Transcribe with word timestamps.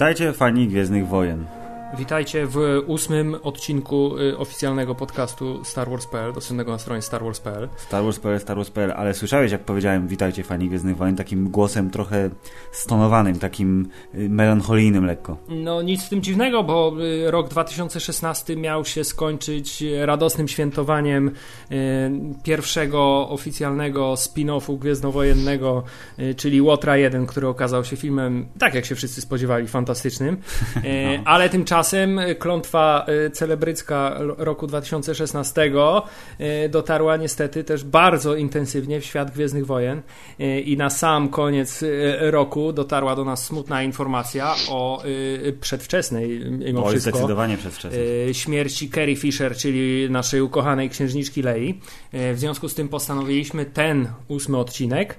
Witajcie 0.00 0.32
fani 0.32 0.68
Gwiezdnych 0.68 1.08
Wojen. 1.08 1.59
Witajcie 1.98 2.46
w 2.46 2.82
ósmym 2.86 3.36
odcinku 3.42 4.18
y, 4.18 4.38
oficjalnego 4.38 4.94
podcastu 4.94 5.64
Star 5.64 5.90
Wars.pl, 5.90 6.32
dostępnego 6.32 6.72
na 6.72 6.78
stronie 6.78 7.02
starwars.pl. 7.02 7.68
Star 7.76 8.04
Wars.pl, 8.04 8.40
Star 8.40 8.56
Wars.pl, 8.56 8.92
ale 8.92 9.14
słyszałeś 9.14 9.52
jak 9.52 9.64
powiedziałem 9.64 10.08
witajcie 10.08 10.44
fani 10.44 10.68
Gwiezdnych 10.68 10.96
Wojen, 10.96 11.16
takim 11.16 11.50
głosem 11.50 11.90
trochę 11.90 12.30
stonowanym, 12.72 13.38
takim 13.38 13.88
y, 14.14 14.28
melancholijnym 14.28 15.06
lekko. 15.06 15.36
No 15.48 15.82
nic 15.82 16.04
w 16.04 16.08
tym 16.08 16.22
dziwnego, 16.22 16.62
bo 16.62 16.92
y, 17.00 17.30
rok 17.30 17.48
2016 17.48 18.56
miał 18.56 18.84
się 18.84 19.04
skończyć 19.04 19.84
radosnym 20.04 20.48
świętowaniem 20.48 21.30
pierwszego 22.42 23.28
oficjalnego 23.28 24.14
spin-offu 24.14 24.78
gwiezdnowojennego, 24.78 25.82
czyli 26.36 26.62
Łotra 26.62 26.96
1, 26.96 27.26
który 27.26 27.48
okazał 27.48 27.84
się 27.84 27.96
filmem, 27.96 28.48
tak 28.58 28.74
jak 28.74 28.84
się 28.84 28.94
wszyscy 28.94 29.20
spodziewali, 29.20 29.68
fantastycznym, 29.68 30.36
no. 30.74 31.22
ale 31.24 31.48
tymczasem 31.48 31.79
Tymczasem 31.80 32.20
klątwa 32.38 33.06
y, 33.26 33.30
celebrycka 33.30 34.16
roku 34.38 34.66
2016 34.66 35.72
y, 36.40 36.68
dotarła 36.68 37.16
niestety 37.16 37.64
też 37.64 37.84
bardzo 37.84 38.36
intensywnie 38.36 39.00
w 39.00 39.04
świat 39.04 39.30
Gwiezdnych 39.30 39.66
Wojen 39.66 40.02
y, 40.40 40.60
i 40.60 40.76
na 40.76 40.90
sam 40.90 41.28
koniec 41.28 41.84
roku 42.18 42.72
dotarła 42.72 43.16
do 43.16 43.24
nas 43.24 43.44
smutna 43.44 43.82
informacja 43.82 44.54
o 44.68 45.02
przedwczesnej, 45.60 46.40
mimo 46.50 46.84
Oj, 46.84 46.90
wszystko, 46.90 47.10
zdecydowanie 47.10 47.56
przedwczesnej. 47.56 48.34
śmierci 48.34 48.90
Carrie 48.90 49.16
Fisher, 49.16 49.56
czyli 49.56 50.10
naszej 50.10 50.40
ukochanej 50.40 50.90
księżniczki 50.90 51.42
Lei. 51.42 51.80
W 52.12 52.38
związku 52.38 52.68
z 52.68 52.74
tym 52.74 52.88
postanowiliśmy 52.88 53.64
ten 53.64 54.08
ósmy 54.28 54.58
odcinek 54.58 55.16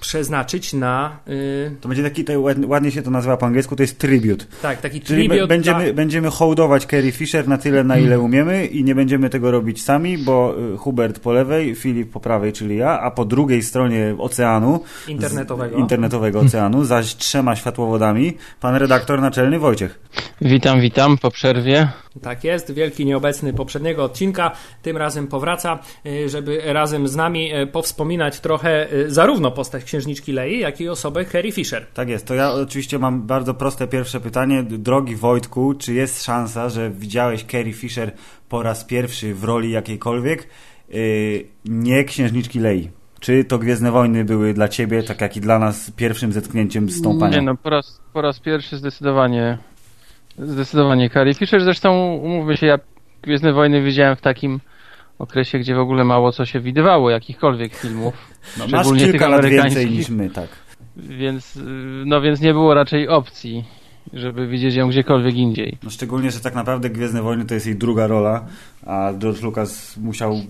przeznaczyć 0.00 0.72
na... 0.72 1.18
Yy... 1.26 1.76
To 1.80 1.88
będzie 1.88 2.02
taki, 2.02 2.24
to 2.24 2.32
ładnie 2.66 2.90
się 2.90 3.02
to 3.02 3.10
nazywa 3.10 3.36
po 3.36 3.46
angielsku, 3.46 3.76
to 3.76 3.82
jest 3.82 3.98
tribute. 3.98 4.44
Tak, 4.62 4.80
taki 4.80 5.00
Czyli 5.00 5.28
tribute. 5.28 5.46
będziemy, 5.46 5.84
dla... 5.84 5.92
będziemy 5.92 6.30
hołdować 6.30 6.86
Carrie 6.86 7.12
Fisher 7.12 7.48
na 7.48 7.58
tyle, 7.58 7.84
na 7.84 7.96
ile 7.96 8.08
hmm. 8.08 8.24
umiemy 8.24 8.66
i 8.66 8.84
nie 8.84 8.94
będziemy 8.94 9.30
tego 9.30 9.50
robić 9.50 9.82
sami, 9.82 10.18
bo 10.18 10.54
y, 10.74 10.76
Hubert 10.76 11.18
po 11.18 11.32
lewej, 11.32 11.74
Filip 11.74 12.10
po 12.10 12.20
prawej, 12.20 12.52
czyli 12.52 12.76
ja, 12.76 13.00
a 13.00 13.10
po 13.10 13.24
drugiej 13.24 13.62
stronie 13.62 14.14
oceanu, 14.18 14.80
internetowego, 15.08 15.76
z, 15.76 15.80
internetowego 15.80 16.40
oceanu, 16.40 16.84
zaś 16.84 17.14
trzema 17.16 17.56
światłowodami, 17.56 18.36
pan 18.60 18.74
redaktor 18.74 19.20
naczelny 19.20 19.58
Wojciech. 19.58 20.00
Witam, 20.40 20.80
witam 20.80 21.18
po 21.18 21.30
przerwie. 21.30 21.88
Tak 22.22 22.44
jest, 22.44 22.72
wielki 22.72 23.06
nieobecny 23.06 23.52
poprzedniego 23.52 24.04
odcinka, 24.04 24.52
tym 24.82 24.96
razem 24.96 25.26
powraca, 25.26 25.78
y, 26.06 26.28
żeby 26.28 26.60
razem 26.64 27.08
z 27.08 27.16
nami 27.16 27.54
y, 27.54 27.66
powspominać 27.66 28.40
trochę 28.40 28.88
zarówno 29.06 29.50
po 29.50 29.66
postać 29.66 29.84
księżniczki 29.84 30.32
Lei, 30.32 30.58
jak 30.58 30.80
i 30.80 30.88
osobę 30.88 31.24
Carrie 31.24 31.52
Fisher. 31.52 31.86
Tak 31.94 32.08
jest. 32.08 32.26
To 32.26 32.34
ja 32.34 32.52
oczywiście 32.52 32.98
mam 32.98 33.22
bardzo 33.22 33.54
proste 33.54 33.86
pierwsze 33.86 34.20
pytanie. 34.20 34.62
Drogi 34.62 35.16
Wojtku, 35.16 35.74
czy 35.74 35.94
jest 35.94 36.24
szansa, 36.24 36.68
że 36.68 36.90
widziałeś 36.90 37.44
Carrie 37.44 37.72
Fisher 37.72 38.12
po 38.48 38.62
raz 38.62 38.84
pierwszy 38.84 39.34
w 39.34 39.44
roli 39.44 39.70
jakiejkolwiek, 39.70 40.48
nie 41.64 42.04
księżniczki 42.04 42.60
Lei? 42.60 42.90
Czy 43.20 43.44
to 43.44 43.58
Gwiezdne 43.58 43.90
Wojny 43.90 44.24
były 44.24 44.54
dla 44.54 44.68
ciebie, 44.68 45.02
tak 45.02 45.20
jak 45.20 45.36
i 45.36 45.40
dla 45.40 45.58
nas, 45.58 45.90
pierwszym 45.90 46.32
zetknięciem 46.32 46.90
z 46.90 47.02
tą 47.02 47.18
panią? 47.18 47.36
Nie, 47.36 47.42
no 47.42 47.56
po 47.56 47.70
raz, 47.70 48.00
po 48.12 48.22
raz 48.22 48.40
pierwszy 48.40 48.76
zdecydowanie 48.76 49.58
zdecydowanie 50.38 51.10
Carrie 51.10 51.34
Fisher. 51.34 51.64
Zresztą 51.64 52.14
umówmy 52.14 52.56
się, 52.56 52.66
ja 52.66 52.78
Gwiezdne 53.22 53.52
Wojny 53.52 53.82
widziałem 53.82 54.16
w 54.16 54.20
takim 54.20 54.60
okresie, 55.18 55.58
gdzie 55.58 55.74
w 55.74 55.78
ogóle 55.78 56.04
mało 56.04 56.32
co 56.32 56.44
się 56.46 56.60
widywało, 56.60 57.10
jakichkolwiek 57.10 57.74
filmów. 57.74 58.14
No, 58.58 58.66
masz 58.68 58.86
kilka 58.98 59.28
lat 59.28 59.46
więcej 59.46 59.90
niż 59.90 60.08
my, 60.08 60.30
tak. 60.30 60.48
Więc, 60.96 61.58
no 62.06 62.20
więc 62.20 62.40
nie 62.40 62.52
było 62.52 62.74
raczej 62.74 63.08
opcji, 63.08 63.64
żeby 64.12 64.46
widzieć 64.46 64.74
ją 64.74 64.88
gdziekolwiek 64.88 65.34
indziej. 65.34 65.78
No 65.82 65.90
szczególnie, 65.90 66.30
że 66.30 66.40
tak 66.40 66.54
naprawdę 66.54 66.90
Gwiezdne 66.90 67.22
Wojny 67.22 67.44
to 67.44 67.54
jest 67.54 67.66
jej 67.66 67.76
druga 67.76 68.06
rola, 68.06 68.44
a 68.86 69.12
George 69.18 69.42
Lucas 69.42 69.96
musiał, 69.96 70.40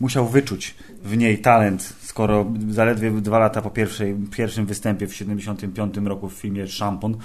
musiał 0.00 0.28
wyczuć 0.28 0.74
w 1.04 1.16
niej 1.16 1.38
talent 1.38 1.82
skoro 2.12 2.46
zaledwie 2.68 3.10
dwa 3.10 3.38
lata 3.38 3.62
po 3.62 3.70
pierwszej, 3.70 4.16
pierwszym 4.30 4.66
występie 4.66 5.06
w 5.06 5.14
75 5.14 5.96
roku 6.04 6.28
w 6.28 6.32
filmie 6.32 6.68
Szampon 6.68 7.16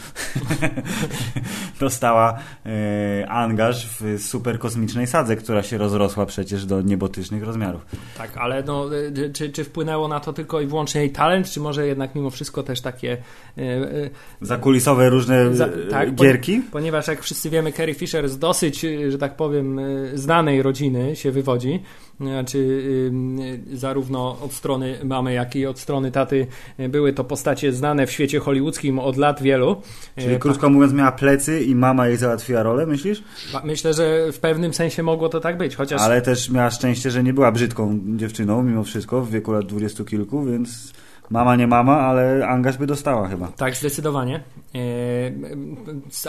dostała 1.80 2.38
e, 2.66 3.30
angaż 3.30 3.90
w 3.90 4.22
super 4.22 4.59
kosmicznej 4.59 5.08
sadze, 5.08 5.36
która 5.36 5.64
się 5.64 5.78
rozrosła 5.78 6.25
przecież 6.25 6.66
do 6.66 6.81
niebotycznych 6.81 7.44
rozmiarów. 7.44 7.86
Tak, 8.18 8.38
ale 8.38 8.64
no, 8.64 8.90
e, 9.25 9.30
czy, 9.30 9.50
czy 9.50 9.64
wpłynęło 9.64 10.08
na 10.08 10.20
to 10.20 10.34
tylko 10.34 10.62
i 10.62 10.68
wyłącznie 10.68 11.02
jej 11.02 11.12
talent, 11.12 11.50
czy 11.50 11.59
może 11.59 11.88
jednak 11.88 12.16
mimo 12.16 12.30
wszystko 12.30 12.64
też 12.64 12.81
takie 12.81 13.18
e, 13.58 13.62
e 13.62 14.09
zakulisowe 14.42 15.09
różne 15.09 15.56
za, 15.56 15.69
tak, 15.90 16.16
gierki? 16.16 16.62
ponieważ 16.72 17.08
jak 17.08 17.22
wszyscy 17.22 17.50
wiemy, 17.50 17.72
Carrie 17.72 17.96
Fisher 17.96 18.30
z 18.30 18.38
dosyć, 18.38 18.86
że 19.09 19.18
tak 19.18 19.36
powiem, 19.36 19.80
znanej 20.14 20.62
rodziny 20.62 21.16
się 21.16 21.31
wywodzi, 21.31 21.80
znaczy 22.20 23.12
zarówno 23.74 24.38
od 24.42 24.54
strony 24.54 25.00
mamy, 25.04 25.34
jak 25.34 25.56
i 25.56 25.66
od 25.66 25.80
strony 25.80 26.12
taty 26.12 26.48
były 26.90 27.14
to 27.14 27.24
postacie 27.24 27.74
znane 27.74 28.08
w 28.08 28.12
świecie 28.12 28.40
hollywoodzkim 28.40 29.00
od 29.00 29.18
lat 29.18 29.42
wielu. 29.42 29.82
Czyli 30.16 30.36
e, 30.36 30.40
krótko 30.40 30.70
mówiąc 30.70 30.94
miała 30.94 31.12
plecy 31.12 31.62
i 31.64 31.76
mama 31.76 32.08
jej 32.08 32.18
załatwiła 32.18 32.64
rolę, 32.64 32.86
myślisz? 32.86 33.24
Myślę, 33.64 33.94
że 33.94 34.32
w 34.32 34.40
pewnym 34.40 34.74
sensie 34.74 35.04
mogło 35.04 35.30
to 35.30 35.40
tak 35.40 35.58
być, 35.58 35.76
chociaż... 35.76 36.02
Ale 36.02 36.22
też 36.22 36.50
miała 36.50 36.72
szczęście, 36.72 37.12
że 37.12 37.24
nie 37.24 37.34
była 37.34 37.52
brzydką 37.52 38.00
dziewczyną 38.16 38.64
mimo 38.64 38.84
wszystko 38.84 39.22
w 39.22 39.32
wieku 39.32 39.52
lat 39.52 39.66
dwudziestu 39.66 40.06
kilku, 40.06 40.46
więc 40.46 40.94
Mama 41.30 41.56
nie 41.56 41.68
mama, 41.68 42.00
ale 42.00 42.48
angaż 42.48 42.78
by 42.78 42.88
dostała 42.88 43.28
chyba. 43.28 43.48
Tak, 43.48 43.76
zdecydowanie. 43.76 44.40
Eee, 44.74 45.34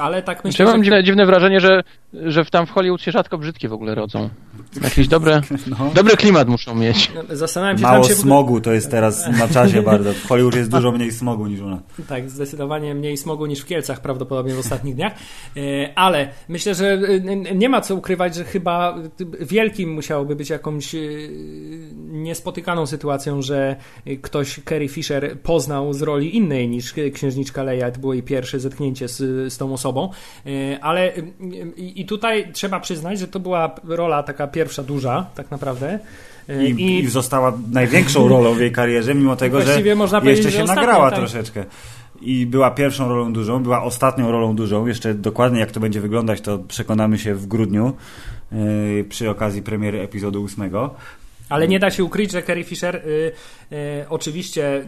ale 0.00 0.22
tak 0.22 0.44
myślę, 0.44 0.66
Czy 0.66 0.72
mam 0.72 0.84
że... 0.84 1.04
dziwne 1.04 1.26
wrażenie, 1.26 1.60
że, 1.60 1.82
że 2.12 2.44
tam 2.44 2.66
w 2.66 2.70
Hollywood 2.70 3.02
się 3.02 3.10
rzadko 3.10 3.38
brzydkie 3.38 3.68
w 3.68 3.72
ogóle 3.72 3.94
rodzą. 3.94 4.28
Jakiś 4.82 5.08
dobre, 5.08 5.40
no. 5.78 5.90
dobry 5.94 6.16
klimat 6.16 6.48
muszą 6.48 6.74
mieć. 6.74 7.10
No, 7.14 7.36
zastanawiam 7.36 7.78
się, 7.78 7.82
Mało 7.82 8.04
się... 8.04 8.14
smogu 8.14 8.60
to 8.60 8.72
jest 8.72 8.90
teraz 8.90 9.28
na 9.38 9.48
czasie 9.48 9.82
bardzo. 9.82 10.12
W 10.12 10.26
Hollywood 10.26 10.54
jest 10.54 10.70
dużo 10.70 10.92
mniej 10.92 11.12
smogu 11.12 11.46
niż 11.46 11.60
u 11.60 11.68
nas. 11.68 11.80
Tak, 12.08 12.30
zdecydowanie 12.30 12.94
mniej 12.94 13.16
smogu 13.16 13.46
niż 13.46 13.60
w 13.60 13.66
Kielcach 13.66 14.00
prawdopodobnie 14.00 14.54
w 14.54 14.58
ostatnich 14.58 14.94
dniach. 14.94 15.12
Eee, 15.56 15.92
ale 15.94 16.28
myślę, 16.48 16.74
że 16.74 16.86
e, 16.86 17.54
nie 17.54 17.68
ma 17.68 17.80
co 17.80 17.94
ukrywać, 17.94 18.34
że 18.34 18.44
chyba 18.44 18.98
wielkim 19.40 19.92
musiałoby 19.92 20.36
być 20.36 20.50
jakąś 20.50 20.94
e, 20.94 20.98
niespotykaną 21.96 22.86
sytuacją, 22.86 23.42
że 23.42 23.76
ktoś 24.22 24.60
Kerry 24.64 24.78
Carrie 24.78 24.88
Fisher 24.88 25.40
poznał 25.40 25.92
z 25.92 26.02
roli 26.02 26.36
innej 26.36 26.68
niż 26.68 26.94
księżniczka 27.14 27.62
Leia, 27.62 27.90
to 27.90 28.00
było 28.00 28.14
jej 28.14 28.22
pierwsze 28.22 28.60
zetknięcie 28.60 29.08
z, 29.08 29.16
z 29.52 29.58
tą 29.58 29.72
osobą, 29.72 30.10
e, 30.46 30.80
ale 30.80 31.12
i 31.76 32.06
tutaj 32.06 32.52
trzeba 32.52 32.80
przyznać, 32.80 33.18
że 33.18 33.28
to 33.28 33.40
była 33.40 33.74
rola 33.84 34.22
taka 34.22 34.46
pierwsza 34.58 34.82
duża, 34.82 35.26
tak 35.34 35.50
naprawdę. 35.50 35.98
E, 36.48 36.66
I, 36.66 36.98
I, 36.98 37.08
została 37.08 37.52
największą 37.72 38.28
rolą 38.28 38.54
w 38.54 38.60
jej 38.60 38.72
karierze, 38.72 39.14
mimo 39.14 39.36
tego, 39.36 39.62
że 39.62 39.82
jeszcze 40.24 40.52
się 40.52 40.64
nagrała 40.64 41.10
tak. 41.10 41.18
troszeczkę. 41.18 41.64
I 42.20 42.46
była 42.46 42.70
pierwszą 42.70 43.08
rolą 43.08 43.32
dużą, 43.32 43.62
była 43.62 43.82
ostatnią 43.82 44.32
rolą 44.32 44.56
dużą. 44.56 44.86
Jeszcze 44.86 45.14
dokładnie 45.14 45.60
jak 45.60 45.70
to 45.70 45.80
będzie 45.80 46.00
wyglądać, 46.00 46.40
to 46.40 46.58
przekonamy 46.58 47.18
się 47.18 47.34
w 47.34 47.46
grudniu 47.46 47.92
yy, 48.52 49.04
przy 49.08 49.30
okazji 49.30 49.62
premiery 49.62 50.00
epizodu 50.00 50.42
ósmego. 50.42 50.94
Ale 51.48 51.68
nie 51.68 51.78
da 51.78 51.90
się 51.90 52.04
ukryć, 52.04 52.32
że 52.32 52.42
Carrie 52.42 52.64
Fisher 52.64 52.96
y, 52.96 53.32
y, 53.72 54.04
oczywiście 54.08 54.84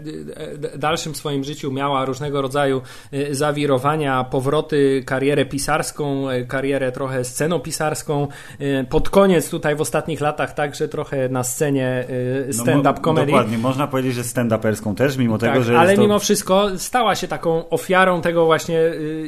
y, 0.74 0.78
dalszym 0.78 1.14
swoim 1.14 1.44
życiu 1.44 1.72
miała 1.72 2.04
różnego 2.04 2.42
rodzaju 2.42 2.82
y, 3.12 3.34
zawirowania, 3.34 4.24
powroty, 4.24 5.02
karierę 5.06 5.44
pisarską, 5.44 6.30
y, 6.30 6.46
karierę 6.46 6.92
trochę 6.92 7.24
scenopisarską. 7.24 8.28
Y, 8.60 8.86
pod 8.90 9.10
koniec 9.10 9.50
tutaj 9.50 9.76
w 9.76 9.80
ostatnich 9.80 10.20
latach 10.20 10.54
także 10.54 10.88
trochę 10.88 11.28
na 11.28 11.44
scenie 11.44 12.04
no 12.46 12.52
stand-up 12.52 12.94
no, 12.96 13.04
comedy. 13.04 13.26
Dokładnie, 13.26 13.58
można 13.58 13.86
powiedzieć, 13.86 14.14
że 14.14 14.22
stand-uperską 14.22 14.94
też, 14.94 15.16
mimo 15.16 15.38
tak, 15.38 15.52
tego, 15.52 15.64
że 15.64 15.78
Ale 15.78 15.96
to... 15.96 16.02
mimo 16.02 16.18
wszystko 16.18 16.78
stała 16.78 17.14
się 17.14 17.28
taką 17.28 17.68
ofiarą 17.68 18.20
tego 18.20 18.46
właśnie 18.46 18.78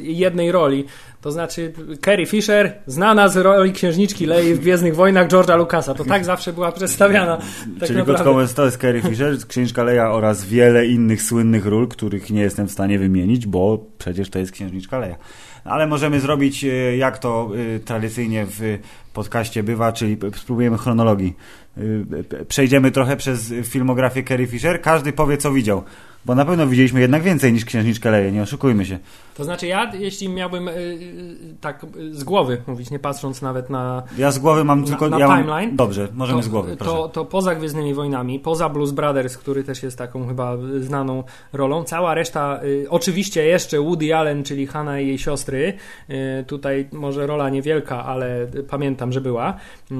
jednej 0.01 0.51
roli. 0.51 0.85
To 1.23 1.31
znaczy 1.31 1.73
Carrie 2.05 2.25
Fisher, 2.25 2.73
znana 2.87 3.27
z 3.29 3.37
roli 3.37 3.71
księżniczki 3.71 4.25
Lei 4.25 4.53
w 4.53 4.59
Gwiezdnych 4.59 4.95
Wojnach 4.95 5.27
George'a 5.27 5.57
Lucasa. 5.57 5.93
To 5.93 6.05
tak 6.05 6.25
zawsze 6.25 6.53
była 6.53 6.71
przedstawiana. 6.71 7.37
Tak 7.79 7.87
Czyli 7.87 8.03
krótko 8.03 8.33
mówiąc, 8.33 8.53
to 8.53 8.65
jest 8.65 8.81
Carrie 8.81 9.01
Fisher, 9.01 9.37
księżniczka 9.47 9.83
Leia 9.83 10.11
oraz 10.11 10.45
wiele 10.45 10.87
innych 10.87 11.21
słynnych 11.21 11.65
ról, 11.65 11.87
których 11.87 12.29
nie 12.29 12.41
jestem 12.41 12.67
w 12.67 12.71
stanie 12.71 12.99
wymienić, 12.99 13.47
bo 13.47 13.85
przecież 13.97 14.29
to 14.29 14.39
jest 14.39 14.51
księżniczka 14.51 14.99
Leia. 14.99 15.15
Ale 15.63 15.87
możemy 15.87 16.19
zrobić, 16.19 16.63
e, 16.63 16.97
jak 16.97 17.17
to 17.17 17.51
e, 17.75 17.79
tradycyjnie 17.79 18.45
w 18.49 18.79
podcaście 19.13 19.63
bywa, 19.63 19.91
czyli 19.91 20.17
spróbujemy 20.35 20.77
chronologii. 20.77 21.35
E, 21.77 22.45
przejdziemy 22.45 22.91
trochę 22.91 23.17
przez 23.17 23.53
filmografię 23.63 24.23
Carrie 24.23 24.47
Fisher. 24.47 24.81
Każdy 24.81 25.13
powie, 25.13 25.37
co 25.37 25.51
widział. 25.51 25.83
Bo 26.25 26.35
na 26.35 26.45
pewno 26.45 26.67
widzieliśmy 26.67 27.01
jednak 27.01 27.23
więcej 27.23 27.53
niż 27.53 27.65
Księżniczkę 27.65 28.11
Leję, 28.11 28.31
nie 28.31 28.41
oszukujmy 28.41 28.85
się. 28.85 28.99
To 29.35 29.43
znaczy 29.43 29.67
ja, 29.67 29.91
jeśli 29.93 30.29
miałbym 30.29 30.67
y, 30.67 30.71
y, 30.71 31.55
tak 31.61 31.85
y, 31.97 32.15
z 32.15 32.23
głowy 32.23 32.61
mówić, 32.67 32.91
nie 32.91 32.99
patrząc 32.99 33.41
nawet 33.41 33.69
na 33.69 34.03
Ja 34.17 34.31
z 34.31 34.39
głowy 34.39 34.63
mam 34.63 34.85
tylko... 34.85 35.09
na 35.09 35.19
ja 35.19 35.27
mam, 35.27 35.41
timeline? 35.43 35.75
Dobrze, 35.75 36.07
możemy 36.13 36.39
to, 36.39 36.45
z 36.45 36.49
głowy, 36.49 36.77
proszę. 36.77 36.91
to, 36.91 37.09
to 37.09 37.25
poza 37.25 37.55
Gwiezdnymi 37.55 37.93
Wojnami, 37.93 38.39
poza 38.39 38.69
Blues 38.69 38.91
Brothers, 38.91 39.37
który 39.37 39.63
też 39.63 39.83
jest 39.83 39.97
taką 39.97 40.27
chyba 40.27 40.57
znaną 40.79 41.23
rolą, 41.53 41.83
cała 41.83 42.13
reszta, 42.13 42.59
y, 42.63 42.85
oczywiście 42.89 43.45
jeszcze 43.45 43.79
Woody 43.79 44.15
Allen, 44.15 44.43
czyli 44.43 44.67
Hanna 44.67 44.99
i 44.99 45.07
jej 45.07 45.17
siostry, 45.17 45.73
y, 46.09 46.43
tutaj 46.47 46.87
może 46.91 47.27
rola 47.27 47.49
niewielka, 47.49 48.05
ale 48.05 48.47
pamiętam, 48.69 49.13
że 49.13 49.21
była, 49.21 49.57
y, 49.91 49.95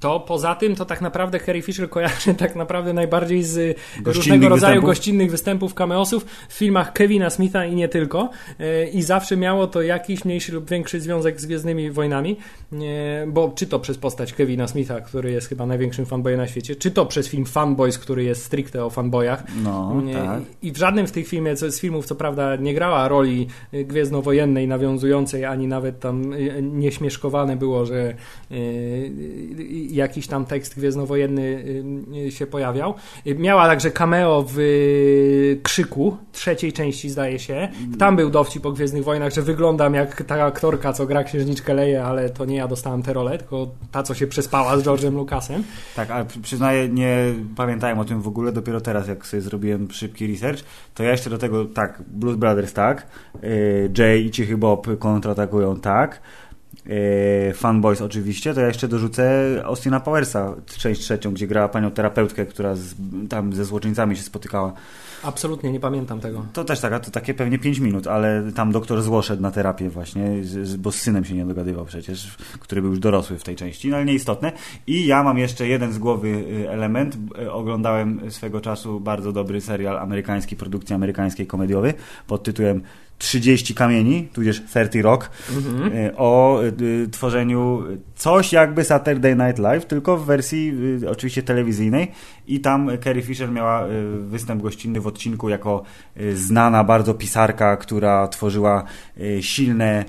to 0.00 0.20
poza 0.20 0.54
tym 0.54 0.76
to 0.76 0.84
tak 0.84 1.00
naprawdę 1.00 1.40
Carrie 1.40 1.62
Fisher 1.62 1.90
kojarzy 1.90 2.34
tak 2.34 2.56
naprawdę 2.56 2.92
najbardziej 2.92 3.42
z 3.42 3.78
różnego 4.04 4.48
rodzaju 4.48 4.74
występów? 4.74 4.90
gościnnych 4.90 5.30
występów, 5.30 5.74
cameosów 5.74 6.24
w 6.48 6.52
filmach 6.52 6.92
Kevina 6.92 7.30
Smitha 7.30 7.64
i 7.64 7.74
nie 7.74 7.88
tylko 7.88 8.19
y, 8.60 8.90
i 8.92 9.02
zawsze 9.02 9.36
miało 9.36 9.66
to 9.66 9.82
jakiś 9.82 10.24
mniejszy 10.24 10.52
lub 10.52 10.70
większy 10.70 11.00
związek 11.00 11.40
z 11.40 11.46
Gwiezdnymi 11.46 11.90
Wojnami, 11.90 12.36
y, 12.72 12.76
bo 13.26 13.52
czy 13.54 13.66
to 13.66 13.78
przez 13.78 13.98
postać 13.98 14.32
Kevina 14.32 14.68
Smitha, 14.68 15.00
który 15.00 15.30
jest 15.32 15.48
chyba 15.48 15.66
największym 15.66 16.06
fanboyem 16.06 16.38
na 16.38 16.46
świecie, 16.46 16.76
czy 16.76 16.90
to 16.90 17.06
przez 17.06 17.28
film 17.28 17.46
Fanboys, 17.46 17.98
który 17.98 18.24
jest 18.24 18.44
stricte 18.44 18.84
o 18.84 18.90
fanboyach. 18.90 19.44
No, 19.64 20.00
Nie, 20.04 20.14
tak. 20.14 20.40
I 20.62 20.72
w 20.72 20.76
żadnym 20.76 21.06
z 21.06 21.12
tych 21.12 21.28
filmie, 21.28 21.56
z 21.56 21.80
filmów, 21.80 22.06
co 22.06 22.14
prawda, 22.14 22.56
nie 22.56 22.74
grała 22.74 23.08
roli 23.08 23.48
gwiezdnowojennej, 23.72 24.68
nawiązującej, 24.68 25.44
ani 25.44 25.66
nawet 25.66 26.00
tam 26.00 26.34
nieśmieszkowane 26.62 27.56
było, 27.56 27.86
że 27.86 28.14
jakiś 29.90 30.26
tam 30.26 30.44
tekst 30.44 30.76
gwiezdnowojenny 30.76 31.64
się 32.30 32.46
pojawiał. 32.46 32.94
Miała 33.26 33.66
także 33.66 33.90
cameo 33.90 34.44
w 34.48 34.58
Krzyku, 35.62 36.16
trzeciej 36.32 36.72
części 36.72 37.10
zdaje 37.10 37.38
się. 37.38 37.68
Tam 37.98 38.09
był 38.16 38.30
dowcip 38.30 38.66
o 38.66 38.72
Gwiezdnych 38.72 39.04
Wojnach, 39.04 39.32
że 39.32 39.42
wyglądam 39.42 39.94
jak 39.94 40.22
ta 40.22 40.44
aktorka, 40.44 40.92
co 40.92 41.06
gra 41.06 41.24
księżniczkę 41.24 41.74
Leję, 41.74 42.04
ale 42.04 42.30
to 42.30 42.44
nie 42.44 42.56
ja 42.56 42.68
dostałem 42.68 43.02
tę 43.02 43.12
rolę, 43.12 43.38
tylko 43.38 43.68
ta, 43.92 44.02
co 44.02 44.14
się 44.14 44.26
przespała 44.26 44.78
z 44.78 44.82
George'em 44.82 45.12
Lucasem. 45.14 45.64
Tak, 45.96 46.10
ale 46.10 46.24
przy- 46.24 46.40
przyznaję, 46.40 46.88
nie 46.88 47.34
pamiętałem 47.56 47.98
o 47.98 48.04
tym 48.04 48.22
w 48.22 48.28
ogóle, 48.28 48.52
dopiero 48.52 48.80
teraz, 48.80 49.08
jak 49.08 49.26
sobie 49.26 49.40
zrobiłem 49.40 49.90
szybki 49.90 50.26
research, 50.26 50.60
to 50.94 51.02
ja 51.02 51.10
jeszcze 51.10 51.30
do 51.30 51.38
tego, 51.38 51.64
tak, 51.64 52.02
Blues 52.08 52.36
Brothers, 52.36 52.72
tak, 52.72 53.06
yy, 53.42 53.90
Jay 53.98 54.18
i 54.20 54.30
Cichy 54.30 54.56
Bob 54.56 54.98
kontratakują, 54.98 55.80
tak, 55.80 56.20
yy, 56.86 57.54
Fanboys 57.54 58.00
oczywiście, 58.02 58.54
to 58.54 58.60
ja 58.60 58.66
jeszcze 58.66 58.88
dorzucę 58.88 59.44
Austina 59.64 60.00
Powersa, 60.00 60.54
część 60.78 61.00
trzecią, 61.00 61.32
gdzie 61.32 61.46
grała 61.46 61.68
panią 61.68 61.90
terapeutkę, 61.90 62.46
która 62.46 62.74
z, 62.74 62.94
tam 63.28 63.52
ze 63.52 63.64
złoczyńcami 63.64 64.16
się 64.16 64.22
spotykała. 64.22 64.72
Absolutnie 65.22 65.72
nie 65.72 65.80
pamiętam 65.80 66.20
tego. 66.20 66.46
To 66.52 66.64
też 66.64 66.80
taka, 66.80 67.00
to 67.00 67.10
takie 67.10 67.34
pewnie 67.34 67.58
5 67.58 67.78
minut, 67.78 68.06
ale 68.06 68.52
tam 68.54 68.72
doktor 68.72 69.02
zło 69.02 69.22
szedł 69.22 69.42
na 69.42 69.50
terapię 69.50 69.90
właśnie, 69.90 70.30
bo 70.78 70.92
z 70.92 70.94
synem 70.94 71.24
się 71.24 71.34
nie 71.34 71.44
dogadywał 71.44 71.84
przecież, 71.84 72.36
który 72.60 72.82
był 72.82 72.90
już 72.90 73.00
dorosły 73.00 73.38
w 73.38 73.44
tej 73.44 73.56
części, 73.56 73.88
no 73.88 73.96
ale 73.96 74.04
nieistotne. 74.04 74.52
I 74.86 75.06
ja 75.06 75.22
mam 75.22 75.38
jeszcze 75.38 75.68
jeden 75.68 75.92
z 75.92 75.98
głowy 75.98 76.28
y, 76.28 76.70
element. 76.70 77.18
Y, 77.42 77.52
Oglądałem 77.52 78.30
swego 78.30 78.60
czasu 78.60 79.00
bardzo 79.00 79.32
dobry 79.32 79.60
serial 79.60 79.98
amerykański, 79.98 80.56
produkcji 80.56 80.94
amerykańskiej 80.94 81.46
komediowy 81.46 81.94
pod 82.26 82.42
tytułem 82.42 82.82
30 83.20 83.74
kamieni, 83.74 84.28
tudzież 84.32 84.62
30 84.64 85.02
Rock, 85.02 85.30
y, 86.10 86.16
o 86.16 86.60
y, 86.80 87.08
tworzeniu 87.10 87.82
coś 88.14 88.52
jakby 88.52 88.84
Saturday 88.84 89.36
Night 89.36 89.58
Live, 89.58 89.86
tylko 89.86 90.16
w 90.16 90.26
wersji 90.26 90.72
y, 91.02 91.10
oczywiście 91.10 91.42
telewizyjnej. 91.42 92.12
I 92.46 92.60
tam 92.60 92.90
Carrie 93.04 93.22
Fisher 93.22 93.50
miała 93.50 93.86
y, 93.86 93.90
występ 94.18 94.62
gościnny 94.62 95.00
w 95.00 95.06
odcinku 95.06 95.48
jako 95.48 95.82
y, 96.20 96.36
znana 96.36 96.84
bardzo 96.84 97.14
pisarka, 97.14 97.76
która 97.76 98.28
tworzyła 98.28 98.84
y, 99.20 99.42
silne 99.42 100.04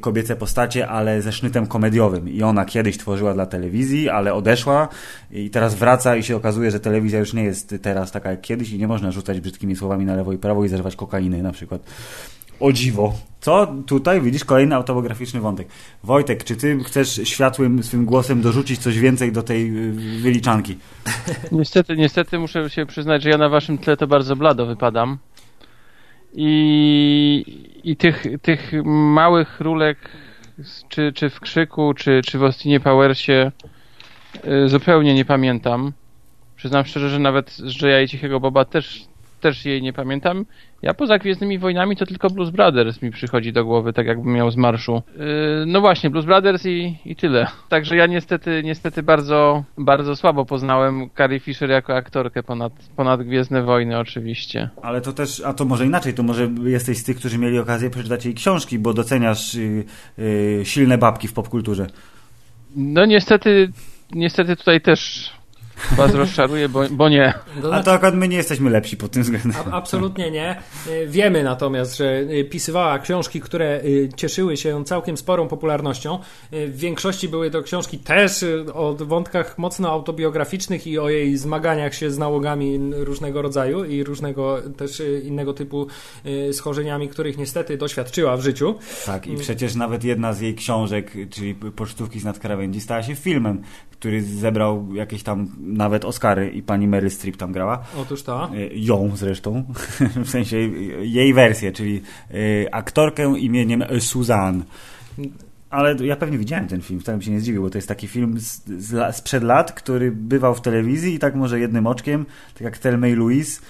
kobiece 0.00 0.36
postacie, 0.36 0.88
ale 0.88 1.22
ze 1.22 1.32
sznytem 1.32 1.66
komediowym. 1.66 2.28
I 2.28 2.42
ona 2.42 2.64
kiedyś 2.64 2.98
tworzyła 2.98 3.34
dla 3.34 3.46
telewizji, 3.46 4.08
ale 4.08 4.34
odeszła. 4.34 4.88
I 5.30 5.50
teraz 5.50 5.74
wraca 5.74 6.16
i 6.16 6.22
się 6.22 6.36
okazuje, 6.36 6.70
że 6.70 6.80
telewizja 6.80 7.18
już 7.18 7.32
nie 7.32 7.44
jest 7.44 7.74
teraz 7.82 8.12
taka 8.12 8.30
jak 8.30 8.40
kiedyś 8.40 8.70
i 8.70 8.78
nie 8.78 8.88
można 8.88 9.10
rzucać 9.10 9.40
brzydkimi 9.40 9.76
słowami 9.76 10.04
na 10.04 10.16
lewo 10.16 10.32
i 10.32 10.38
prawo 10.38 10.64
i 10.64 10.68
zażywać 10.68 10.96
kokainy 10.96 11.42
na 11.42 11.52
przykład. 11.52 11.82
O 12.60 12.72
dziwo. 12.72 13.14
Co 13.40 13.74
tutaj 13.86 14.20
widzisz 14.20 14.44
kolejny 14.44 14.74
autobiograficzny 14.74 15.40
wątek. 15.40 15.68
Wojtek, 16.02 16.44
czy 16.44 16.56
ty 16.56 16.78
chcesz 16.84 17.20
światłym 17.24 17.82
swym 17.82 18.04
głosem 18.04 18.42
dorzucić 18.42 18.78
coś 18.78 18.98
więcej 18.98 19.32
do 19.32 19.42
tej 19.42 19.76
y, 19.88 19.92
wyliczanki? 20.20 20.78
Niestety, 21.52 21.96
niestety 21.96 22.38
muszę 22.38 22.70
się 22.70 22.86
przyznać, 22.86 23.22
że 23.22 23.30
ja 23.30 23.38
na 23.38 23.48
waszym 23.48 23.78
tle 23.78 23.96
to 23.96 24.06
bardzo 24.06 24.36
blado 24.36 24.66
wypadam. 24.66 25.18
I, 26.32 27.44
i 27.84 27.96
tych, 27.96 28.24
tych 28.42 28.72
małych 28.84 29.60
rólek, 29.60 29.98
czy, 30.88 31.12
czy 31.12 31.30
w 31.30 31.40
Krzyku, 31.40 31.94
czy, 31.94 32.20
czy 32.24 32.38
w 32.38 32.44
Austinie 32.44 32.80
Powersie 32.80 33.52
y, 34.44 34.68
zupełnie 34.68 35.14
nie 35.14 35.24
pamiętam. 35.24 35.92
Przyznam 36.56 36.84
szczerze, 36.84 37.10
że 37.10 37.18
nawet 37.18 37.52
z 37.52 37.82
Jaya 37.82 38.04
i 38.04 38.08
Cichego 38.08 38.40
Boba 38.40 38.64
też, 38.64 39.04
też 39.40 39.64
jej 39.64 39.82
nie 39.82 39.92
pamiętam. 39.92 40.46
Ja 40.82 40.94
poza 40.94 41.18
Gwiezdnymi 41.18 41.58
Wojnami 41.58 41.96
to 41.96 42.06
tylko 42.06 42.30
Blues 42.30 42.50
Brothers 42.50 43.02
mi 43.02 43.10
przychodzi 43.10 43.52
do 43.52 43.64
głowy, 43.64 43.92
tak 43.92 44.06
jakbym 44.06 44.32
miał 44.32 44.50
z 44.50 44.56
marszu. 44.56 45.02
Yy, 45.16 45.24
no 45.66 45.80
właśnie, 45.80 46.10
Blues 46.10 46.24
Brothers 46.24 46.66
i, 46.66 46.98
i 47.04 47.16
tyle. 47.16 47.46
Także 47.68 47.96
ja 47.96 48.06
niestety, 48.06 48.62
niestety 48.64 49.02
bardzo, 49.02 49.64
bardzo 49.78 50.16
słabo 50.16 50.44
poznałem 50.44 51.10
Carrie 51.16 51.40
Fisher 51.40 51.70
jako 51.70 51.96
aktorkę 51.96 52.42
ponad, 52.42 52.72
ponad 52.96 53.22
Gwiezdne 53.22 53.62
Wojny 53.62 53.98
oczywiście. 53.98 54.70
Ale 54.82 55.00
to 55.00 55.12
też, 55.12 55.40
a 55.40 55.54
to 55.54 55.64
może 55.64 55.86
inaczej, 55.86 56.14
to 56.14 56.22
może 56.22 56.50
jesteś 56.64 56.98
z 56.98 57.04
tych, 57.04 57.16
którzy 57.16 57.38
mieli 57.38 57.58
okazję 57.58 57.90
przeczytać 57.90 58.24
jej 58.24 58.34
książki, 58.34 58.78
bo 58.78 58.94
doceniasz 58.94 59.54
y, 59.54 59.84
y, 60.18 60.60
silne 60.64 60.98
babki 60.98 61.28
w 61.28 61.32
popkulturze. 61.32 61.86
No 62.76 63.04
niestety, 63.04 63.72
niestety 64.12 64.56
tutaj 64.56 64.80
też 64.80 65.30
was 65.96 66.14
rozczaruję, 66.14 66.68
bo, 66.68 66.82
bo 66.90 67.08
nie. 67.08 67.34
A 67.72 67.82
to 67.82 67.92
akurat 67.92 68.14
my 68.14 68.28
nie 68.28 68.36
jesteśmy 68.36 68.70
lepsi 68.70 68.96
pod 68.96 69.10
tym 69.10 69.22
względem. 69.22 69.52
A, 69.66 69.70
absolutnie 69.70 70.30
nie. 70.30 70.56
Y, 70.86 71.06
Wiemy 71.06 71.42
natomiast, 71.42 71.96
że 71.96 72.18
y, 72.20 72.44
pisywała 72.44 72.98
książki, 72.98 73.40
które 73.40 73.80
y, 73.84 74.08
cieszyły 74.16 74.56
się 74.56 74.84
całkiem 74.84 75.16
sporą 75.16 75.48
popularnością. 75.48 76.18
W 76.52 76.76
większości 76.76 77.28
były 77.28 77.50
to 77.50 77.62
książki 77.62 77.98
też 77.98 78.44
o 78.74 78.94
wątkach 78.94 79.58
mocno 79.58 79.90
autobiograficznych 79.90 80.86
i 80.86 80.98
o 80.98 81.08
jej 81.08 81.36
zmaganiach 81.36 81.94
się 81.94 82.10
z 82.10 82.18
nałogami 82.18 82.80
różnego 82.92 83.42
rodzaju 83.42 83.84
i 83.84 84.04
różnego 84.04 84.62
też 84.76 85.02
innego 85.24 85.52
typu 85.54 85.86
schorzeniami, 86.52 87.08
których 87.08 87.38
niestety 87.38 87.76
doświadczyła 87.76 88.36
w 88.36 88.40
życiu. 88.40 88.74
Tak, 89.06 89.26
i 89.26 89.36
przecież 89.36 89.74
nawet 89.74 90.04
jedna 90.04 90.32
z 90.32 90.40
jej 90.40 90.54
książek, 90.54 91.12
czyli 91.30 91.54
Pocztówki 91.54 92.20
z 92.20 92.24
nadkrawędzi, 92.24 92.80
stała 92.80 93.02
się 93.02 93.14
filmem, 93.14 93.62
który 93.90 94.22
zebrał 94.22 94.94
jakieś 94.94 95.22
tam 95.22 95.48
nawet 95.66 96.04
Oscary 96.04 96.50
i 96.50 96.62
pani 96.62 96.88
Mary 96.88 97.10
Streep 97.10 97.36
tam 97.36 97.52
grała. 97.52 97.84
Otóż 97.96 98.22
to. 98.22 98.50
Y, 98.54 98.70
Ją 98.74 99.12
zresztą, 99.16 99.64
w 100.24 100.30
sensie 100.30 100.56
jej 101.00 101.34
wersję, 101.34 101.72
czyli 101.72 102.02
y, 102.34 102.66
aktorkę 102.72 103.38
imieniem 103.38 103.84
Suzanne. 104.00 104.64
Ale 105.70 105.96
ja 106.06 106.16
pewnie 106.16 106.38
widziałem 106.38 106.68
ten 106.68 106.82
film, 106.82 107.00
wcale 107.00 107.18
bym 107.18 107.22
się 107.22 107.30
nie 107.30 107.40
zdziwił, 107.40 107.62
bo 107.62 107.70
to 107.70 107.78
jest 107.78 107.88
taki 107.88 108.08
film 108.08 108.40
z, 108.40 108.62
z, 108.66 109.16
sprzed 109.16 109.42
lat, 109.42 109.72
który 109.72 110.12
bywał 110.12 110.54
w 110.54 110.60
telewizji 110.60 111.14
i 111.14 111.18
tak 111.18 111.34
może 111.34 111.60
jednym 111.60 111.86
oczkiem, 111.86 112.26
tak 112.54 112.62
jak 112.62 112.78
Thelma 112.78 113.08
i 113.08 113.14
Louise, 113.14 113.60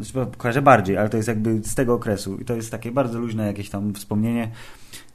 znaczy, 0.00 0.30
kojarzę 0.36 0.62
bardziej, 0.62 0.96
ale 0.96 1.08
to 1.08 1.16
jest 1.16 1.28
jakby 1.28 1.60
z 1.64 1.74
tego 1.74 1.94
okresu 1.94 2.38
i 2.38 2.44
to 2.44 2.54
jest 2.54 2.70
takie 2.70 2.92
bardzo 2.92 3.18
luźne 3.18 3.46
jakieś 3.46 3.70
tam 3.70 3.94
wspomnienie, 3.94 4.50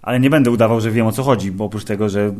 ale 0.07 0.19
nie 0.19 0.29
będę 0.29 0.51
udawał, 0.51 0.81
że 0.81 0.91
wiem 0.91 1.07
o 1.07 1.11
co 1.11 1.23
chodzi, 1.23 1.51
bo 1.51 1.65
oprócz 1.65 1.83
tego, 1.83 2.09
że 2.09 2.33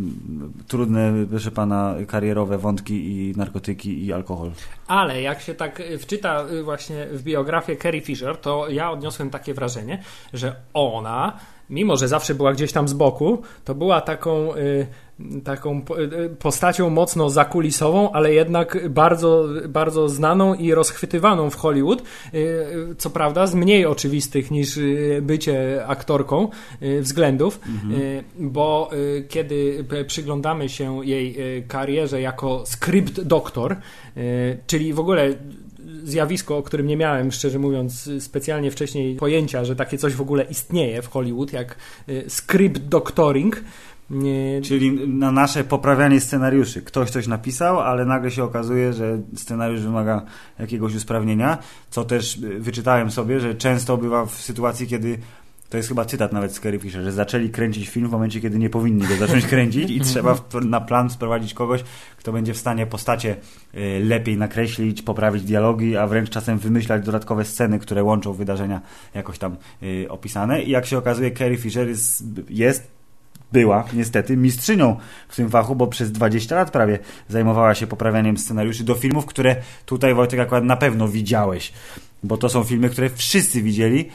trudne, 0.68 1.14
proszę 1.30 1.52
pana, 1.52 1.96
karierowe 2.08 2.58
wątki 2.58 2.94
i 2.94 3.34
narkotyki 3.38 4.06
i 4.06 4.14
alkohol. 4.14 4.52
Ale 4.88 5.22
jak 5.22 5.42
się 5.42 5.54
tak 5.54 5.80
y, 5.80 5.98
wczyta 5.98 6.46
y, 6.52 6.64
właśnie 6.64 7.06
w 7.06 7.24
biografię 7.24 7.78
Carrie 7.78 8.02
Fisher, 8.02 8.38
to 8.38 8.70
ja 8.70 8.92
odniosłem 8.92 9.30
takie 9.30 9.54
wrażenie, 9.54 10.04
że 10.34 10.56
ona, 10.74 11.40
mimo 11.70 11.98
że 11.98 12.08
zawsze 12.08 12.36
była 12.36 12.54
gdzieś 12.54 12.72
tam 12.72 12.88
z 12.88 12.94
boku, 12.94 13.42
to 13.66 13.76
była 13.76 14.02
taką, 14.02 14.56
y, 14.56 14.88
taką 15.44 15.82
y, 16.26 16.30
postacią 16.30 16.90
mocno 16.90 17.30
zakulisową, 17.30 18.12
ale 18.12 18.34
jednak 18.34 18.90
bardzo, 18.90 19.46
bardzo 19.70 20.10
znaną 20.10 20.54
i 20.54 20.74
rozchwytywaną 20.74 21.50
w 21.50 21.56
Hollywood. 21.56 22.04
Y, 22.34 22.96
Co 22.98 23.10
prawda 23.10 23.48
z 23.48 23.56
mniej 23.56 23.86
oczywistych 23.86 24.52
niż 24.52 24.80
bycie 25.22 25.86
aktorką 25.88 26.50
względów, 27.02 27.60
y, 27.92 28.24
bo 28.40 28.90
kiedy 29.30 29.86
przyglądamy 30.08 30.70
się 30.70 31.06
jej 31.06 31.38
karierze 31.68 32.22
jako 32.22 32.64
script 32.66 33.22
doktor, 33.22 33.76
czyli 34.68 34.94
w 34.94 35.00
ogóle 35.00 35.34
zjawisko, 36.04 36.58
o 36.58 36.64
którym 36.64 36.88
nie 36.88 36.98
miałem, 36.98 37.32
szczerze 37.32 37.60
mówiąc, 37.60 38.10
specjalnie 38.20 38.72
wcześniej 38.72 39.16
pojęcia, 39.16 39.66
że 39.66 39.76
takie 39.76 39.98
coś 39.98 40.14
w 40.14 40.22
ogóle 40.22 40.44
istnieje 40.44 41.02
w 41.02 41.08
Hollywood, 41.08 41.54
jak 41.54 41.76
y, 42.10 42.26
script 42.28 42.82
doctoring. 42.82 43.64
Nie... 44.10 44.62
Czyli 44.62 45.08
na 45.08 45.32
nasze 45.32 45.64
poprawianie 45.64 46.22
scenariuszy. 46.22 46.82
Ktoś 46.82 47.10
coś 47.10 47.28
napisał, 47.28 47.80
ale 47.80 48.06
nagle 48.06 48.32
się 48.32 48.44
okazuje, 48.44 48.94
że 48.94 49.22
scenariusz 49.36 49.82
wymaga 49.82 50.26
jakiegoś 50.60 50.96
usprawnienia, 50.96 51.58
co 51.90 52.06
też 52.06 52.38
y, 52.38 52.60
wyczytałem 52.60 53.12
sobie, 53.12 53.40
że 53.40 53.56
często 53.56 53.98
bywa 53.98 54.26
w 54.26 54.34
sytuacji, 54.34 54.88
kiedy 54.88 55.18
to 55.70 55.78
jest 55.78 55.90
chyba 55.90 56.06
cytat 56.06 56.34
nawet 56.34 56.56
z 56.56 56.60
Carrie 56.60 56.80
Fisher, 56.80 57.04
że 57.04 57.12
zaczęli 57.12 57.50
kręcić 57.50 57.90
film 57.90 58.08
w 58.08 58.12
momencie, 58.12 58.42
kiedy 58.42 58.60
nie 58.60 58.70
powinni 58.70 59.08
go 59.08 59.16
zacząć 59.16 59.46
kręcić 59.56 59.92
i 59.92 60.02
trzeba 60.02 60.36
na 60.62 60.82
plan 60.82 61.10
sprowadzić 61.10 61.54
kogoś, 61.54 61.84
kto 62.18 62.32
będzie 62.32 62.54
w 62.54 62.58
stanie 62.58 62.86
postacie 62.86 63.36
y, 63.76 64.02
lepiej 64.04 64.38
nakreślić, 64.38 65.02
poprawić 65.02 65.44
dialogi, 65.44 65.98
a 65.98 66.08
wręcz 66.08 66.30
czasem 66.30 66.58
wymyślać 66.58 67.06
dodatkowe 67.06 67.46
sceny, 67.46 67.80
które 67.80 68.04
łączą 68.04 68.34
wydarzenia 68.34 68.82
jakoś 69.14 69.40
tam 69.40 69.56
y, 69.84 70.06
opisane. 70.10 70.64
I 70.64 70.70
jak 70.70 70.86
się 70.86 70.98
okazuje, 70.98 71.32
Carrie 71.32 71.58
Fisher 71.58 71.88
jest, 71.88 72.24
jest 72.50 72.98
była 73.52 73.86
niestety 73.94 74.38
mistrzynią 74.38 74.98
w 75.28 75.36
tym 75.36 75.50
fachu, 75.50 75.76
bo 75.76 75.88
przez 75.88 76.12
20 76.12 76.56
lat 76.56 76.72
prawie 76.72 77.00
zajmowała 77.30 77.76
się 77.76 77.88
poprawianiem 77.88 78.38
scenariuszy 78.38 78.84
do 78.84 78.96
filmów, 78.96 79.26
które 79.26 79.56
tutaj 79.86 80.14
Wojtek 80.14 80.40
akurat 80.40 80.64
na 80.64 80.78
pewno 80.78 81.08
widziałeś, 81.08 81.74
bo 82.24 82.38
to 82.38 82.50
są 82.50 82.64
filmy, 82.64 82.90
które 82.90 83.10
wszyscy 83.10 83.62
widzieli 83.62 84.10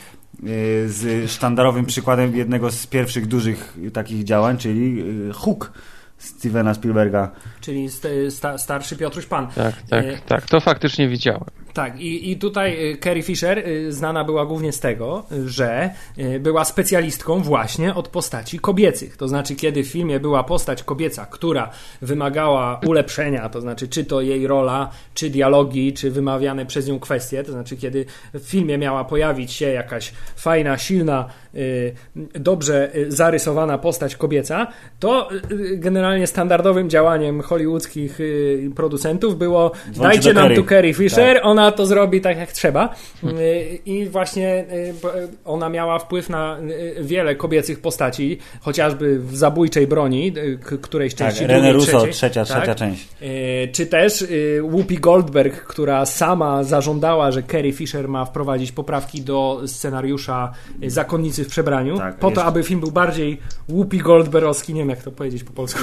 z 0.86 1.30
sztandarowym 1.30 1.86
przykładem 1.86 2.36
jednego 2.36 2.70
z 2.70 2.86
pierwszych 2.86 3.26
dużych 3.26 3.78
takich 3.92 4.24
działań, 4.24 4.58
czyli 4.58 4.96
yy, 4.96 5.32
Hook 5.32 5.72
Stevena 6.18 6.74
Spielberga. 6.74 7.30
Czyli 7.60 7.88
sta, 8.30 8.58
starszy 8.58 8.96
Piotruś 8.96 9.26
Pan. 9.26 9.48
Tak, 9.48 9.74
tak, 9.90 10.04
e... 10.04 10.18
tak. 10.26 10.46
To 10.46 10.60
faktycznie 10.60 11.08
widziałem. 11.08 11.44
Tak, 11.72 12.00
i, 12.00 12.30
i 12.30 12.36
tutaj 12.36 12.92
y, 12.92 12.96
Carrie 12.96 13.22
Fisher 13.22 13.58
y, 13.58 13.92
znana 13.92 14.24
była 14.24 14.46
głównie 14.46 14.72
z 14.72 14.80
tego, 14.80 15.24
że 15.46 15.90
y, 16.18 16.40
była 16.40 16.64
specjalistką 16.64 17.42
właśnie 17.42 17.94
od 17.94 18.08
postaci 18.08 18.58
kobiecych. 18.58 19.16
To 19.16 19.28
znaczy, 19.28 19.56
kiedy 19.56 19.82
w 19.82 19.86
filmie 19.86 20.20
była 20.20 20.44
postać 20.44 20.82
kobieca, 20.82 21.26
która 21.26 21.70
wymagała 22.02 22.80
ulepszenia, 22.86 23.48
to 23.48 23.60
znaczy, 23.60 23.88
czy 23.88 24.04
to 24.04 24.20
jej 24.20 24.46
rola, 24.46 24.90
czy 25.14 25.30
dialogi, 25.30 25.92
czy 25.92 26.10
wymawiane 26.10 26.66
przez 26.66 26.88
nią 26.88 27.00
kwestie, 27.00 27.44
to 27.44 27.52
znaczy, 27.52 27.76
kiedy 27.76 28.04
w 28.34 28.42
filmie 28.42 28.78
miała 28.78 29.04
pojawić 29.04 29.52
się 29.52 29.68
jakaś 29.68 30.12
fajna, 30.36 30.78
silna, 30.78 31.28
dobrze 32.34 32.90
zarysowana 33.08 33.78
postać 33.78 34.16
kobieca, 34.16 34.66
to 35.00 35.28
generalnie 35.74 36.26
standardowym 36.26 36.90
działaniem 36.90 37.40
hollywoodzkich 37.40 38.18
producentów 38.76 39.38
było 39.38 39.72
Dzwoncie 39.92 40.02
dajcie 40.02 40.34
nam 40.34 40.54
tu 40.54 40.64
Carrie 40.64 40.94
Fisher, 40.94 41.36
tak. 41.36 41.46
ona 41.46 41.61
ona 41.62 41.72
to 41.72 41.86
zrobi 41.86 42.20
tak 42.20 42.38
jak 42.38 42.52
trzeba. 42.52 42.94
Y, 43.24 43.78
I 43.86 44.06
właśnie 44.06 44.64
y, 44.72 44.94
ona 45.44 45.68
miała 45.68 45.98
wpływ 45.98 46.28
na 46.28 46.58
y, 46.58 46.94
wiele 47.00 47.34
kobiecych 47.34 47.80
postaci, 47.80 48.38
chociażby 48.60 49.18
w 49.18 49.36
zabójczej 49.36 49.86
broni, 49.86 50.32
którejś 50.82 51.14
tak, 51.14 51.28
części. 51.28 51.44
René 51.44 51.72
Russo, 51.72 52.06
trzecia, 52.06 52.44
tak? 52.44 52.56
trzecia 52.56 52.74
część. 52.74 53.08
Czy 53.72 53.86
też 53.86 54.24
Whoopi 54.62 54.98
Goldberg, 54.98 55.64
która 55.64 56.06
sama 56.06 56.64
zażądała, 56.64 57.32
że 57.32 57.42
Carrie 57.42 57.72
Fisher 57.72 58.08
ma 58.08 58.24
wprowadzić 58.24 58.72
poprawki 58.72 59.22
do 59.22 59.62
scenariusza 59.66 60.52
Zakonnicy 60.86 61.44
w 61.44 61.48
przebraniu, 61.48 61.98
tak, 61.98 62.18
po 62.18 62.30
to, 62.30 62.44
aby 62.44 62.62
film 62.62 62.80
był 62.80 62.90
bardziej 62.90 63.38
Whoopi 63.68 63.98
Goldbergowski, 63.98 64.74
nie 64.74 64.80
wiem 64.80 64.88
jak 64.88 65.02
to 65.02 65.12
powiedzieć 65.12 65.44
po 65.44 65.52
polsku. 65.52 65.80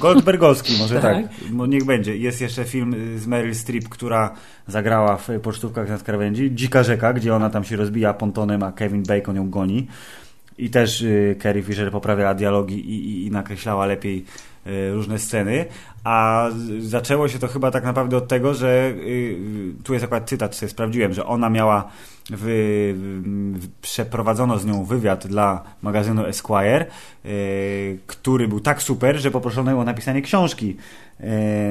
Goldbergowski, 0.00 0.72
może 0.78 1.00
tak. 1.00 1.16
tak. 1.16 1.68
Niech 1.68 1.84
będzie. 1.84 2.16
Jest 2.16 2.40
jeszcze 2.40 2.64
film 2.64 2.94
z 3.16 3.26
Meryl 3.26 3.54
Streep, 3.54 3.88
która 3.88 4.34
zagrała 4.78 5.16
w 5.16 5.28
pocztówkach 5.42 5.88
nad 5.88 6.02
krawędzi. 6.02 6.54
Dzika 6.54 6.82
rzeka, 6.82 7.12
gdzie 7.12 7.34
ona 7.34 7.50
tam 7.50 7.64
się 7.64 7.76
rozbija 7.76 8.14
pontonem, 8.14 8.62
a 8.62 8.72
Kevin 8.72 9.02
Bacon 9.02 9.36
ją 9.36 9.50
goni. 9.50 9.86
I 10.58 10.70
też 10.70 11.02
y, 11.02 11.36
Carrie 11.42 11.62
Fisher 11.62 11.90
poprawiała 11.90 12.34
dialogi 12.34 12.74
i, 12.74 12.94
i, 13.10 13.26
i 13.26 13.30
nakreślała 13.30 13.86
lepiej 13.86 14.24
y, 14.66 14.92
różne 14.92 15.18
sceny. 15.18 15.64
A 16.04 16.48
zaczęło 16.78 17.28
się 17.28 17.38
to 17.38 17.48
chyba 17.48 17.70
tak 17.70 17.84
naprawdę 17.84 18.16
od 18.16 18.28
tego, 18.28 18.54
że 18.54 18.92
y, 18.96 19.36
tu 19.84 19.92
jest 19.92 20.04
akurat 20.04 20.28
cytat, 20.28 20.54
sobie 20.54 20.70
sprawdziłem, 20.70 21.12
że 21.12 21.26
ona 21.26 21.50
miała 21.50 21.90
w, 22.30 22.44
w, 23.58 23.68
przeprowadzono 23.82 24.58
z 24.58 24.66
nią 24.66 24.84
wywiad 24.84 25.26
dla 25.26 25.62
magazynu 25.82 26.24
Esquire, 26.26 26.86
który 28.06 28.48
był 28.48 28.60
tak 28.60 28.82
super, 28.82 29.16
że 29.16 29.30
poproszono 29.30 29.70
ją 29.70 29.80
o 29.80 29.84
napisanie 29.84 30.22
książki 30.22 30.76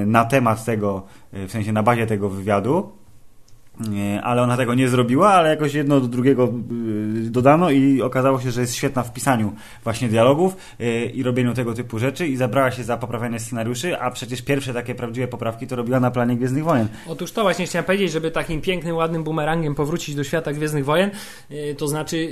na 0.06 0.26
temat 0.26 0.66
tego, 0.66 1.04
w 1.34 1.52
sensie 1.52 1.74
na 1.74 1.84
bazie 1.84 2.08
tego 2.08 2.30
wywiadu 2.30 2.97
ale 4.24 4.42
ona 4.42 4.58
tego 4.58 4.74
nie 4.74 4.90
zrobiła, 4.90 5.30
ale 5.30 5.50
jakoś 5.50 5.74
jedno 5.74 6.00
do 6.00 6.08
drugiego 6.08 6.44
y, 6.46 7.30
dodano 7.30 7.70
i 7.70 8.02
okazało 8.02 8.40
się, 8.40 8.52
że 8.52 8.62
jest 8.62 8.76
świetna 8.76 9.04
w 9.04 9.14
pisaniu 9.14 9.54
właśnie 9.84 10.10
dialogów 10.10 10.58
y, 10.82 11.06
i 11.06 11.24
robieniu 11.24 11.54
tego 11.54 11.74
typu 11.74 12.00
rzeczy 12.00 12.28
i 12.28 12.36
zabrała 12.36 12.72
się 12.72 12.84
za 12.84 12.98
poprawianie 12.98 13.40
scenariuszy, 13.40 14.00
a 14.00 14.12
przecież 14.12 14.42
pierwsze 14.42 14.74
takie 14.74 14.96
prawdziwe 14.96 15.28
poprawki 15.28 15.68
to 15.68 15.76
robiła 15.76 16.00
na 16.00 16.12
planie 16.12 16.36
Gwiezdnych 16.36 16.64
Wojen. 16.64 16.88
Otóż 17.08 17.32
to 17.32 17.42
właśnie 17.42 17.66
chciałem 17.66 17.86
powiedzieć, 17.86 18.12
żeby 18.12 18.32
takim 18.32 18.62
pięknym, 18.62 18.96
ładnym 18.96 19.24
bumerangiem 19.24 19.76
powrócić 19.76 20.16
do 20.16 20.24
świata 20.24 20.54
Gwiezdnych 20.54 20.86
Wojen, 20.86 21.12
y, 21.52 21.76
to 21.78 21.88
znaczy 21.88 22.30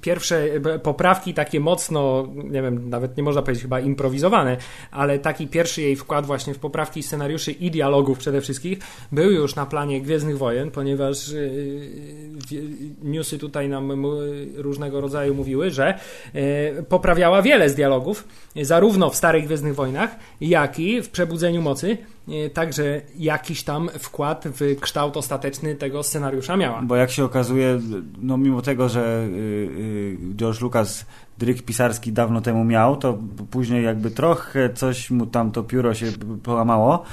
pierwsze 0.00 0.46
poprawki 0.82 1.34
takie 1.34 1.60
mocno, 1.60 2.28
nie 2.34 2.62
wiem, 2.62 2.88
nawet 2.88 3.16
nie 3.16 3.22
można 3.22 3.42
powiedzieć 3.42 3.62
chyba 3.62 3.80
improwizowane, 3.80 4.56
ale 4.90 5.18
taki 5.18 5.46
pierwszy 5.46 5.82
jej 5.82 5.96
wkład 5.96 6.26
właśnie 6.26 6.54
w 6.54 6.58
poprawki 6.58 7.02
scenariuszy 7.02 7.52
i 7.52 7.70
dialogów 7.70 8.18
przede 8.18 8.40
wszystkim 8.40 8.76
był 9.12 9.30
już 9.30 9.54
na 9.54 9.66
planie 9.66 10.00
Gwiezdnych 10.00 10.38
Wojen, 10.38 10.67
ponieważ 10.72 11.28
y, 11.28 11.36
y, 12.52 12.62
newsy 13.02 13.38
tutaj 13.38 13.68
nam 13.68 14.06
różnego 14.56 15.00
rodzaju 15.00 15.34
mówiły, 15.34 15.70
że 15.70 15.98
y, 16.34 16.82
poprawiała 16.88 17.42
wiele 17.42 17.70
z 17.70 17.74
dialogów, 17.74 18.28
zarówno 18.62 19.10
w 19.10 19.16
Starych 19.16 19.44
Gwiezdnych 19.44 19.74
Wojnach, 19.74 20.16
jak 20.40 20.78
i 20.78 21.02
w 21.02 21.08
Przebudzeniu 21.08 21.62
Mocy. 21.62 21.98
Także 22.54 23.00
jakiś 23.18 23.62
tam 23.62 23.88
wkład 23.98 24.44
w 24.60 24.80
kształt 24.80 25.16
ostateczny 25.16 25.74
tego 25.74 26.02
scenariusza 26.02 26.56
miała. 26.56 26.82
Bo 26.82 26.96
jak 26.96 27.10
się 27.10 27.24
okazuje, 27.24 27.80
no 28.22 28.36
mimo 28.36 28.62
tego, 28.62 28.88
że 28.88 29.28
George 30.36 30.60
Lucas 30.60 31.06
dryk 31.38 31.62
pisarski 31.62 32.12
dawno 32.12 32.40
temu 32.40 32.64
miał, 32.64 32.96
to 32.96 33.18
później 33.50 33.84
jakby 33.84 34.10
trochę 34.10 34.74
coś 34.74 35.10
mu 35.10 35.26
tam 35.26 35.50
to 35.50 35.62
pióro 35.62 35.94
się 35.94 36.06
połamało, 36.42 37.04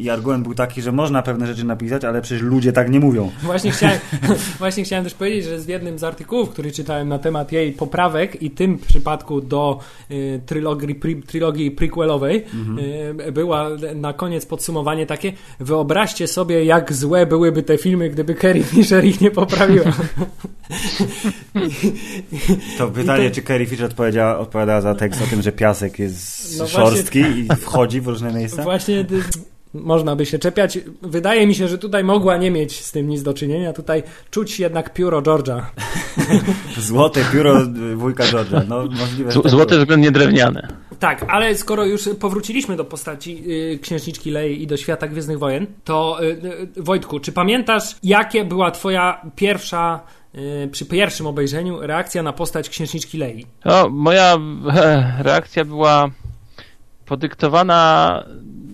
i 0.00 0.10
argument 0.10 0.44
był 0.44 0.54
taki, 0.54 0.82
że 0.82 0.92
można 0.92 1.22
pewne 1.22 1.46
rzeczy 1.46 1.64
napisać, 1.64 2.04
ale 2.04 2.22
przecież 2.22 2.42
ludzie 2.42 2.72
tak 2.72 2.90
nie 2.90 3.00
mówią. 3.00 3.30
Właśnie 3.42 3.70
chciałem, 3.70 3.98
właśnie 4.58 4.84
chciałem 4.84 5.04
też 5.04 5.14
powiedzieć, 5.14 5.44
że 5.44 5.60
z 5.60 5.68
jednym 5.68 5.98
z 5.98 6.04
artykułów, 6.04 6.50
który 6.50 6.72
czytałem 6.72 7.08
na 7.08 7.18
temat 7.18 7.52
jej 7.52 7.72
poprawek 7.72 8.42
i 8.42 8.50
tym 8.50 8.78
przypadku 8.78 9.40
do 9.40 9.78
y, 10.10 10.40
trylogii, 10.46 10.94
pri, 10.94 11.22
trylogii 11.22 11.70
prequelowej 11.70 12.44
mhm. 12.54 13.20
y, 13.20 13.32
była 13.32 13.68
na 13.94 14.12
koniec 14.12 14.46
podsumowanie 14.46 15.06
takie 15.06 15.32
wyobraźcie 15.60 16.26
sobie, 16.26 16.64
jak 16.64 16.92
złe 16.92 17.26
byłyby 17.26 17.62
te 17.62 17.78
filmy, 17.78 18.10
gdyby 18.10 18.34
Carrie 18.34 18.64
Fisher 18.72 19.04
ich 19.04 19.20
nie 19.20 19.30
poprawiła. 19.30 19.92
to 22.78 22.88
pytanie, 22.88 23.28
to... 23.28 23.34
czy 23.34 23.42
Carrie 23.42 23.66
Fisher 23.66 23.86
odpowiedziała, 23.86 24.38
odpowiadała 24.38 24.80
za 24.80 24.94
tekst 24.94 25.22
o 25.22 25.26
tym, 25.26 25.42
że 25.42 25.52
piasek 25.52 25.98
jest 25.98 26.58
no 26.58 26.66
szorstki 26.66 27.22
właśnie... 27.22 27.42
i 27.42 27.56
wchodzi 27.56 28.00
w 28.00 28.06
różne 28.06 28.32
miejsca? 28.32 28.62
Właśnie 28.62 29.04
można 29.74 30.16
by 30.16 30.26
się 30.26 30.38
czepiać. 30.38 30.78
Wydaje 31.02 31.46
mi 31.46 31.54
się, 31.54 31.68
że 31.68 31.78
tutaj 31.78 32.04
mogła 32.04 32.36
nie 32.36 32.50
mieć 32.50 32.84
z 32.84 32.92
tym 32.92 33.08
nic 33.08 33.22
do 33.22 33.34
czynienia. 33.34 33.72
Tutaj 33.72 34.02
czuć 34.30 34.60
jednak 34.60 34.92
pióro 34.92 35.22
George'a. 35.22 35.62
Złote 36.78 37.20
pióro 37.32 37.60
wujka 37.96 38.24
George'a. 38.24 38.68
No, 38.68 38.84
możliwe, 39.00 39.32
Z, 39.32 39.50
złote 39.50 39.78
względnie 39.78 40.10
drewniane. 40.10 40.68
Tak, 40.98 41.26
ale 41.28 41.54
skoro 41.54 41.84
już 41.84 42.08
powróciliśmy 42.20 42.76
do 42.76 42.84
postaci 42.84 43.44
y, 43.74 43.78
księżniczki 43.82 44.30
Lei 44.30 44.62
i 44.62 44.66
do 44.66 44.76
świata 44.76 45.08
Gwiezdnych 45.08 45.38
Wojen, 45.38 45.66
to 45.84 46.18
y, 46.22 46.26
y, 46.78 46.82
Wojtku, 46.82 47.20
czy 47.20 47.32
pamiętasz, 47.32 47.96
jakie 48.02 48.44
była 48.44 48.70
twoja 48.70 49.22
pierwsza 49.36 50.00
przy 50.70 50.86
pierwszym 50.86 51.26
obejrzeniu 51.26 51.80
reakcja 51.80 52.22
na 52.22 52.32
postać 52.32 52.68
księżniczki 52.68 53.18
Lei? 53.18 53.46
O, 53.64 53.88
moja 53.88 54.38
reakcja 55.18 55.64
była 55.64 56.10
podyktowana 57.06 58.24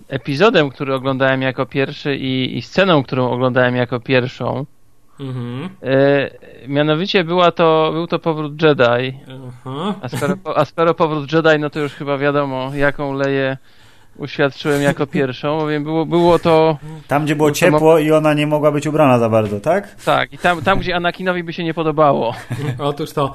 epizodem, 0.09 0.69
który 0.69 0.93
oglądałem 0.93 1.41
jako 1.41 1.65
pierwszy 1.65 2.15
i, 2.15 2.57
i 2.57 2.61
sceną, 2.61 3.03
którą 3.03 3.31
oglądałem 3.31 3.75
jako 3.75 3.99
pierwszą. 3.99 4.65
Mhm. 5.19 5.69
E, 5.83 6.29
mianowicie 6.67 7.23
była 7.23 7.51
to, 7.51 7.89
był 7.93 8.07
to 8.07 8.19
powrót 8.19 8.61
Jedi. 8.61 9.19
A, 10.01 10.09
skoro, 10.09 10.35
a 10.55 10.65
skoro 10.65 10.93
powrót 10.93 11.33
Jedi, 11.33 11.59
no 11.59 11.69
to 11.69 11.79
już 11.79 11.93
chyba 11.93 12.17
wiadomo, 12.17 12.71
jaką 12.75 13.13
leję 13.13 13.57
uświadczyłem 14.17 14.81
jako 14.81 15.07
pierwszą, 15.07 15.59
bowiem 15.59 15.83
było, 15.83 16.05
było 16.05 16.39
to... 16.39 16.77
Tam, 17.07 17.25
gdzie 17.25 17.35
było 17.35 17.51
ciepło 17.51 17.99
i 17.99 18.11
ona 18.11 18.33
nie 18.33 18.47
mogła 18.47 18.71
być 18.71 18.87
ubrana 18.87 19.19
za 19.19 19.29
bardzo, 19.29 19.59
tak? 19.59 19.95
Tak, 19.95 20.33
i 20.33 20.37
tam, 20.37 20.61
tam 20.61 20.79
gdzie 20.79 20.95
Anakinowi 20.95 21.43
by 21.43 21.53
się 21.53 21.63
nie 21.63 21.73
podobało. 21.73 22.35
Otóż 22.79 23.13
to. 23.13 23.33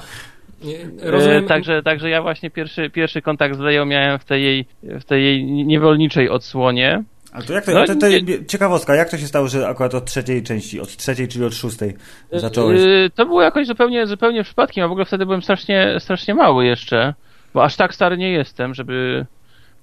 E, 1.02 1.10
rozumiem... 1.10 1.46
Także, 1.46 1.82
także 1.82 2.10
ja 2.10 2.22
właśnie 2.22 2.50
pierwszy, 2.50 2.90
pierwszy 2.90 3.22
kontakt 3.22 3.56
z 3.56 3.58
Leją 3.58 3.84
miałem 3.84 4.18
w 4.18 4.24
tej 4.24 4.42
jej, 4.42 4.66
w 4.82 5.04
tej 5.04 5.24
jej 5.24 5.44
niewolniczej 5.44 6.28
odsłonie. 6.28 7.02
A 7.32 7.42
to 7.42 7.52
jak 7.52 7.64
to, 7.64 7.72
no, 7.72 7.86
to, 7.86 7.96
to 7.96 8.08
nie... 8.08 8.46
ciekawostka, 8.46 8.94
jak 8.94 9.10
to 9.10 9.18
się 9.18 9.26
stało, 9.26 9.48
że 9.48 9.68
akurat 9.68 9.94
od 9.94 10.04
trzeciej 10.04 10.42
części, 10.42 10.80
od 10.80 10.96
trzeciej, 10.96 11.28
czyli 11.28 11.44
od 11.44 11.54
szóstej 11.54 11.94
zacząłeś? 12.32 12.80
E, 12.80 13.10
to 13.10 13.26
było 13.26 13.42
jakoś 13.42 13.66
zupełnie, 13.66 14.06
zupełnie 14.06 14.44
przypadkiem, 14.44 14.84
a 14.84 14.88
w 14.88 14.90
ogóle 14.90 15.04
wtedy 15.04 15.26
byłem 15.26 15.42
strasznie, 15.42 15.96
strasznie 15.98 16.34
mały 16.34 16.66
jeszcze. 16.66 17.14
bo 17.54 17.64
aż 17.64 17.76
tak 17.76 17.94
stary 17.94 18.18
nie 18.18 18.30
jestem, 18.30 18.74
żeby 18.74 19.26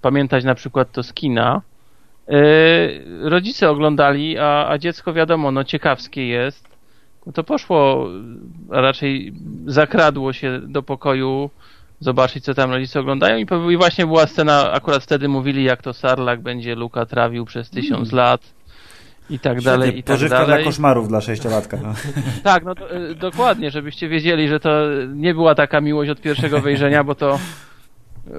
pamiętać 0.01 0.43
na 0.43 0.55
przykład 0.55 0.91
to 0.91 1.03
z 1.03 1.13
kina. 1.13 1.61
rodzice 3.21 3.69
oglądali, 3.69 4.37
a, 4.37 4.67
a 4.69 4.77
dziecko 4.77 5.13
wiadomo, 5.13 5.51
no 5.51 5.63
ciekawskie 5.63 6.27
jest. 6.27 6.70
No 7.25 7.31
to 7.31 7.43
poszło, 7.43 8.07
a 8.71 8.81
raczej 8.81 9.33
zakradło 9.65 10.33
się 10.33 10.61
do 10.67 10.83
pokoju 10.83 11.49
zobaczyć, 11.99 12.43
co 12.43 12.53
tam 12.53 12.71
rodzice 12.71 12.99
oglądają 12.99 13.37
i, 13.37 13.73
i 13.73 13.77
właśnie 13.77 14.05
była 14.05 14.27
scena, 14.27 14.71
akurat 14.71 15.03
wtedy 15.03 15.27
mówili, 15.27 15.63
jak 15.63 15.81
to 15.81 15.93
Sarlak 15.93 16.41
będzie 16.41 16.75
Luka 16.75 17.05
trawił 17.05 17.45
przez 17.45 17.69
tysiąc 17.69 18.13
mm. 18.13 18.25
lat 18.25 18.41
i 19.29 19.39
tak 19.39 19.61
dalej, 19.61 19.97
i 19.97 20.03
tak 20.03 20.29
dalej. 20.29 20.47
dla 20.47 20.63
koszmarów 20.63 21.07
dla 21.07 21.21
sześciolatka. 21.21 21.77
No. 21.83 21.93
tak, 22.43 22.63
no 22.63 22.75
to, 22.75 22.95
y, 22.95 23.15
dokładnie, 23.15 23.71
żebyście 23.71 24.09
wiedzieli, 24.09 24.47
że 24.47 24.59
to 24.59 24.69
nie 25.15 25.33
była 25.33 25.55
taka 25.55 25.81
miłość 25.81 26.11
od 26.11 26.21
pierwszego 26.21 26.61
wejrzenia, 26.61 27.03
bo 27.03 27.15
to, 27.15 27.39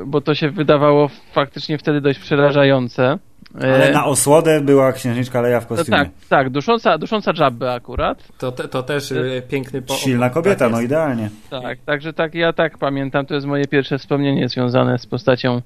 bo 0.06 0.20
to 0.20 0.34
się 0.34 0.50
wydawało 0.50 1.10
faktycznie 1.32 1.78
wtedy 1.78 2.00
dość 2.00 2.18
przerażające. 2.18 3.18
Ale 3.60 3.88
e, 3.88 3.92
na 3.92 4.04
osłodę 4.04 4.60
była 4.60 4.92
księżniczka 4.92 5.40
Leja 5.40 5.60
w 5.60 5.66
kostiumie. 5.66 5.98
tak, 5.98 6.08
tak, 6.28 6.50
dusząca, 6.50 6.98
dusząca 6.98 7.32
Jabbę 7.38 7.72
akurat. 7.72 8.28
To, 8.38 8.52
to, 8.52 8.68
to 8.68 8.82
też 8.82 9.12
e, 9.12 9.42
piękny 9.48 9.82
po... 9.82 9.94
Silna 9.94 10.30
kobieta, 10.30 10.58
tak 10.58 10.72
no 10.72 10.80
idealnie. 10.80 11.30
Tak, 11.50 11.78
także 11.86 12.12
tak, 12.12 12.34
ja 12.34 12.52
tak 12.52 12.78
pamiętam, 12.78 13.26
to 13.26 13.34
jest 13.34 13.46
moje 13.46 13.66
pierwsze 13.66 13.98
wspomnienie 13.98 14.48
związane 14.48 14.98
z 14.98 15.06
postacią 15.06 15.62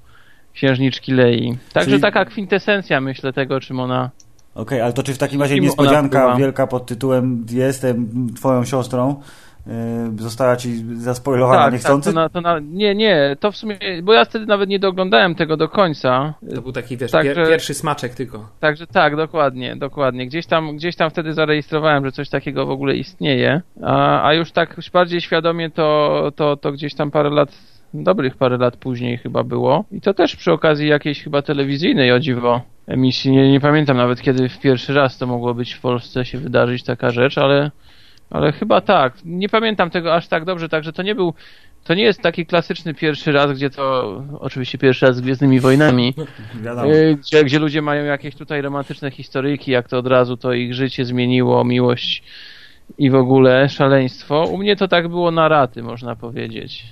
księżniczki 0.53 1.13
Lei. 1.13 1.57
Także 1.73 1.91
Czyli... 1.91 2.01
taka 2.01 2.25
kwintesencja, 2.25 3.01
myślę, 3.01 3.33
tego, 3.33 3.59
czym 3.59 3.79
ona... 3.79 4.09
Okej, 4.55 4.63
okay, 4.63 4.83
ale 4.83 4.93
to 4.93 5.03
czy 5.03 5.13
w 5.13 5.17
takim 5.17 5.41
razie 5.41 5.59
niespodzianka 5.59 6.35
wielka 6.35 6.67
pod 6.67 6.85
tytułem 6.85 7.45
Jestem 7.49 8.27
twoją 8.35 8.65
siostrą 8.65 9.21
została 10.15 10.55
ci 10.55 10.85
zaspoilowana 10.95 11.63
tak, 11.63 11.73
niechcący? 11.73 12.13
Tak, 12.13 12.13
to 12.13 12.21
na, 12.21 12.29
to 12.29 12.41
na, 12.41 12.59
nie, 12.59 12.95
nie, 12.95 13.35
to 13.39 13.51
w 13.51 13.57
sumie, 13.57 13.77
bo 14.03 14.13
ja 14.13 14.25
wtedy 14.25 14.45
nawet 14.45 14.69
nie 14.69 14.79
doglądałem 14.79 15.35
tego 15.35 15.57
do 15.57 15.69
końca. 15.69 16.33
To 16.55 16.61
był 16.61 16.71
taki, 16.71 16.97
wiesz, 16.97 17.11
pier, 17.11 17.47
pierwszy 17.47 17.73
smaczek 17.73 18.15
tylko. 18.15 18.49
Także 18.59 18.87
tak, 18.87 19.15
dokładnie, 19.15 19.75
dokładnie. 19.75 20.27
Gdzieś 20.27 20.45
tam, 20.45 20.77
gdzieś 20.77 20.95
tam 20.95 21.09
wtedy 21.09 21.33
zarejestrowałem, 21.33 22.05
że 22.05 22.11
coś 22.11 22.29
takiego 22.29 22.65
w 22.65 22.69
ogóle 22.69 22.95
istnieje, 22.95 23.61
a, 23.83 24.27
a 24.27 24.33
już 24.33 24.51
tak 24.51 24.77
już 24.77 24.89
bardziej 24.89 25.21
świadomie 25.21 25.69
to, 25.69 26.31
to, 26.35 26.57
to 26.57 26.71
gdzieś 26.71 26.95
tam 26.95 27.11
parę 27.11 27.29
lat 27.29 27.57
dobrych 27.93 28.35
parę 28.35 28.57
lat 28.57 28.77
później 28.77 29.17
chyba 29.17 29.43
było. 29.43 29.85
I 29.91 30.01
to 30.01 30.13
też 30.13 30.35
przy 30.35 30.51
okazji 30.51 30.87
jakiejś 30.87 31.23
chyba 31.23 31.41
telewizyjnej 31.41 32.11
o 32.11 32.19
dziwo 32.19 32.61
emisji. 32.87 33.31
Nie, 33.31 33.51
nie 33.51 33.59
pamiętam 33.59 33.97
nawet 33.97 34.21
kiedy 34.21 34.49
w 34.49 34.59
pierwszy 34.59 34.93
raz 34.93 35.17
to 35.17 35.27
mogło 35.27 35.53
być 35.53 35.73
w 35.73 35.81
Polsce 35.81 36.25
się 36.25 36.37
wydarzyć 36.37 36.83
taka 36.83 37.11
rzecz, 37.11 37.37
ale 37.37 37.71
ale 38.29 38.51
chyba 38.51 38.81
tak. 38.81 39.13
Nie 39.25 39.49
pamiętam 39.49 39.89
tego 39.89 40.15
aż 40.15 40.27
tak 40.27 40.45
dobrze, 40.45 40.69
także 40.69 40.93
to 40.93 41.03
nie 41.03 41.15
był. 41.15 41.33
To 41.83 41.93
nie 41.93 42.03
jest 42.03 42.21
taki 42.21 42.45
klasyczny 42.45 42.93
pierwszy 42.93 43.31
raz, 43.31 43.51
gdzie 43.51 43.69
to. 43.69 44.15
Oczywiście 44.39 44.77
pierwszy 44.77 45.05
raz 45.05 45.15
z 45.15 45.21
Gwiezdnymi 45.21 45.59
Wojnami. 45.59 46.13
Y, 46.85 47.17
gdzie, 47.21 47.43
gdzie 47.43 47.59
ludzie 47.59 47.81
mają 47.81 48.05
jakieś 48.05 48.35
tutaj 48.35 48.61
romantyczne 48.61 49.11
historyjki, 49.11 49.71
jak 49.71 49.89
to 49.89 49.97
od 49.97 50.07
razu 50.07 50.37
to 50.37 50.53
ich 50.53 50.73
życie 50.73 51.05
zmieniło, 51.05 51.63
miłość 51.63 52.23
i 52.97 53.09
w 53.09 53.15
ogóle 53.15 53.69
szaleństwo. 53.69 54.43
U 54.43 54.57
mnie 54.57 54.75
to 54.75 54.87
tak 54.87 55.07
było 55.07 55.31
na 55.31 55.47
raty, 55.47 55.83
można 55.83 56.15
powiedzieć. 56.15 56.85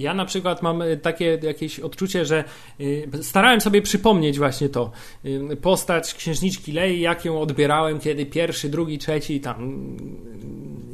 Ja 0.00 0.14
na 0.14 0.24
przykład 0.24 0.62
mam 0.62 0.82
y, 0.82 0.96
takie 0.96 1.38
jakieś 1.42 1.80
odczucie, 1.80 2.24
że 2.24 2.44
y, 2.80 3.08
starałem 3.22 3.60
sobie 3.60 3.82
przypomnieć 3.82 4.38
właśnie 4.38 4.68
to. 4.68 4.90
Y, 5.24 5.56
postać 5.62 6.14
księżniczki 6.14 6.72
Lei, 6.72 7.00
jak 7.00 7.24
ją 7.24 7.40
odbierałem, 7.40 8.00
kiedy 8.00 8.26
pierwszy, 8.26 8.68
drugi, 8.68 8.98
trzeci 8.98 9.40
tam 9.40 9.96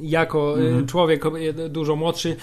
jako 0.01 0.59
mhm. 0.59 0.87
człowiek 0.87 1.25
dużo 1.69 1.97
młodszy 1.97 2.37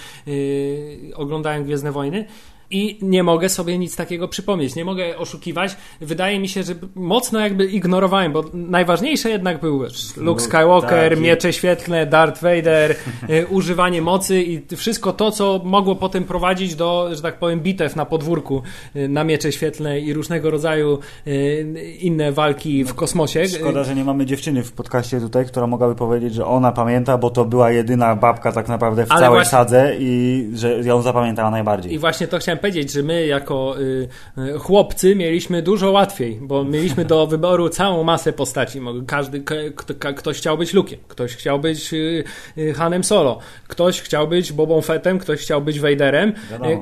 oglądałem 1.14 1.64
Gwiezdne 1.64 1.92
Wojny 1.92 2.26
i 2.72 2.98
nie 3.02 3.22
mogę 3.22 3.48
sobie 3.48 3.78
nic 3.78 3.96
takiego 3.96 4.28
przypomnieć. 4.28 4.74
Nie 4.74 4.84
mogę 4.84 5.18
oszukiwać. 5.18 5.76
Wydaje 6.00 6.38
mi 6.38 6.48
się, 6.48 6.62
że 6.62 6.74
mocno 6.94 7.40
jakby 7.40 7.66
ignorowałem, 7.66 8.32
bo 8.32 8.44
najważniejsze 8.54 9.30
jednak 9.30 9.60
był 9.60 9.84
Luke 10.16 10.42
Skywalker, 10.42 11.12
tak, 11.12 11.20
miecze 11.20 11.52
świetlne, 11.52 12.06
Darth 12.06 12.42
Vader, 12.42 12.96
y, 13.30 13.46
używanie 13.46 14.02
mocy 14.02 14.42
i 14.42 14.76
wszystko 14.76 15.12
to, 15.12 15.30
co 15.30 15.60
mogło 15.64 15.96
potem 15.96 16.24
prowadzić 16.24 16.74
do, 16.74 17.08
że 17.12 17.22
tak 17.22 17.38
powiem, 17.38 17.60
bitew 17.60 17.96
na 17.96 18.06
podwórku 18.06 18.62
y, 18.96 19.08
na 19.08 19.24
miecze 19.24 19.52
świetlne 19.52 20.00
i 20.00 20.12
różnego 20.12 20.50
rodzaju 20.50 20.98
y, 21.26 21.96
inne 22.00 22.32
walki 22.32 22.84
w 22.84 22.94
kosmosie. 22.94 23.46
Szkoda, 23.46 23.84
że 23.84 23.94
nie 23.94 24.04
mamy 24.04 24.26
dziewczyny 24.26 24.62
w 24.62 24.72
podcaście 24.72 25.20
tutaj, 25.20 25.46
która 25.46 25.66
mogłaby 25.66 25.94
powiedzieć, 25.94 26.34
że 26.34 26.46
ona 26.46 26.72
pamięta, 26.72 27.18
bo 27.18 27.30
to 27.30 27.44
była 27.44 27.70
jedyna 27.70 28.16
babka 28.16 28.52
tak 28.52 28.68
naprawdę 28.68 29.06
w 29.06 29.12
Ale 29.12 29.20
całej 29.20 29.36
właśnie... 29.36 29.50
sadze 29.50 29.96
i 29.98 30.50
że 30.54 30.80
ją 30.80 31.02
zapamiętała 31.02 31.50
najbardziej. 31.50 31.92
I 31.94 31.98
właśnie 31.98 32.28
to 32.28 32.38
chciałem 32.38 32.58
powiedzieć, 32.62 32.92
że 32.92 33.02
my 33.02 33.26
jako 33.26 33.80
y, 33.80 34.08
y, 34.38 34.58
chłopcy 34.58 35.16
mieliśmy 35.16 35.62
dużo 35.62 35.90
łatwiej, 35.90 36.38
bo 36.42 36.64
mieliśmy 36.64 37.04
do 37.04 37.26
wyboru 37.26 37.68
całą 37.68 38.04
masę 38.04 38.32
postaci. 38.32 38.80
Każdy, 39.06 39.42
ktoś 40.16 40.36
chciał 40.36 40.58
być 40.58 40.74
Luke'iem, 40.74 40.96
ktoś 41.08 41.36
chciał 41.36 41.60
być 41.60 41.94
y, 41.94 42.24
Hanem 42.74 43.04
Solo, 43.04 43.38
ktoś 43.68 44.00
chciał 44.00 44.28
być 44.28 44.52
Bobą 44.52 44.80
Fettem, 44.80 45.18
ktoś 45.18 45.40
chciał 45.40 45.62
być 45.62 45.80
Vaderem, 45.80 46.32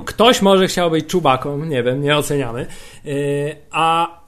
ktoś 0.04 0.42
może 0.42 0.66
chciał 0.66 0.90
być 0.90 1.06
Czubaką, 1.06 1.64
nie 1.64 1.82
wiem, 1.82 2.02
nieoceniany. 2.02 2.66
A 3.70 4.20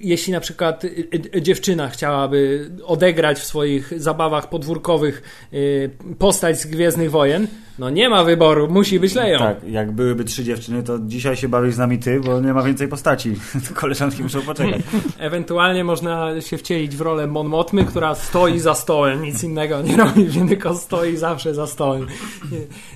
jeśli 0.00 0.32
na 0.32 0.40
przykład 0.40 0.84
y, 0.84 1.08
y, 1.36 1.42
dziewczyna 1.42 1.88
chciałaby 1.88 2.70
odegrać 2.84 3.38
w 3.38 3.44
swoich 3.44 4.00
zabawach 4.00 4.48
podwórkowych 4.48 5.22
y, 5.52 5.90
postać 6.18 6.60
z 6.60 6.66
Gwiezdnych 6.66 7.10
Wojen, 7.10 7.46
no 7.78 7.90
nie 7.90 8.08
ma 8.08 8.24
wyboru, 8.24 8.68
musi 8.68 9.00
być 9.00 9.14
Leją. 9.14 9.38
Tak, 9.38 9.56
jak 9.68 9.92
byłyby 9.92 10.24
trzy 10.24 10.44
dziewczyny, 10.44 10.82
to 10.82 10.98
dzisiaj 10.98 11.36
się 11.36 11.48
bawisz 11.48 11.74
z 11.74 11.78
nami 11.78 11.98
ty, 11.98 12.20
bo 12.20 12.40
nie 12.40 12.52
ma 12.52 12.62
więcej 12.62 12.88
postaci. 12.88 13.34
Koleżanki 13.74 14.22
muszą 14.22 14.42
poczekać. 14.42 14.82
Ewentualnie 15.18 15.84
można 15.84 16.40
się 16.40 16.58
wcielić 16.58 16.96
w 16.96 17.00
rolę 17.00 17.26
Mon 17.26 17.46
Motmy, 17.46 17.84
która 17.84 18.14
stoi 18.14 18.58
za 18.58 18.74
stołem, 18.74 19.22
nic 19.22 19.44
innego 19.44 19.82
nie 19.82 19.96
robi, 19.96 20.26
tylko 20.48 20.74
stoi 20.74 21.16
zawsze 21.16 21.54
za 21.54 21.66
stołem. 21.66 22.06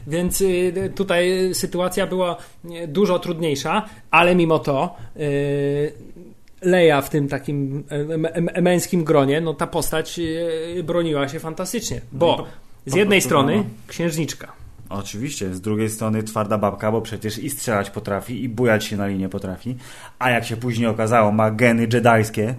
Więc 0.06 0.42
tutaj 0.94 1.50
sytuacja 1.52 2.06
była 2.06 2.36
dużo 2.88 3.18
trudniejsza, 3.18 3.88
ale 4.10 4.34
mimo 4.34 4.58
to 4.58 4.96
Leja 6.62 7.00
w 7.00 7.10
tym 7.10 7.28
takim 7.28 7.84
męskim 8.62 9.04
gronie, 9.04 9.40
no 9.40 9.54
ta 9.54 9.66
postać 9.66 10.20
broniła 10.84 11.28
się 11.28 11.40
fantastycznie, 11.40 12.00
bo 12.12 12.36
no 12.36 12.46
z 12.86 12.94
jednej 12.94 13.20
strony 13.20 13.64
księżniczka. 13.86 14.65
Oczywiście, 14.88 15.55
z 15.55 15.61
drugiej 15.61 15.90
strony 15.90 16.22
twarda 16.22 16.59
babka, 16.59 16.92
bo 16.92 17.01
przecież 17.01 17.38
i 17.38 17.51
strzelać 17.51 17.90
potrafi, 17.90 18.44
i 18.44 18.49
bujać 18.49 18.85
się 18.85 18.96
na 18.96 19.07
linie 19.07 19.29
potrafi, 19.29 19.77
a 20.18 20.31
jak 20.31 20.44
się 20.44 20.57
później 20.57 20.88
okazało, 20.88 21.33
ma 21.33 21.51
geny 21.51 21.88
jedajskie, 21.92 22.55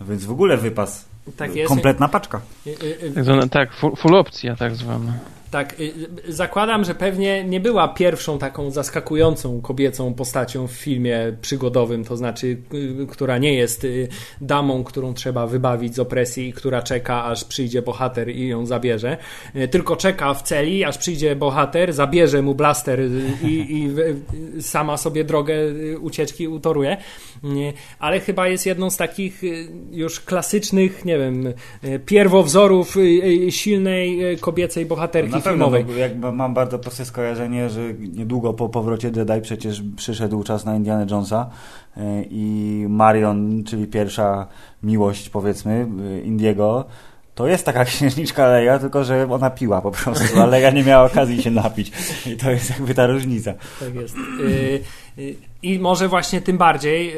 więc 0.00 0.24
w 0.24 0.30
ogóle 0.30 0.56
wypas. 0.56 1.04
Tak 1.36 1.56
jest. 1.56 1.68
Kompletna 1.68 2.08
paczka. 2.08 2.40
Tak, 3.14 3.24
zwana, 3.24 3.48
tak 3.48 3.74
full, 3.74 3.96
full 3.96 4.14
opcja 4.14 4.56
tak 4.56 4.76
zwana. 4.76 5.12
Tak, 5.54 5.80
y, 5.80 5.92
zakładam, 6.28 6.84
że 6.84 6.94
pewnie 6.94 7.44
nie 7.44 7.60
była 7.60 7.88
pierwszą 7.88 8.38
taką 8.38 8.70
zaskakującą 8.70 9.60
kobiecą 9.60 10.14
postacią 10.14 10.66
w 10.66 10.72
filmie 10.72 11.36
przygodowym, 11.40 12.04
to 12.04 12.16
znaczy, 12.16 12.56
y, 12.74 13.06
która 13.10 13.38
nie 13.38 13.54
jest 13.54 13.84
y, 13.84 14.08
damą, 14.40 14.84
którą 14.84 15.14
trzeba 15.14 15.46
wybawić 15.46 15.94
z 15.94 15.98
opresji, 15.98 16.52
która 16.52 16.82
czeka, 16.82 17.24
aż 17.24 17.44
przyjdzie 17.44 17.82
bohater 17.82 18.28
i 18.28 18.48
ją 18.48 18.66
zabierze, 18.66 19.16
tylko 19.70 19.96
czeka 19.96 20.34
w 20.34 20.42
celi, 20.42 20.84
aż 20.84 20.98
przyjdzie 20.98 21.36
bohater, 21.36 21.92
zabierze 21.92 22.42
mu 22.42 22.54
blaster 22.54 23.00
i, 23.42 23.46
i 23.48 23.90
sama 24.62 24.96
sobie 24.96 25.24
drogę 25.24 25.54
ucieczki 26.00 26.48
utoruje. 26.48 26.96
Ale 27.98 28.20
chyba 28.20 28.48
jest 28.48 28.66
jedną 28.66 28.90
z 28.90 28.96
takich 28.96 29.42
już 29.92 30.20
klasycznych, 30.20 31.04
nie 31.04 31.18
wiem, 31.18 31.52
pierwowzorów 32.06 32.96
silnej 33.50 34.38
kobiecej 34.40 34.86
bohaterki 34.86 35.43
filmowej. 35.50 35.84
No, 35.88 35.92
jakby 35.92 36.32
mam 36.32 36.54
bardzo 36.54 36.78
proste 36.78 37.04
skojarzenie, 37.04 37.70
że 37.70 37.80
niedługo 37.94 38.52
po 38.52 38.68
powrocie 38.68 39.08
Jedi 39.16 39.40
przecież 39.42 39.82
przyszedł 39.96 40.44
czas 40.44 40.64
na 40.64 40.76
Indiana 40.76 41.06
Jonesa 41.10 41.50
e, 41.96 42.22
i 42.22 42.86
Marion, 42.88 43.64
czyli 43.64 43.86
pierwsza 43.86 44.46
miłość 44.82 45.28
powiedzmy 45.28 45.86
e, 46.16 46.20
Indiego, 46.20 46.84
to 47.34 47.46
jest 47.46 47.66
taka 47.66 47.84
księżniczka 47.94 48.48
Leia, 48.48 48.78
tylko 48.78 49.04
że 49.04 49.26
ona 49.30 49.50
piła 49.50 49.82
po 49.82 49.90
prostu, 49.90 50.40
a 50.40 50.46
Leia 50.46 50.70
nie 50.70 50.84
miała 50.84 51.04
okazji 51.04 51.42
się 51.42 51.50
napić. 51.50 51.92
I 52.26 52.36
to 52.36 52.50
jest 52.50 52.70
jakby 52.70 52.94
ta 52.94 53.06
różnica. 53.06 53.54
Tak 53.80 53.94
jest. 53.94 54.16
Y 54.40 54.84
i 55.62 55.78
może 55.78 56.08
właśnie 56.08 56.40
tym 56.40 56.58
bardziej, 56.58 57.14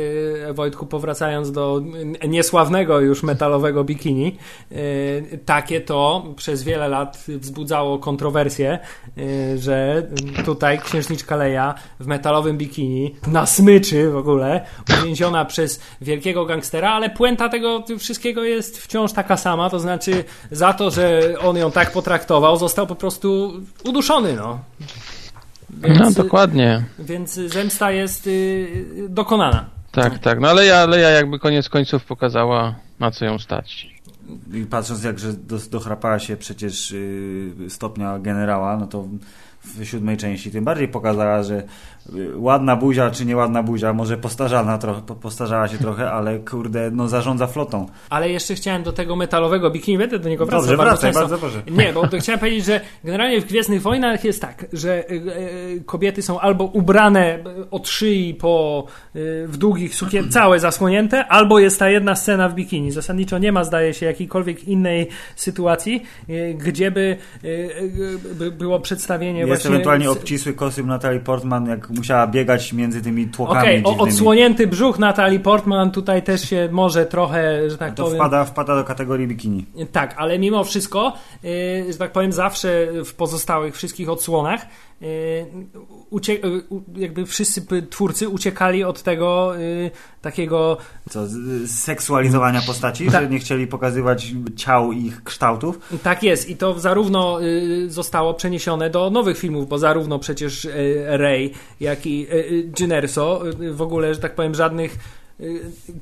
y, 0.48 0.52
Wojtku, 0.52 0.86
powracając 0.86 1.52
do 1.52 1.82
niesławnego 2.28 3.00
już 3.00 3.22
metalowego 3.22 3.84
bikini, 3.84 4.36
y, 4.72 5.38
takie 5.44 5.80
to 5.80 6.24
przez 6.36 6.62
wiele 6.62 6.88
lat 6.88 7.24
wzbudzało 7.28 7.98
kontrowersje, 7.98 8.78
y, 9.18 9.58
że 9.58 10.06
tutaj 10.44 10.78
księżniczka 10.78 11.36
Leia 11.36 11.74
w 12.00 12.06
metalowym 12.06 12.58
bikini, 12.58 13.14
na 13.26 13.46
smyczy 13.46 14.10
w 14.10 14.16
ogóle, 14.16 14.66
uwięziona 15.00 15.44
przez 15.44 15.80
wielkiego 16.00 16.46
gangstera, 16.46 16.90
ale 16.90 17.10
puenta 17.10 17.48
tego 17.48 17.84
wszystkiego 17.98 18.44
jest 18.44 18.78
wciąż 18.78 19.12
taka 19.12 19.36
sama, 19.36 19.70
to 19.70 19.78
znaczy 19.78 20.24
za 20.50 20.72
to, 20.72 20.90
że 20.90 21.34
on 21.40 21.56
ją 21.56 21.70
tak 21.70 21.92
potraktował, 21.92 22.56
został 22.56 22.86
po 22.86 22.94
prostu 22.94 23.52
uduszony, 23.84 24.32
no. 24.32 24.58
Więc, 25.76 25.98
No 25.98 26.10
dokładnie. 26.10 26.84
Więc 26.98 27.34
zemsta 27.34 27.90
jest 27.90 28.26
y, 28.26 29.06
dokonana. 29.08 29.70
Tak, 29.92 30.18
tak. 30.18 30.40
No 30.40 30.48
ale 30.48 30.66
ja, 30.66 30.86
Leja 30.86 31.10
jakby 31.10 31.38
koniec 31.38 31.68
końców 31.68 32.04
pokazała, 32.04 32.74
na 33.00 33.10
co 33.10 33.24
ją 33.24 33.38
stać. 33.38 33.96
I 34.52 34.64
patrząc 34.64 35.04
jak, 35.04 35.18
że 35.18 35.32
do, 35.32 35.58
dochrapała 35.70 36.18
się 36.18 36.36
przecież 36.36 36.90
yy, 36.90 37.70
stopnia 37.70 38.18
generała, 38.18 38.76
no 38.76 38.86
to 38.86 39.06
w 39.74 39.84
siódmej 39.84 40.16
części 40.16 40.50
tym 40.50 40.64
bardziej 40.64 40.88
pokazała, 40.88 41.42
że 41.42 41.62
y, 42.14 42.38
ładna 42.38 42.76
buzia 42.76 43.10
czy 43.10 43.24
nieładna 43.26 43.62
buzia, 43.62 43.92
może 43.92 44.16
postarzana 44.16 44.78
trochę, 44.78 45.02
po- 45.02 45.14
postarzała 45.14 45.68
się 45.68 45.78
trochę, 45.78 46.10
ale 46.10 46.38
kurde, 46.38 46.90
no 46.90 47.08
zarządza 47.08 47.46
flotą. 47.46 47.86
Ale 48.10 48.30
jeszcze 48.30 48.54
chciałem 48.54 48.82
do 48.82 48.92
tego 48.92 49.16
metalowego 49.16 49.70
bikini, 49.70 49.98
będę 49.98 50.18
do 50.18 50.28
niego 50.28 50.46
wracał 50.46 50.60
Dobrze, 50.60 50.76
bardzo 50.76 50.90
wracaj, 51.00 51.12
bardzo 51.12 51.38
proszę. 51.38 51.62
Nie, 51.70 51.92
bo 51.92 52.08
to 52.08 52.18
chciałem 52.18 52.38
powiedzieć, 52.40 52.64
że 52.64 52.80
generalnie 53.04 53.40
w 53.40 53.44
Gwiezdnych 53.44 53.82
Wojnach 53.82 54.24
jest 54.24 54.40
tak, 54.40 54.66
że 54.72 55.10
y, 55.10 55.14
y, 55.14 55.82
kobiety 55.86 56.22
są 56.22 56.40
albo 56.40 56.64
ubrane 56.64 57.38
od 57.70 57.88
szyi 57.88 58.34
po 58.34 58.84
w 59.46 59.56
długich 59.56 59.94
sukien, 59.94 60.30
całe 60.38 60.60
zasłonięte, 60.60 61.26
albo 61.26 61.58
jest 61.58 61.78
ta 61.78 61.90
jedna 61.90 62.16
scena 62.16 62.48
w 62.48 62.54
bikini. 62.54 62.90
Zasadniczo 62.92 63.38
nie 63.38 63.52
ma, 63.52 63.64
zdaje 63.64 63.94
się, 63.94 64.06
jakiejkolwiek 64.06 64.64
innej 64.64 65.08
sytuacji, 65.36 66.02
gdzie 66.54 66.90
by, 66.90 67.16
by 68.34 68.50
było 68.50 68.80
przedstawienie 68.80 69.40
Jest 69.40 69.55
właśnie... 69.62 69.70
ewentualnie 69.70 70.10
obcisły 70.10 70.52
kostium 70.52 70.86
Natalie 70.86 71.20
Portman, 71.20 71.66
jak 71.66 71.90
musiała 71.90 72.26
biegać 72.26 72.72
między 72.72 73.02
tymi 73.02 73.26
tłokami 73.28 73.58
Okej, 73.60 73.74
o- 73.84 73.90
dziwnymi. 73.90 74.10
odsłonięty 74.10 74.66
brzuch 74.66 74.98
Natalie 74.98 75.40
Portman 75.40 75.90
tutaj 75.90 76.22
też 76.22 76.48
się 76.48 76.68
może 76.72 77.06
trochę, 77.06 77.70
że 77.70 77.78
tak 77.78 77.94
To 77.94 78.02
powiem... 78.04 78.18
wpada, 78.18 78.44
wpada 78.44 78.76
do 78.76 78.84
kategorii 78.84 79.26
bikini. 79.26 79.66
Tak, 79.92 80.14
ale 80.18 80.38
mimo 80.38 80.64
wszystko, 80.64 81.12
yy, 81.42 81.92
że 81.92 81.98
tak 81.98 82.12
powiem, 82.12 82.32
zawsze 82.32 82.86
w 83.04 83.14
pozostałych 83.14 83.76
wszystkich 83.76 84.08
odsłonach 84.08 84.66
ucie- 86.10 86.34
yy, 86.34 86.62
u- 86.68 86.82
jakby 86.96 87.26
wszyscy 87.26 87.66
twórcy 87.90 88.28
uciekali 88.28 88.84
od 88.84 89.02
tego 89.02 89.54
yy, 89.58 89.90
takiego 90.22 90.76
Co, 91.10 91.20
seksualizowania 91.66 92.60
postaci, 92.66 93.06
Tak. 93.06 93.22
że 93.24 93.30
nie 93.30 93.38
chcieli 93.38 93.66
pokazywać 93.66 94.32
ciał 94.56 94.92
i 94.92 95.06
ich 95.06 95.24
kształtów. 95.24 95.78
Tak 96.02 96.22
jest 96.22 96.48
i 96.48 96.56
to 96.56 96.80
zarówno 96.80 97.42
y, 97.42 97.90
zostało 97.90 98.34
przeniesione 98.34 98.90
do 98.90 99.10
nowych 99.10 99.38
filmów, 99.38 99.68
bo 99.68 99.78
zarówno 99.78 100.18
przecież 100.18 100.64
y, 100.64 101.04
Rey, 101.06 101.52
jak 101.80 102.06
i 102.06 102.26
Jyn 102.80 102.92
Erso 102.92 103.42
y, 103.62 103.72
w 103.72 103.82
ogóle, 103.82 104.14
że 104.14 104.20
tak 104.20 104.34
powiem, 104.34 104.54
żadnych 104.54 104.98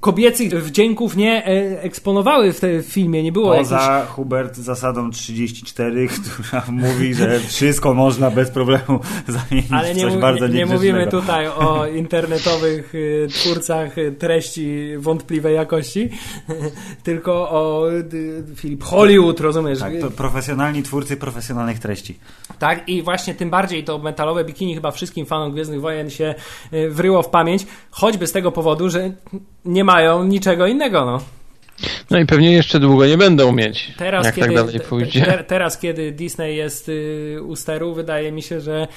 kobiecych 0.00 0.64
wdzięków 0.64 1.16
nie 1.16 1.48
y, 1.48 1.80
eksponowały 1.80 2.52
w 2.52 2.60
tym 2.60 2.82
filmie, 2.82 3.22
nie 3.22 3.32
było 3.32 3.54
jakichś... 3.54 3.70
Poza 3.70 4.06
Hubert 4.06 4.56
zasadą 4.56 5.10
34, 5.10 6.08
która 6.16 6.64
mówi, 6.68 7.14
że 7.14 7.40
wszystko 7.40 7.94
można 7.94 8.30
bez 8.30 8.50
problemu 8.50 9.00
zamienić 9.28 9.72
Ale 9.72 9.94
w 9.94 9.96
nie, 9.96 10.02
coś 10.02 10.14
mu- 10.14 10.20
bardzo 10.20 10.46
nie, 10.46 10.54
nie 10.54 10.66
mówimy 10.66 11.06
tutaj 11.06 11.48
o 11.48 11.86
internetowych 12.02 12.94
y, 12.94 13.28
twórcach 13.30 13.98
y, 13.98 14.12
treści 14.12 14.88
wątpliwej 14.98 15.54
jakości, 15.54 16.10
tylko 17.02 17.50
o 17.50 17.90
y, 17.92 18.44
Filip 18.56 18.84
Hollywood, 18.84 19.40
rozumiesz? 19.40 19.78
Tak, 19.78 19.92
to 20.00 20.10
profesjonalni 20.10 20.82
twórcy 20.82 21.16
profesjonalnych 21.16 21.78
treści. 21.78 22.18
Tak, 22.58 22.88
i 22.88 23.02
właśnie 23.02 23.34
tym 23.34 23.50
bardziej 23.50 23.84
to 23.84 23.98
metalowe 23.98 24.44
bikini 24.44 24.74
chyba 24.74 24.90
wszystkim 24.90 25.26
fanom 25.26 25.52
Gwiezdnych 25.52 25.80
Wojen 25.80 26.10
się 26.10 26.34
y, 26.72 26.90
wryło 26.90 27.22
w 27.22 27.28
pamięć, 27.28 27.66
choćby 27.90 28.26
z 28.26 28.32
tego 28.32 28.52
powodu, 28.52 28.90
że 28.90 29.10
nie 29.64 29.84
mają 29.84 30.24
niczego 30.24 30.66
innego, 30.66 31.04
no. 31.04 31.20
No 32.10 32.18
i 32.18 32.26
pewnie 32.26 32.52
jeszcze 32.52 32.80
długo 32.80 33.06
nie 33.06 33.18
będą 33.18 33.52
mieć, 33.52 33.92
Teraz, 33.98 34.26
jak 34.26 34.34
kiedy, 34.34 34.46
tak 34.46 34.56
dalej 34.56 34.80
pójdzie. 34.80 35.22
te- 35.22 35.44
teraz, 35.44 35.78
kiedy 35.78 36.12
Disney 36.12 36.56
jest 36.56 36.88
y, 36.88 37.38
u 37.46 37.56
steru, 37.56 37.94
wydaje 37.94 38.32
mi 38.32 38.42
się, 38.42 38.60
że 38.60 38.88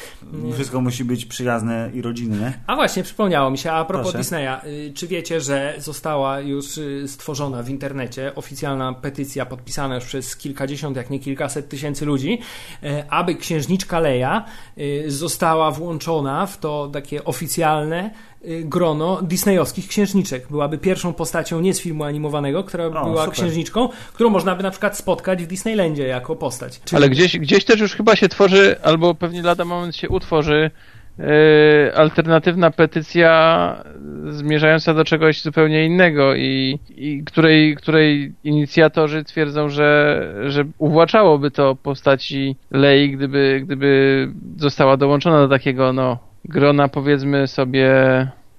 Wszystko 0.54 0.82
musi 0.82 1.04
być 1.06 1.26
przyjazne 1.26 1.90
i 1.94 2.02
rodzinne. 2.02 2.54
A 2.68 2.76
właśnie, 2.76 3.04
przypomniało 3.04 3.52
mi 3.52 3.58
się, 3.58 3.72
a 3.72 3.86
propos 3.86 4.04
Proszę. 4.04 4.18
Disneya, 4.18 4.58
y, 4.66 4.94
czy 4.94 5.08
wiecie, 5.08 5.42
że 5.42 5.74
została 5.78 6.40
już 6.40 6.78
y, 6.78 7.08
stworzona 7.08 7.63
w 7.63 7.70
internecie 7.70 8.36
oficjalna 8.36 8.94
petycja 8.94 9.46
podpisana 9.46 9.96
już 9.96 10.06
przez 10.06 10.36
kilkadziesiąt, 10.36 10.98
jak 10.98 11.10
nie 11.10 11.20
kilkaset 11.20 11.70
tysięcy 11.70 12.06
ludzi, 12.06 12.40
y, 12.84 12.88
aby 13.10 13.36
księżniczka 13.36 14.00
Leia 14.00 14.46
y, 14.78 15.04
została 15.12 15.72
włączona 15.72 16.46
w 16.46 16.58
to 16.58 16.90
takie 16.94 17.24
oficjalne 17.24 18.06
y, 18.10 18.37
grono 18.48 19.22
disneyowskich 19.22 19.88
księżniczek. 19.88 20.48
Byłaby 20.50 20.78
pierwszą 20.78 21.14
postacią 21.14 21.62
nie 21.62 21.74
z 21.74 21.82
filmu 21.82 22.04
animowanego, 22.04 22.64
która 22.64 22.90
była 22.90 23.06
super. 23.06 23.32
księżniczką, 23.32 23.90
którą 24.14 24.30
można 24.30 24.56
by 24.56 24.64
na 24.64 24.72
przykład 24.72 24.98
spotkać 24.98 25.44
w 25.44 25.48
Disneylandzie 25.48 26.08
jako 26.08 26.36
postać. 26.36 26.80
Czyli- 26.86 26.98
Ale 26.98 27.10
gdzieś, 27.10 27.38
gdzieś 27.38 27.66
też 27.66 27.80
już 27.80 27.96
chyba 27.96 28.16
się 28.16 28.30
tworzy, 28.30 28.76
albo 28.84 29.16
pewnie 29.16 29.42
lada 29.42 29.66
moment 29.66 29.96
się 29.96 30.10
utworzy 30.10 30.72
e, 31.20 31.96
alternatywna 31.96 32.72
petycja 32.72 33.84
zmierzająca 34.30 34.94
do 34.94 35.06
czegoś 35.06 35.42
zupełnie 35.42 35.86
innego 35.86 36.36
i, 36.36 36.80
i 36.90 37.24
której, 37.26 37.76
której 37.76 38.34
inicjatorzy 38.44 39.24
twierdzą, 39.24 39.70
że, 39.70 40.24
że 40.48 40.66
uwłaczałoby 40.78 41.52
to 41.52 41.76
postaci 41.76 42.56
Lei, 42.72 43.12
gdyby, 43.12 43.62
gdyby 43.66 44.32
została 44.58 44.98
dołączona 44.98 45.40
do 45.40 45.48
takiego 45.48 45.94
no, 45.94 46.18
grona 46.46 46.88
powiedzmy 46.88 47.48
sobie 47.48 47.92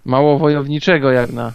mało 0.09 0.39
wojowniczego 0.39 1.13
jak 1.13 1.33
na, 1.33 1.53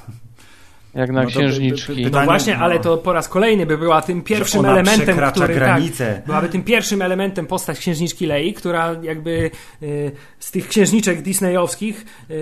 jak 0.95 1.11
na 1.11 1.23
No 1.23 1.29
księżniczki. 1.29 2.07
No 2.11 2.25
właśnie, 2.25 2.57
ale 2.57 2.75
no. 2.75 2.81
to 2.81 2.97
po 2.97 3.13
raz 3.13 3.29
kolejny 3.29 3.65
by 3.65 3.77
była 3.77 4.01
tym 4.01 4.21
pierwszym 4.21 4.65
elementem, 4.65 5.17
który 5.31 5.53
granice. 5.53 6.13
Tak, 6.13 6.25
byłaby 6.25 6.49
tym 6.49 6.63
pierwszym 6.63 7.01
elementem 7.01 7.47
postać 7.47 7.79
księżniczki 7.79 8.25
Lei, 8.25 8.53
która 8.53 8.95
jakby 9.01 9.51
y, 9.83 10.11
z 10.39 10.51
tych 10.51 10.67
księżniczek 10.67 11.21
disneyowskich 11.21 12.05
y, 12.29 12.33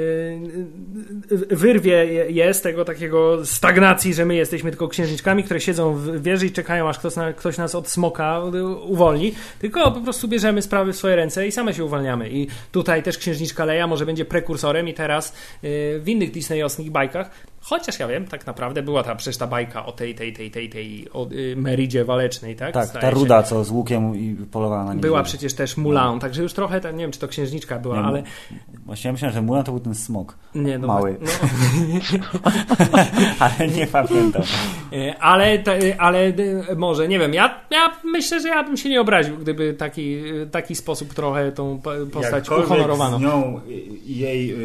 y, 1.52 1.56
wyrwie 1.56 1.92
je, 1.92 2.32
je 2.32 2.54
z 2.54 2.62
tego 2.62 2.86
takiego 2.86 3.46
stagnacji, 3.46 4.14
że 4.14 4.26
my 4.26 4.36
jesteśmy 4.36 4.72
tylko 4.72 4.88
księżniczkami, 4.88 5.44
które 5.44 5.60
siedzą 5.60 5.94
w 5.94 6.22
wieży 6.24 6.46
i 6.46 6.52
czekają, 6.52 6.90
aż 6.90 7.00
ktoś, 7.00 7.16
na, 7.16 7.34
ktoś 7.34 7.58
nas 7.58 7.76
od 7.76 7.90
smoka 7.90 8.42
y, 8.56 8.66
uwolni, 8.68 9.34
tylko 9.60 9.92
po 9.92 10.02
prostu 10.02 10.28
bierzemy 10.28 10.62
sprawy 10.62 10.94
w 10.94 10.96
swoje 10.96 11.16
ręce 11.16 11.48
i 11.48 11.52
same 11.52 11.74
się 11.74 11.86
uwalniamy. 11.86 12.30
I 12.30 12.48
tutaj 12.72 13.04
też 13.04 13.18
księżniczka 13.18 13.66
Leia 13.66 13.88
może 13.88 14.06
będzie 14.06 14.26
prekursorem 14.26 14.88
i 14.88 14.94
teraz 14.94 15.34
y, 15.64 16.00
w 16.04 16.10
innych 16.10 16.32
disneyowskich 16.32 16.92
bajkach 16.92 17.51
Chociaż 17.63 18.00
ja 18.00 18.08
wiem, 18.08 18.28
tak 18.28 18.47
naprawdę 18.47 18.84
była 18.84 19.04
ta 19.04 19.15
przecież 19.15 19.38
ta 19.38 19.47
bajka 19.47 19.86
o 19.86 19.91
tej, 19.91 20.15
tej, 20.15 20.34
tej, 20.34 20.52
tej, 20.52 20.69
tej 20.69 21.08
o, 21.13 21.28
y, 21.32 21.56
Meridzie 21.58 22.06
Walecznej, 22.06 22.56
tak? 22.56 22.74
Tak, 22.74 22.86
Zdaje 22.88 23.02
ta 23.02 23.10
się. 23.10 23.15
ruda, 23.15 23.43
co 23.43 23.63
z 23.63 23.69
łukiem 23.71 24.15
i 24.15 24.36
polowała 24.52 24.84
na 24.86 24.93
nie. 24.93 25.00
Była 25.02 25.24
przecież 25.24 25.54
też 25.54 25.78
Mulan, 25.78 26.19
także 26.19 26.43
już 26.43 26.54
trochę, 26.54 26.82
ta- 26.82 26.91
nie 26.91 26.97
wiem 26.97 27.12
czy 27.12 27.19
to 27.19 27.28
księżniczka 27.28 27.80
była, 27.80 27.95
Nie, 27.97 28.04
ale 28.04 28.24
Właśnie 28.86 29.08
ja 29.08 29.12
myślałem, 29.13 29.34
że 29.36 29.41
Mulan 29.41 29.63
to 29.63 29.71
był 29.71 29.80
ten 29.82 29.95
smok. 29.95 30.38
nie, 30.56 30.78
no, 30.78 30.88
Mały. 30.88 31.17
No, 31.21 31.30
Ale 33.39 33.67
nie 33.67 33.88
pamiętam. 33.88 34.41
y, 34.93 35.13
ale, 35.19 35.54
y, 35.54 36.00
ale 36.00 36.34
może, 36.78 37.08
nie 37.08 37.19
wiem, 37.19 37.34
ja, 37.34 37.60
ja 37.71 37.91
myślę, 38.04 38.39
że 38.41 38.47
ja 38.47 38.63
bym 38.63 38.78
się 38.78 38.89
nie 38.89 39.02
obraził, 39.02 39.38
gdyby 39.38 39.74
taki, 39.74 40.17
taki 40.52 40.76
sposób 40.76 41.13
trochę 41.13 41.52
tą 41.52 41.80
po- 41.84 41.91
postać 42.13 42.34
Jakkolwiek 42.34 42.65
uhonorowano. 42.67 43.17
z 43.17 43.21
nią 43.21 43.62
i 44.06 44.17
jej, 44.17 44.56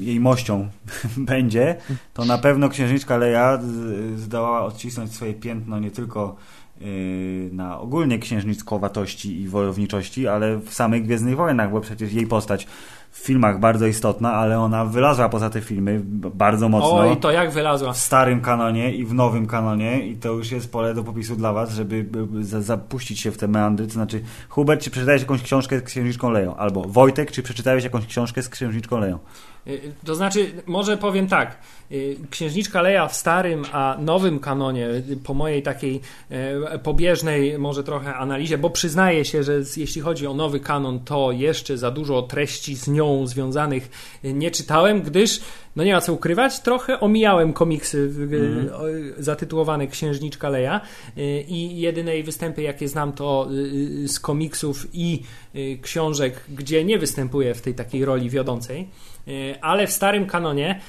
jej 0.00 0.20
mością 0.20 0.68
będzie, 1.16 1.76
to 2.14 2.24
na 2.26 2.38
pewno 2.38 2.68
księżniczka 2.68 3.16
Leia 3.16 3.58
zdołała 4.16 4.62
odcisnąć 4.64 5.14
swoje 5.14 5.34
piętno 5.34 5.78
nie 5.78 5.90
tylko 5.90 6.36
y, 6.82 7.50
na 7.52 7.80
ogólnie 7.80 8.18
księżniczkowatości 8.18 9.40
i 9.40 9.48
wojowniczości, 9.48 10.28
ale 10.28 10.56
w 10.58 10.74
samych 10.74 11.04
Gwiezdnych 11.04 11.36
Wojnach, 11.36 11.70
bo 11.70 11.80
przecież 11.80 12.12
jej 12.12 12.26
postać 12.26 12.66
w 13.10 13.18
filmach 13.18 13.60
bardzo 13.60 13.86
istotna, 13.86 14.32
ale 14.32 14.58
ona 14.60 14.84
wylazła 14.84 15.28
poza 15.28 15.50
te 15.50 15.60
filmy 15.60 16.00
bardzo 16.34 16.68
mocno. 16.68 16.98
Oj, 16.98 17.16
to 17.16 17.30
jak 17.30 17.50
wylazła. 17.52 17.92
w 17.92 17.96
starym 17.96 18.40
kanonie 18.40 18.94
i 18.94 19.04
w 19.04 19.14
nowym 19.14 19.46
kanonie 19.46 20.06
i 20.06 20.16
to 20.16 20.32
już 20.32 20.50
jest 20.50 20.72
pole 20.72 20.94
do 20.94 21.04
popisu 21.04 21.36
dla 21.36 21.52
was, 21.52 21.70
żeby 21.72 22.04
by- 22.04 22.26
by 22.26 22.44
za- 22.44 22.62
zapuścić 22.62 23.20
się 23.20 23.30
w 23.30 23.36
te 23.38 23.48
meandry, 23.48 23.86
to 23.86 23.92
znaczy 23.92 24.20
Hubert, 24.48 24.82
czy 24.82 24.90
przeczytałeś 24.90 25.22
jakąś 25.22 25.42
książkę 25.42 25.78
z 25.78 25.82
księżniczką 25.82 26.30
Leją? 26.30 26.56
Albo 26.56 26.82
Wojtek, 26.82 27.32
czy 27.32 27.42
przeczytałeś 27.42 27.84
jakąś 27.84 28.06
książkę 28.06 28.42
z 28.42 28.48
księżniczką 28.48 28.98
Leją? 28.98 29.18
Y, 29.68 29.92
To 30.04 30.14
znaczy, 30.14 30.52
może 30.66 30.96
powiem 30.96 31.28
tak. 31.28 31.58
y, 31.92 32.16
Księżniczka 32.30 32.82
Leia 32.82 33.08
w 33.08 33.16
starym, 33.16 33.64
a 33.72 33.96
nowym 34.00 34.38
kanonie, 34.38 34.88
y, 34.88 35.18
po 35.24 35.34
mojej 35.34 35.62
takiej 35.62 36.00
e, 36.30 36.78
pobieżnej, 36.78 37.58
może 37.58 37.84
trochę 37.84 38.14
analizie, 38.14 38.58
bo 38.58 38.70
przyznaję 38.70 39.24
się, 39.24 39.42
że 39.42 39.60
jeśli 39.76 40.02
chodzi 40.02 40.26
o 40.26 40.34
nowy 40.34 40.60
kanon, 40.60 41.00
to 41.00 41.32
jeszcze 41.32 41.78
za 41.78 41.90
dużo 41.90 42.22
treści 42.22 42.76
z 42.76 42.88
nią 42.88 43.26
związanych 43.26 43.90
nie 44.24 44.50
czytałem, 44.50 45.02
gdyż 45.02 45.40
no 45.76 45.84
nie 45.84 45.92
ma 45.92 46.00
co 46.00 46.12
ukrywać, 46.12 46.60
trochę 46.60 47.00
omijałem 47.00 47.52
komiksy 47.52 48.12
mm. 48.16 48.70
zatytułowane 49.18 49.86
Księżniczka 49.86 50.48
Leja 50.48 50.80
i 51.48 51.80
jedyne 51.80 52.14
jej 52.14 52.22
występy, 52.22 52.62
jakie 52.62 52.88
znam, 52.88 53.12
to 53.12 53.48
z 54.06 54.20
komiksów 54.20 54.86
i 54.92 55.22
książek, 55.82 56.40
gdzie 56.48 56.84
nie 56.84 56.98
występuje 56.98 57.54
w 57.54 57.62
tej 57.62 57.74
takiej 57.74 58.04
roli 58.04 58.30
wiodącej. 58.30 58.88
Ale 59.60 59.86
w 59.86 59.92
starym 59.92 60.26
kanonie 60.26 60.80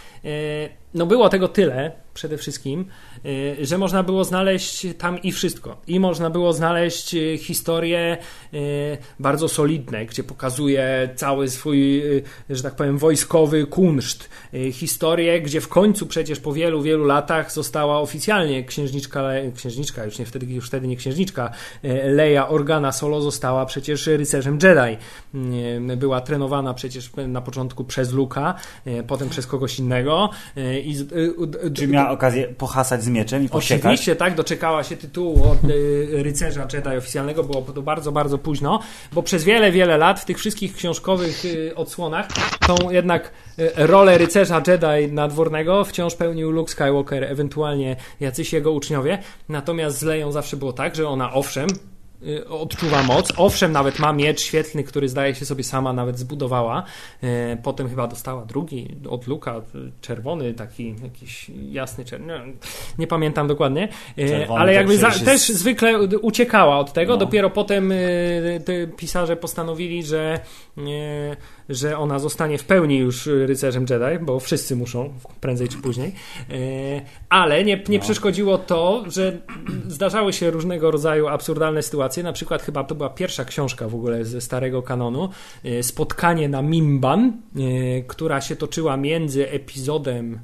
no 0.98 1.06
było 1.06 1.30
tego 1.30 1.48
tyle 1.48 1.92
przede 2.14 2.38
wszystkim, 2.38 2.86
Y, 3.26 3.66
że 3.66 3.78
można 3.78 4.04
było 4.04 4.24
znaleźć 4.24 4.88
tam 4.98 5.22
i 5.22 5.32
wszystko. 5.32 5.78
I 5.88 6.00
można 6.00 6.30
było 6.30 6.54
znaleźć 6.54 7.14
y, 7.14 7.38
historie 7.38 8.18
y, 8.54 8.98
bardzo 9.20 9.50
solidne, 9.50 10.06
gdzie 10.06 10.24
pokazuje 10.24 11.10
cały 11.16 11.50
swój, 11.50 12.04
że 12.50 12.64
tak 12.64 12.76
powiem, 12.76 12.98
wojskowy 12.98 13.66
kunszt. 13.66 14.30
Historie, 14.72 15.42
gdzie 15.42 15.62
w 15.62 15.68
końcu 15.68 16.08
przecież 16.08 16.40
po 16.40 16.54
wielu, 16.54 16.82
wielu 16.82 17.06
latach 17.06 17.52
została 17.52 18.00
oficjalnie 18.00 18.64
księżniczka, 18.64 19.24
księżniczka, 19.56 20.06
już 20.06 20.20
nie 20.20 20.26
wtedy, 20.26 20.46
już 20.46 20.68
wtedy 20.68 20.88
nie 20.88 20.96
księżniczka, 20.96 21.52
Leia 22.04 22.48
Organa 22.48 22.92
Solo 22.92 23.22
została 23.22 23.66
przecież 23.66 24.08
rycerzem 24.08 24.60
Jedi. 24.64 24.98
Była 25.98 26.22
trenowana 26.22 26.74
przecież 26.74 27.12
na 27.28 27.42
początku 27.42 27.84
przez 27.84 28.14
Luka, 28.14 28.56
potem 29.08 29.30
przez 29.30 29.48
kogoś 29.48 29.80
innego. 29.80 30.30
I, 30.88 30.96
Czy 31.74 31.88
miała 31.88 32.10
okazję 32.10 32.48
pohasać 32.48 33.04
z 33.04 33.08
mieczem 33.08 33.44
i 33.44 33.50
posiekać. 33.50 33.86
Oczywiście, 33.86 34.16
tak, 34.16 34.36
doczekała 34.36 34.84
się 34.84 34.98
tytułu 34.98 35.44
od 35.52 35.70
y, 35.70 36.24
rycerza 36.24 36.68
Jedi 36.74 36.98
oficjalnego, 36.98 37.44
było 37.44 37.62
to 37.62 37.82
bardzo, 37.82 38.12
bardzo 38.12 38.38
późno, 38.38 38.80
bo 39.14 39.24
przez 39.24 39.44
wiele, 39.44 39.72
wiele 39.72 39.98
lat 39.98 40.20
w 40.20 40.26
tych 40.26 40.38
wszystkich 40.38 40.76
książkowych 40.76 41.46
y, 41.46 41.76
odsłonach 41.76 42.28
tą 42.68 42.90
jednak 42.90 43.32
y, 43.60 43.72
rolę 43.76 44.18
rycerza 44.18 44.62
Jedi 44.68 45.14
nadwornego 45.14 45.86
wciąż 45.86 46.16
pełnił 46.16 46.52
Luke 46.52 46.72
Skywalker, 46.72 47.24
ewentualnie 47.24 47.96
jacyś 48.20 48.54
jego 48.54 48.72
uczniowie, 48.72 49.18
natomiast 49.50 50.00
z 50.00 50.04
Leją 50.04 50.32
zawsze 50.32 50.58
było 50.58 50.74
tak, 50.74 50.96
że 50.96 51.08
ona 51.08 51.34
owszem, 51.34 51.68
Y, 51.70 51.97
odczuwa 52.50 53.04
moc. 53.04 53.34
Owszem, 53.38 53.72
nawet 53.72 54.00
ma 54.00 54.14
miecz 54.14 54.42
świetlny, 54.42 54.84
który 54.84 55.10
zdaje 55.10 55.36
się 55.36 55.46
sobie 55.46 55.64
sama 55.64 55.94
nawet 55.94 56.20
zbudowała. 56.20 56.84
Y, 57.24 57.58
potem 57.64 57.90
chyba 57.90 58.08
dostała 58.08 58.46
drugi 58.46 58.96
od 59.10 59.28
Luka, 59.28 59.62
czerwony, 60.02 60.54
taki 60.54 60.96
jakiś 61.04 61.52
jasny 61.72 62.06
czerwony. 62.06 62.48
Nie, 62.48 62.54
nie 63.00 63.08
pamiętam 63.08 63.48
dokładnie, 63.48 63.90
y, 64.20 64.30
czerwony 64.30 64.60
ale 64.60 64.74
jakby 64.74 64.98
za, 64.98 65.12
też 65.12 65.42
zwykle 65.42 66.00
uciekała 66.22 66.78
od 66.80 66.94
tego. 66.94 67.14
No. 67.14 67.18
Dopiero 67.18 67.50
potem 67.50 67.94
pisarze 68.98 69.36
postanowili, 69.36 70.04
że 70.04 70.40
że 71.70 71.98
ona 71.98 72.20
zostanie 72.20 72.58
w 72.58 72.64
pełni 72.64 72.98
już 72.98 73.26
rycerzem 73.26 73.86
Jedi, 73.90 74.26
bo 74.26 74.40
wszyscy 74.40 74.76
muszą, 74.76 75.14
prędzej 75.42 75.68
czy 75.68 75.78
później. 75.78 76.16
E, 76.50 76.54
ale 77.30 77.64
nie, 77.64 77.84
nie 77.90 77.98
no. 77.98 78.04
przeszkodziło 78.04 78.58
to, 78.58 79.04
że 79.08 79.38
zdarzały 79.88 80.34
się 80.34 80.52
różnego 80.52 80.92
rodzaju 80.92 81.28
absurdalne 81.28 81.84
sytuacje. 81.84 82.24
Na 82.24 82.34
przykład 82.34 82.62
chyba 82.62 82.84
to 82.84 82.96
była 82.96 83.10
pierwsza 83.10 83.46
książka 83.46 83.88
w 83.88 83.96
ogóle 83.96 84.26
ze 84.26 84.42
starego 84.42 84.82
kanonu. 84.82 85.30
E, 85.64 85.84
spotkanie 85.84 86.50
na 86.50 86.62
Mimban, 86.62 87.34
e, 87.56 88.02
która 88.02 88.42
się 88.42 88.56
toczyła 88.56 88.98
między 88.98 89.50
epizodem 89.50 90.40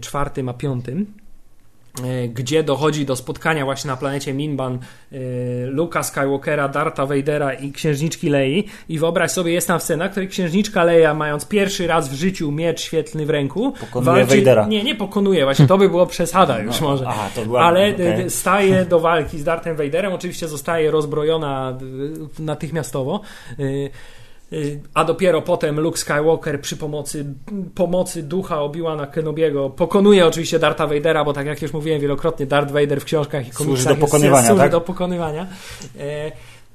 czwartym 0.00 0.48
a 0.48 0.54
piątym 0.54 1.21
gdzie 2.28 2.62
dochodzi 2.62 3.06
do 3.06 3.16
spotkania 3.16 3.64
właśnie 3.64 3.90
na 3.90 3.96
planecie 3.96 4.34
Minban 4.34 4.74
e, 5.12 5.18
Luka 5.66 6.02
Skywalkera, 6.02 6.68
Darta 6.68 7.06
Vadera 7.06 7.52
i 7.52 7.72
księżniczki 7.72 8.28
Lei 8.28 8.68
i 8.88 8.98
wyobraź 8.98 9.30
sobie, 9.30 9.52
jest 9.52 9.68
tam 9.68 9.80
scena, 9.80 10.08
w 10.08 10.10
której 10.10 10.28
księżniczka 10.28 10.84
Leia, 10.84 11.14
mając 11.14 11.46
pierwszy 11.46 11.86
raz 11.86 12.08
w 12.08 12.14
życiu 12.14 12.52
miecz 12.52 12.80
świetlny 12.80 13.26
w 13.26 13.30
ręku 13.30 13.72
pokonuje 13.72 14.24
walczy... 14.24 14.36
Vadera. 14.38 14.66
Nie, 14.66 14.84
nie 14.84 14.94
pokonuje, 14.94 15.44
właśnie 15.44 15.66
to 15.66 15.78
by 15.78 15.88
było 15.88 16.06
przesada 16.06 16.58
już 16.58 16.80
no, 16.80 16.88
może. 16.88 17.04
Aha, 17.08 17.28
była... 17.44 17.62
Ale 17.62 17.94
okay. 17.94 18.30
staje 18.30 18.84
do 18.84 19.00
walki 19.00 19.38
z 19.38 19.44
Dartem 19.44 19.76
Vaderem, 19.76 20.12
oczywiście 20.12 20.48
zostaje 20.48 20.90
rozbrojona 20.90 21.78
natychmiastowo. 22.38 23.20
E, 23.58 23.62
a 24.94 25.04
dopiero 25.04 25.42
potem 25.42 25.80
Luke 25.80 25.98
Skywalker 25.98 26.60
przy 26.60 26.76
pomocy, 26.76 27.24
pomocy 27.74 28.22
ducha 28.22 28.60
Obi-Wana 28.60 29.06
Kenobiego 29.06 29.70
pokonuje 29.70 30.26
oczywiście 30.26 30.58
Darta 30.58 30.86
Vadera, 30.86 31.24
bo 31.24 31.32
tak 31.32 31.46
jak 31.46 31.62
już 31.62 31.72
mówiłem 31.72 32.00
wielokrotnie, 32.00 32.46
Darth 32.46 32.72
Vader 32.72 33.00
w 33.00 33.04
książkach 33.04 33.48
i 33.48 33.50
komiksach 33.50 33.82
służy 33.84 33.88
do 33.88 34.06
pokonywania, 34.06 34.36
jest, 34.36 34.48
służy 34.48 34.62
tak? 34.62 34.72
do 34.72 34.80
pokonywania. 34.80 35.46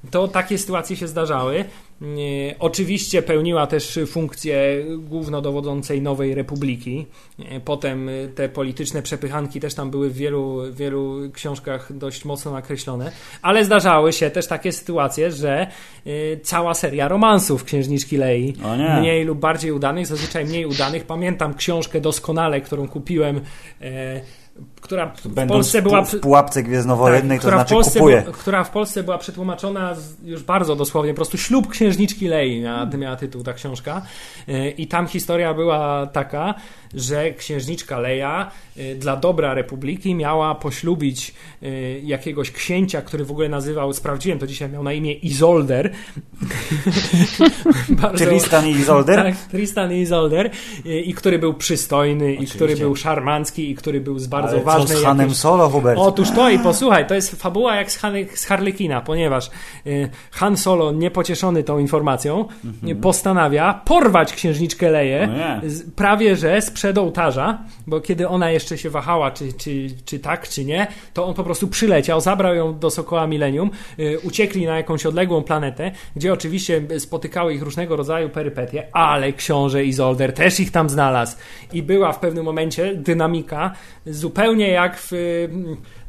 E, 0.04 0.10
to 0.10 0.28
takie 0.28 0.58
sytuacje 0.58 0.96
się 0.96 1.08
zdarzały. 1.08 1.64
Oczywiście 2.58 3.22
pełniła 3.22 3.66
też 3.66 3.98
funkcję 4.06 4.84
głównodowodzącej 4.98 6.02
Nowej 6.02 6.34
Republiki. 6.34 7.06
Potem 7.64 8.10
te 8.34 8.48
polityczne 8.48 9.02
przepychanki 9.02 9.60
też 9.60 9.74
tam 9.74 9.90
były 9.90 10.10
w 10.10 10.14
wielu, 10.14 10.72
wielu 10.72 11.30
książkach 11.32 11.96
dość 11.96 12.24
mocno 12.24 12.52
nakreślone, 12.52 13.12
ale 13.42 13.64
zdarzały 13.64 14.12
się 14.12 14.30
też 14.30 14.46
takie 14.46 14.72
sytuacje, 14.72 15.32
że 15.32 15.66
cała 16.42 16.74
seria 16.74 17.08
romansów 17.08 17.64
księżniczki 17.64 18.16
Lei, 18.16 18.54
mniej 19.00 19.24
lub 19.24 19.38
bardziej 19.38 19.72
udanych, 19.72 20.06
zazwyczaj 20.06 20.44
mniej 20.44 20.66
udanych. 20.66 21.04
Pamiętam 21.04 21.54
książkę 21.54 22.00
doskonale, 22.00 22.60
którą 22.60 22.88
kupiłem 22.88 23.40
e, 23.80 24.20
która 24.80 25.06
w 25.06 25.46
Polsce 25.48 25.82
była 25.82 26.04
w 26.04 26.20
pułapce 26.20 26.62
gwiezdnowojennej, 26.62 27.38
tak, 27.38 27.44
to 27.44 27.50
znaczy 27.50 27.74
Polsce 27.74 27.98
kupuje. 27.98 28.24
która 28.32 28.64
w 28.64 28.70
Polsce 28.70 29.02
była 29.02 29.18
przetłumaczona 29.18 29.94
już 30.24 30.42
bardzo 30.42 30.76
dosłownie, 30.76 31.12
po 31.12 31.16
prostu 31.16 31.38
ślub 31.38 31.68
księżniczki 31.68 32.28
Lei 32.28 32.60
miała, 32.60 32.86
miała 32.86 33.16
tytuł 33.16 33.42
ta 33.42 33.52
książka 33.52 34.02
e, 34.48 34.70
i 34.70 34.86
tam 34.86 35.06
historia 35.06 35.54
była 35.54 36.06
taka, 36.06 36.54
że 36.94 37.32
księżniczka 37.32 37.98
Leja 37.98 38.50
y, 38.76 38.94
dla 38.94 39.16
dobra 39.16 39.54
republiki 39.54 40.14
miała 40.14 40.54
poślubić 40.54 41.34
y, 41.62 42.00
jakiegoś 42.04 42.50
księcia, 42.50 43.02
który 43.02 43.24
w 43.24 43.30
ogóle 43.30 43.48
nazywał, 43.48 43.92
sprawdziłem 43.92 44.38
to 44.38 44.46
dzisiaj, 44.46 44.70
miał 44.70 44.82
na 44.82 44.92
imię 44.92 45.12
Izolder. 45.12 45.92
Bardzo, 47.88 48.24
Tristan 48.24 48.66
i 48.66 48.70
Izolder? 48.70 49.16
Tak, 49.16 49.36
Tristan 49.36 49.92
i 49.92 49.96
Izolder 49.96 50.50
y, 50.86 51.00
i 51.00 51.14
który 51.14 51.38
był 51.38 51.54
przystojny 51.54 52.24
Oczywiście. 52.24 52.54
i 52.54 52.56
który 52.56 52.76
był 52.76 52.96
szarmancki 52.96 53.70
i 53.70 53.74
który 53.74 54.00
był 54.00 54.18
z 54.18 54.26
bardzo 54.26 54.52
Ale 54.52 54.60
ważnej... 54.72 54.96
co 54.96 55.02
z 55.02 55.04
Hanem 55.04 55.26
jakieś... 55.26 55.38
Solo, 55.38 55.68
Hubert? 55.68 55.98
Otóż 56.00 56.30
to 56.30 56.50
i 56.50 56.58
posłuchaj, 56.58 57.06
to 57.06 57.14
jest 57.14 57.42
fabuła 57.42 57.76
jak 57.76 57.92
z, 57.92 57.96
Han, 57.96 58.14
z 58.34 58.44
Harlekina, 58.44 59.00
ponieważ 59.00 59.50
Han 60.30 60.56
Solo, 60.56 60.92
niepocieszony 60.92 61.64
tą 61.64 61.78
informacją, 61.78 62.48
mhm. 62.64 63.00
postanawia 63.00 63.80
porwać 63.84 64.32
księżniczkę 64.32 64.90
Leję, 64.90 65.28
prawie 65.96 66.36
że 66.36 66.62
z 66.62 66.70
przed 66.70 66.98
ołtarza, 66.98 67.58
bo 67.86 68.00
kiedy 68.00 68.28
ona 68.28 68.50
jeszcze 68.50 68.78
się 68.78 68.90
wahała, 68.90 69.30
czy, 69.30 69.52
czy, 69.52 69.86
czy 70.04 70.18
tak, 70.18 70.48
czy 70.48 70.64
nie, 70.64 70.86
to 71.14 71.26
on 71.26 71.34
po 71.34 71.44
prostu 71.44 71.68
przyleciał, 71.68 72.20
zabrał 72.20 72.54
ją 72.54 72.78
do 72.78 72.90
Sokoła 72.90 73.26
Millennium, 73.26 73.70
yy, 73.98 74.18
uciekli 74.18 74.66
na 74.66 74.76
jakąś 74.76 75.06
odległą 75.06 75.42
planetę, 75.42 75.90
gdzie 76.16 76.32
oczywiście 76.32 76.82
spotykały 76.98 77.54
ich 77.54 77.62
różnego 77.62 77.96
rodzaju 77.96 78.28
perypetie, 78.28 78.88
ale 78.92 79.32
książę 79.32 79.84
Izolder 79.84 80.32
też 80.32 80.60
ich 80.60 80.70
tam 80.70 80.88
znalazł 80.88 81.36
i 81.72 81.82
była 81.82 82.12
w 82.12 82.18
pewnym 82.18 82.44
momencie 82.44 82.94
dynamika 82.94 83.72
zupełnie 84.06 84.57
jak 84.66 84.98
w... 84.98 85.12
Yy, 85.12 85.48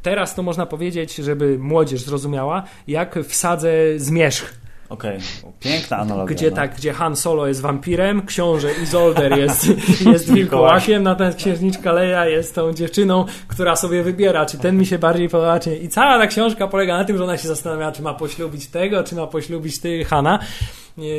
teraz 0.01 0.35
to 0.35 0.43
można 0.43 0.65
powiedzieć, 0.65 1.15
żeby 1.15 1.59
młodzież 1.59 2.01
zrozumiała, 2.01 2.63
jak 2.87 3.19
w 3.19 3.35
sadze 3.35 3.71
zmierzch 3.97 4.59
Okej, 4.89 5.17
okay. 5.41 5.51
piękna 5.59 5.97
analogia. 5.97 6.35
Gdzie 6.35 6.49
no. 6.49 6.55
tak, 6.55 6.75
gdzie 6.75 6.93
Han 6.93 7.15
Solo 7.15 7.47
jest 7.47 7.61
wampirem, 7.61 8.25
książę 8.25 8.69
Izolder 8.83 9.37
jest, 9.37 9.67
jest 10.13 10.33
wilkołakiem, 10.33 11.03
natomiast 11.03 11.37
księżniczka 11.37 11.91
Leia 11.91 12.25
jest 12.25 12.55
tą 12.55 12.73
dziewczyną, 12.73 13.25
która 13.47 13.75
sobie 13.75 14.03
wybiera, 14.03 14.45
czy 14.45 14.57
ten 14.57 14.77
mi 14.77 14.85
się 14.85 14.99
bardziej 14.99 15.29
podoba, 15.29 15.59
czy 15.59 15.69
nie. 15.69 15.77
I 15.77 15.89
cała 15.89 16.19
ta 16.19 16.27
książka 16.27 16.67
polega 16.67 16.97
na 16.97 17.05
tym, 17.05 17.17
że 17.17 17.23
ona 17.23 17.37
się 17.37 17.47
zastanawia, 17.47 17.91
czy 17.91 18.01
ma 18.01 18.13
poślubić 18.13 18.67
tego, 18.67 19.03
czy 19.03 19.15
ma 19.15 19.27
poślubić 19.27 19.79
ty 19.79 20.03
Hana. 20.03 20.39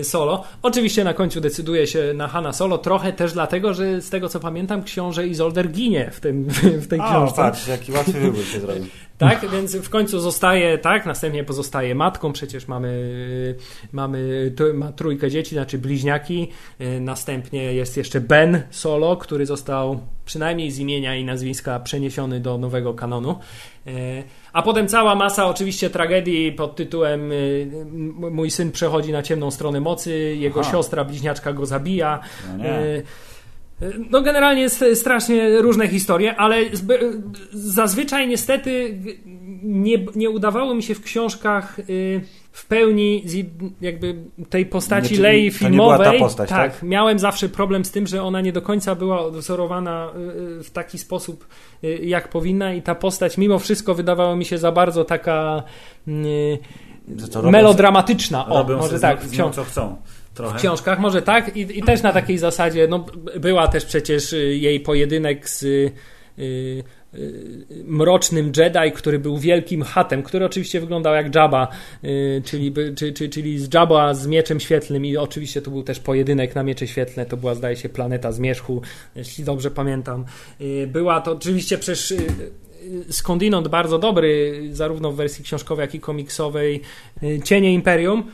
Solo. 0.02 0.44
Oczywiście 0.62 1.04
na 1.04 1.14
końcu 1.14 1.40
decyduje 1.40 1.86
się 1.86 2.12
na 2.14 2.28
Hanna 2.28 2.52
Solo, 2.52 2.78
trochę 2.78 3.12
też 3.12 3.32
dlatego, 3.32 3.74
że 3.74 4.00
z 4.00 4.10
tego 4.10 4.28
co 4.28 4.40
pamiętam, 4.40 4.82
książę 4.82 5.26
Izolder 5.26 5.70
ginie 5.70 6.10
w, 6.12 6.20
tym, 6.20 6.44
w 6.84 6.86
tej 6.86 7.00
książce. 7.00 7.42
O, 7.42 7.44
patrz, 7.44 7.66
jaki 7.66 7.92
łatwy 7.92 8.12
wybór 8.12 8.44
się 8.44 8.60
zrobił. 8.60 8.86
Tak, 9.20 9.50
więc 9.50 9.76
w 9.76 9.90
końcu 9.90 10.20
zostaje, 10.20 10.78
tak, 10.78 11.06
następnie 11.06 11.44
pozostaje 11.44 11.94
matką, 11.94 12.32
przecież 12.32 12.68
mamy, 12.68 13.54
mamy 13.92 14.52
ma 14.74 14.92
trójkę 14.92 15.30
dzieci, 15.30 15.54
znaczy 15.54 15.78
bliźniaki, 15.78 16.48
y, 16.80 17.00
następnie 17.00 17.74
jest 17.74 17.96
jeszcze 17.96 18.20
Ben 18.20 18.62
Solo, 18.70 19.16
który 19.16 19.46
został 19.46 20.00
przynajmniej 20.24 20.70
z 20.70 20.78
imienia 20.78 21.16
i 21.16 21.24
nazwiska 21.24 21.80
przeniesiony 21.80 22.40
do 22.40 22.58
nowego 22.58 22.94
kanonu. 22.94 23.38
Y, 23.86 23.90
a 24.52 24.62
potem 24.62 24.88
cała 24.88 25.14
masa 25.14 25.46
oczywiście 25.46 25.90
tragedii 25.90 26.52
pod 26.52 26.76
tytułem 26.76 27.32
y, 27.32 27.70
Mój 28.30 28.50
syn 28.50 28.72
przechodzi 28.72 29.12
na 29.12 29.22
ciemną 29.22 29.50
stronę 29.50 29.80
mocy, 29.80 30.36
jego 30.38 30.60
Aha. 30.60 30.70
siostra 30.70 31.04
bliźniaczka 31.04 31.52
go 31.52 31.66
zabija. 31.66 32.20
No 32.58 32.64
no 34.10 34.20
generalnie 34.22 34.62
jest 34.62 34.84
strasznie 34.94 35.58
różne 35.58 35.88
historie, 35.88 36.36
ale 36.36 36.56
zazwyczaj 37.52 38.28
niestety 38.28 38.98
nie, 39.62 39.98
nie 40.16 40.30
udawało 40.30 40.74
mi 40.74 40.82
się 40.82 40.94
w 40.94 41.02
książkach 41.02 41.78
y, 41.78 42.20
w 42.52 42.66
pełni 42.66 43.24
jakby 43.80 44.14
tej 44.50 44.66
postaci 44.66 45.14
Nie, 45.14 45.20
Lei 45.20 45.52
to 45.52 45.68
nie 45.68 45.76
była 45.76 45.98
ta 45.98 46.04
filmowej. 46.04 46.20
postać, 46.20 46.48
tak, 46.48 46.72
tak? 46.72 46.82
miałem 46.82 47.18
zawsze 47.18 47.48
problem 47.48 47.84
z 47.84 47.90
tym, 47.90 48.06
że 48.06 48.22
ona 48.22 48.40
nie 48.40 48.52
do 48.52 48.62
końca 48.62 48.94
była 48.94 49.20
odwzorowana 49.20 50.08
y, 50.60 50.64
w 50.64 50.70
taki 50.70 50.98
sposób, 50.98 51.46
y, 51.84 51.98
jak 52.02 52.28
powinna, 52.28 52.74
i 52.74 52.82
ta 52.82 52.94
postać 52.94 53.38
mimo 53.38 53.58
wszystko 53.58 53.94
wydawała 53.94 54.36
mi 54.36 54.44
się 54.44 54.58
za 54.58 54.72
bardzo 54.72 55.04
taka 55.04 55.62
y, 56.08 56.58
robią- 57.34 57.50
melodramatyczna. 57.50 58.46
O, 58.48 58.64
może 58.64 58.98
z- 58.98 59.00
tak, 59.00 59.22
z 59.22 59.26
w 59.26 59.38
nią 59.38 59.50
książce. 59.50 59.96
Trochę. 60.34 60.58
W 60.58 60.60
książkach, 60.60 60.98
może 60.98 61.22
tak. 61.22 61.56
I, 61.56 61.78
I 61.78 61.82
też 61.82 62.02
na 62.02 62.12
takiej 62.12 62.38
zasadzie, 62.38 62.88
no, 62.88 63.06
była 63.40 63.68
też 63.68 63.84
przecież 63.84 64.32
y, 64.32 64.56
jej 64.56 64.80
pojedynek 64.80 65.48
z 65.48 65.62
y, 65.62 65.92
y, 66.38 66.84
y, 67.14 67.84
mrocznym 67.84 68.52
Jedi, 68.56 68.92
który 68.94 69.18
był 69.18 69.38
wielkim 69.38 69.82
hatem, 69.82 70.22
który 70.22 70.44
oczywiście 70.44 70.80
wyglądał 70.80 71.14
jak 71.14 71.34
Jabba, 71.34 71.68
y, 72.04 72.42
czyli, 72.44 72.74
czy, 72.96 73.12
czy, 73.12 73.28
czyli 73.28 73.58
z 73.58 73.74
Jabba 73.74 74.14
z 74.14 74.26
mieczem 74.26 74.60
świetlnym 74.60 75.04
i 75.04 75.16
oczywiście 75.16 75.62
to 75.62 75.70
był 75.70 75.82
też 75.82 76.00
pojedynek 76.00 76.54
na 76.54 76.62
miecze 76.62 76.86
świetlne, 76.86 77.26
to 77.26 77.36
była 77.36 77.54
zdaje 77.54 77.76
się 77.76 77.88
planeta 77.88 78.32
zmierzchu, 78.32 78.82
jeśli 79.16 79.44
dobrze 79.44 79.70
pamiętam. 79.70 80.24
Była 80.86 81.20
to 81.20 81.32
oczywiście 81.32 81.78
przecież 81.78 82.14
skądinąd 83.10 83.68
bardzo 83.68 83.98
dobry, 83.98 84.62
zarówno 84.72 85.12
w 85.12 85.16
wersji 85.16 85.44
książkowej, 85.44 85.82
jak 85.82 85.94
i 85.94 86.00
komiksowej, 86.00 86.80
Cienie 87.44 87.74
Imperium, 87.74 88.24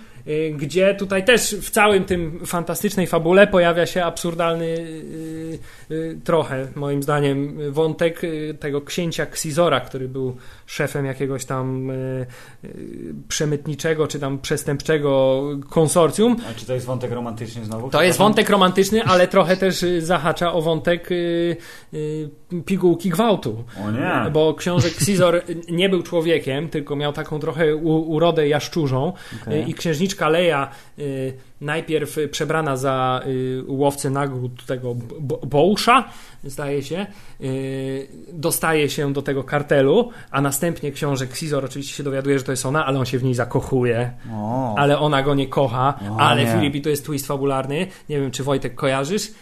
gdzie 0.52 0.94
tutaj 0.94 1.24
też 1.24 1.54
w 1.54 1.70
całym 1.70 2.04
tym 2.04 2.46
fantastycznej 2.46 3.06
fabule 3.06 3.46
pojawia 3.46 3.86
się 3.86 4.04
absurdalny 4.04 4.64
y, 4.64 5.58
y, 5.90 6.20
trochę, 6.24 6.68
moim 6.74 7.02
zdaniem, 7.02 7.58
wątek 7.72 8.24
y, 8.24 8.56
tego 8.60 8.80
księcia 8.80 9.22
Xizora, 9.22 9.80
który 9.80 10.08
był 10.08 10.36
szefem 10.66 11.06
jakiegoś 11.06 11.44
tam 11.44 11.90
y, 11.90 12.26
y, 12.64 13.14
przemytniczego 13.28 14.06
czy 14.06 14.20
tam 14.20 14.38
przestępczego 14.38 15.42
konsorcjum. 15.70 16.36
A 16.50 16.54
czy 16.54 16.66
to 16.66 16.74
jest 16.74 16.86
wątek 16.86 17.12
romantyczny 17.12 17.64
znowu? 17.64 17.90
To 17.90 18.02
jest 18.02 18.18
wątek 18.18 18.50
romantyczny, 18.50 19.04
ale 19.04 19.28
trochę 19.28 19.56
też 19.56 19.82
y, 19.82 20.00
zahacza 20.02 20.52
o 20.52 20.62
wątek 20.62 21.12
y, 21.12 21.56
y, 21.94 22.28
pigułki 22.66 23.10
gwałtu. 23.10 23.64
O 23.84 23.90
nie. 23.90 24.30
Bo 24.32 24.54
książę 24.54 24.88
Xizor 24.88 25.42
nie 25.70 25.88
był 25.88 26.02
człowiekiem, 26.02 26.68
tylko 26.68 26.96
miał 26.96 27.12
taką 27.12 27.38
trochę 27.38 27.76
u, 27.76 28.10
urodę 28.12 28.48
jaszczurzą 28.48 29.12
Okej. 29.42 29.60
Y, 29.62 29.64
i 29.64 29.74
księżniczka 29.74 30.28
Leja 30.28 30.70
y, 30.98 31.32
najpierw 31.60 32.16
przebrana 32.30 32.76
za 32.76 33.20
y, 33.26 33.62
łowcę 33.66 34.10
nagród 34.10 34.66
tego 34.66 34.94
Bo- 35.20 35.36
Bołsza, 35.46 36.04
zdaje 36.44 36.82
się, 36.82 37.06
y, 37.40 38.08
dostaje 38.32 38.88
się 38.88 39.12
do 39.12 39.22
tego 39.22 39.44
kartelu, 39.44 40.10
a 40.30 40.40
następnie 40.40 40.92
książę 40.92 41.24
Xizor 41.24 41.64
oczywiście 41.64 41.96
się 41.96 42.02
dowiaduje, 42.02 42.38
że 42.38 42.44
to 42.44 42.52
jest 42.52 42.66
ona, 42.66 42.86
ale 42.86 42.98
on 42.98 43.06
się 43.06 43.18
w 43.18 43.24
niej 43.24 43.34
zakochuje, 43.34 44.10
O, 44.32 44.74
ale 44.78 44.98
ona 44.98 45.22
go 45.22 45.34
nie 45.34 45.46
kocha, 45.46 45.94
O, 46.10 46.20
ale 46.20 46.44
nie. 46.44 46.52
Filip, 46.52 46.74
i 46.74 46.82
to 46.82 46.88
jest 46.88 47.06
twist 47.06 47.26
fabularny, 47.26 47.86
nie 48.08 48.20
wiem 48.20 48.30
czy 48.30 48.44
Wojtek 48.44 48.74
kojarzysz, 48.74 49.32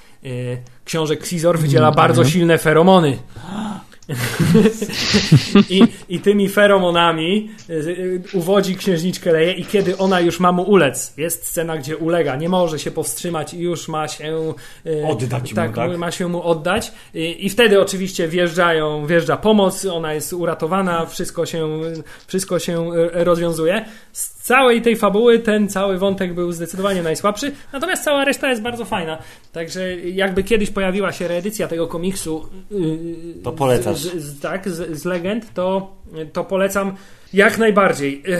książę 0.84 1.14
Xizor 1.14 1.58
wydziela 1.58 1.92
bardzo 1.92 2.24
silne 2.24 2.58
feromony. 2.58 3.18
I, 5.70 5.82
I 6.08 6.20
tymi 6.20 6.48
feromonami 6.48 7.50
y, 7.70 8.22
uwodzi 8.32 8.76
księżniczkę 8.76 9.32
Leję 9.32 9.52
i 9.52 9.64
kiedy 9.64 9.98
ona 9.98 10.20
już 10.20 10.40
ma 10.40 10.52
mu 10.52 10.62
ulec, 10.62 11.14
jest 11.16 11.46
scena, 11.46 11.78
gdzie 11.78 11.96
ulega, 11.96 12.36
nie 12.36 12.48
może 12.48 12.78
się 12.78 12.90
powstrzymać 12.90 13.54
i 13.54 13.60
już 13.60 13.88
ma 13.88 14.08
się 14.08 14.54
y, 14.86 15.06
Oddać 15.06 15.50
mu, 15.50 15.56
tak, 15.56 15.74
tak? 15.74 15.98
ma 15.98 16.10
się 16.10 16.28
mu 16.28 16.42
oddać 16.42 16.92
i, 17.14 17.46
i 17.46 17.50
wtedy 17.50 17.80
oczywiście 17.80 18.28
wjeżdżają, 18.28 19.06
wjeżdża 19.06 19.36
pomoc, 19.36 19.84
ona 19.84 20.14
jest 20.14 20.32
uratowana, 20.32 21.06
wszystko 21.06 21.46
się, 21.46 21.80
wszystko 22.26 22.58
się 22.58 22.92
y, 22.92 23.24
rozwiązuje. 23.24 23.84
Z 24.12 24.34
całej 24.34 24.82
tej 24.82 24.96
fabuły 24.96 25.38
ten 25.38 25.68
cały 25.68 25.98
wątek 25.98 26.34
był 26.34 26.52
zdecydowanie 26.52 27.02
najsłabszy, 27.02 27.52
natomiast 27.72 28.04
cała 28.04 28.24
reszta 28.24 28.50
jest 28.50 28.62
bardzo 28.62 28.84
fajna. 28.84 29.18
Także 29.52 29.96
jakby 30.00 30.42
kiedyś 30.42 30.70
pojawiła 30.70 31.12
się 31.12 31.28
reedycja 31.28 31.68
tego 31.68 31.86
komiksu 31.86 32.48
To 33.42 33.52
polecasz. 33.52 33.93
Z, 33.94 34.22
z, 34.22 34.40
tak, 34.40 34.68
z, 34.68 34.98
z 34.98 35.04
legend, 35.04 35.54
to, 35.54 35.92
to 36.32 36.44
polecam 36.44 36.92
jak 37.32 37.58
najbardziej. 37.58 38.22
Eee, 38.28 38.34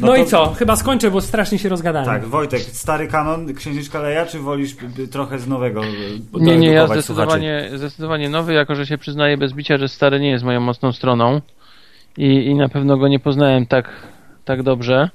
no 0.00 0.06
No 0.06 0.12
to- 0.12 0.16
i 0.22 0.26
co? 0.26 0.46
Chyba 0.54 0.76
skończę, 0.76 1.10
bo 1.10 1.20
strasznie 1.20 1.58
się 1.58 1.68
rozgadałem. 1.68 2.06
Tak, 2.06 2.24
Wojtek, 2.24 2.60
stary 2.60 3.06
kanon, 3.08 3.54
księżniczka 3.54 4.00
Leja, 4.00 4.26
czy 4.26 4.38
wolisz 4.38 4.76
trochę 5.10 5.38
z 5.38 5.48
nowego? 5.48 5.80
e, 5.84 5.86
Nie, 6.40 6.56
nie, 6.56 6.68
ja 6.72 6.86
zdecydowanie, 6.86 7.70
zdecydowanie 7.74 8.28
nowy, 8.28 8.52
jako 8.52 8.74
że 8.74 8.86
się 8.86 8.98
przyznaję 8.98 9.36
bez 9.36 9.52
bicia, 9.52 9.78
że 9.78 9.88
stary 9.88 10.20
nie 10.20 10.30
jest 10.30 10.44
moją 10.44 10.60
mocną 10.60 10.92
stroną 10.92 11.40
i, 12.18 12.26
i 12.46 12.54
na 12.54 12.68
pewno 12.68 12.96
go 12.96 13.08
nie 13.08 13.18
poznałem 13.18 13.66
tak, 13.66 13.90
tak 14.44 14.62
dobrze. 14.62 15.10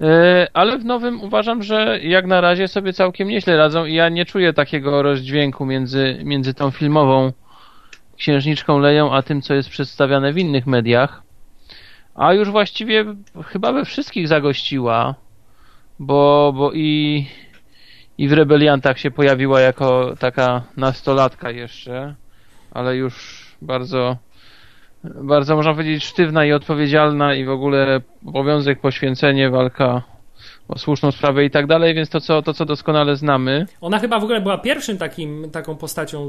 E, 0.00 0.46
Ale 0.52 0.78
w 0.78 0.84
nowym 0.84 1.20
uważam, 1.22 1.62
że 1.62 1.98
jak 2.02 2.26
na 2.26 2.40
razie 2.40 2.68
sobie 2.68 2.92
całkiem 2.92 3.28
nieźle 3.28 3.56
radzą 3.56 3.84
i 3.84 3.94
ja 3.94 4.08
nie 4.08 4.24
czuję 4.26 4.52
takiego 4.52 5.02
rozdźwięku 5.02 5.66
między, 5.66 6.20
między 6.24 6.54
tą 6.54 6.70
filmową 6.70 7.32
księżniczką 8.22 8.78
Leją, 8.78 9.12
a 9.12 9.22
tym, 9.22 9.42
co 9.42 9.54
jest 9.54 9.68
przedstawiane 9.68 10.32
w 10.32 10.38
innych 10.38 10.66
mediach. 10.66 11.22
A 12.14 12.32
już 12.32 12.50
właściwie 12.50 13.04
chyba 13.44 13.72
we 13.72 13.84
wszystkich 13.84 14.28
zagościła, 14.28 15.14
bo, 15.98 16.52
bo 16.56 16.72
i, 16.72 17.26
i 18.18 18.28
w 18.28 18.32
Rebeliantach 18.32 18.98
się 18.98 19.10
pojawiła 19.10 19.60
jako 19.60 20.14
taka 20.18 20.62
nastolatka 20.76 21.50
jeszcze, 21.50 22.14
ale 22.70 22.96
już 22.96 23.46
bardzo, 23.62 24.16
bardzo 25.04 25.56
można 25.56 25.72
powiedzieć 25.72 26.04
sztywna 26.04 26.44
i 26.44 26.52
odpowiedzialna 26.52 27.34
i 27.34 27.44
w 27.44 27.50
ogóle 27.50 28.00
obowiązek 28.26 28.80
poświęcenie, 28.80 29.50
walka 29.50 30.02
o 30.72 30.78
słuszną 30.78 31.12
sprawę 31.12 31.44
i 31.44 31.50
tak 31.50 31.66
dalej, 31.66 31.94
więc 31.94 32.10
to 32.10 32.20
co, 32.20 32.42
to, 32.42 32.54
co 32.54 32.64
doskonale 32.64 33.16
znamy. 33.16 33.66
Ona 33.80 33.98
chyba 33.98 34.20
w 34.20 34.24
ogóle 34.24 34.40
była 34.40 34.58
pierwszym 34.58 34.98
takim, 34.98 35.50
taką 35.50 35.76
postacią 35.76 36.28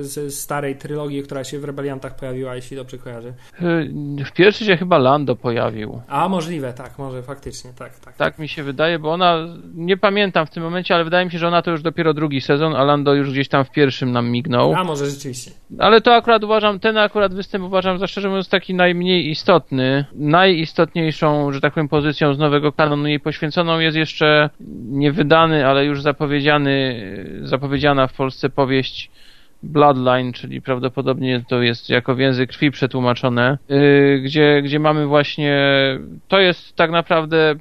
ze 0.00 0.30
starej 0.30 0.76
trylogii, 0.76 1.22
która 1.22 1.44
się 1.44 1.58
w 1.58 1.64
Rebeliantach 1.64 2.16
pojawiła, 2.16 2.56
jeśli 2.56 2.76
dobrze 2.76 2.98
kojarzę. 2.98 3.32
Yy, 3.60 4.24
W 4.24 4.32
pierwszy 4.32 4.64
się 4.64 4.76
chyba 4.76 4.98
Lando 4.98 5.36
pojawił. 5.36 6.00
A 6.08 6.28
możliwe, 6.28 6.72
tak, 6.72 6.98
może 6.98 7.22
faktycznie, 7.22 7.70
tak, 7.78 7.98
tak. 7.98 8.16
Tak 8.16 8.38
mi 8.38 8.48
się 8.48 8.62
wydaje, 8.62 8.98
bo 8.98 9.12
ona, 9.12 9.38
nie 9.74 9.96
pamiętam 9.96 10.46
w 10.46 10.50
tym 10.50 10.62
momencie, 10.62 10.94
ale 10.94 11.04
wydaje 11.04 11.24
mi 11.24 11.30
się, 11.30 11.38
że 11.38 11.48
ona 11.48 11.62
to 11.62 11.70
już 11.70 11.82
dopiero 11.82 12.14
drugi 12.14 12.40
sezon, 12.40 12.76
a 12.76 12.84
Lando 12.84 13.14
już 13.14 13.30
gdzieś 13.30 13.48
tam 13.48 13.64
w 13.64 13.70
pierwszym 13.70 14.12
nam 14.12 14.30
mignął. 14.30 14.74
A 14.74 14.84
może 14.84 15.06
rzeczywiście. 15.10 15.50
Ale 15.78 16.00
to 16.00 16.14
akurat 16.14 16.44
uważam, 16.44 16.80
ten 16.80 16.98
akurat 16.98 17.34
występ 17.34 17.64
uważam 17.64 17.98
za 17.98 18.06
szczerze 18.06 18.28
mówiąc 18.28 18.48
taki 18.48 18.74
najmniej 18.74 19.30
istotny. 19.30 20.04
Najistotniejszą, 20.14 21.52
że 21.52 21.60
tak 21.60 21.74
powiem, 21.74 21.88
pozycją 21.88 22.34
z 22.34 22.38
nowego 22.38 22.72
kanonu 22.72 23.08
jej 23.08 23.20
poświęconą 23.20 23.78
jest 23.82 23.96
jeszcze 23.96 24.50
niewydany, 24.90 25.66
ale 25.66 25.84
już 25.84 26.02
zapowiedziany, 26.02 27.06
zapowiedziana 27.42 28.06
w 28.06 28.12
Polsce 28.12 28.50
powieść 28.50 29.10
Bloodline, 29.62 30.32
czyli 30.32 30.62
prawdopodobnie 30.62 31.44
to 31.48 31.62
jest 31.62 31.88
jako 31.88 32.14
w 32.14 32.18
język 32.18 32.50
krwi 32.50 32.70
przetłumaczone, 32.70 33.58
yy, 33.68 34.20
gdzie, 34.24 34.62
gdzie 34.62 34.78
mamy 34.78 35.06
właśnie, 35.06 35.58
to 36.28 36.40
jest 36.40 36.76
tak 36.76 36.90
naprawdę 36.90 37.54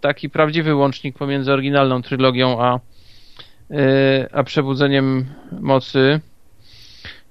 taki 0.00 0.30
prawdziwy 0.30 0.74
łącznik 0.74 1.18
pomiędzy 1.18 1.52
oryginalną 1.52 2.02
trylogią 2.02 2.62
a, 2.62 2.80
yy, 3.70 3.78
a 4.32 4.42
przebudzeniem 4.42 5.24
mocy 5.60 6.20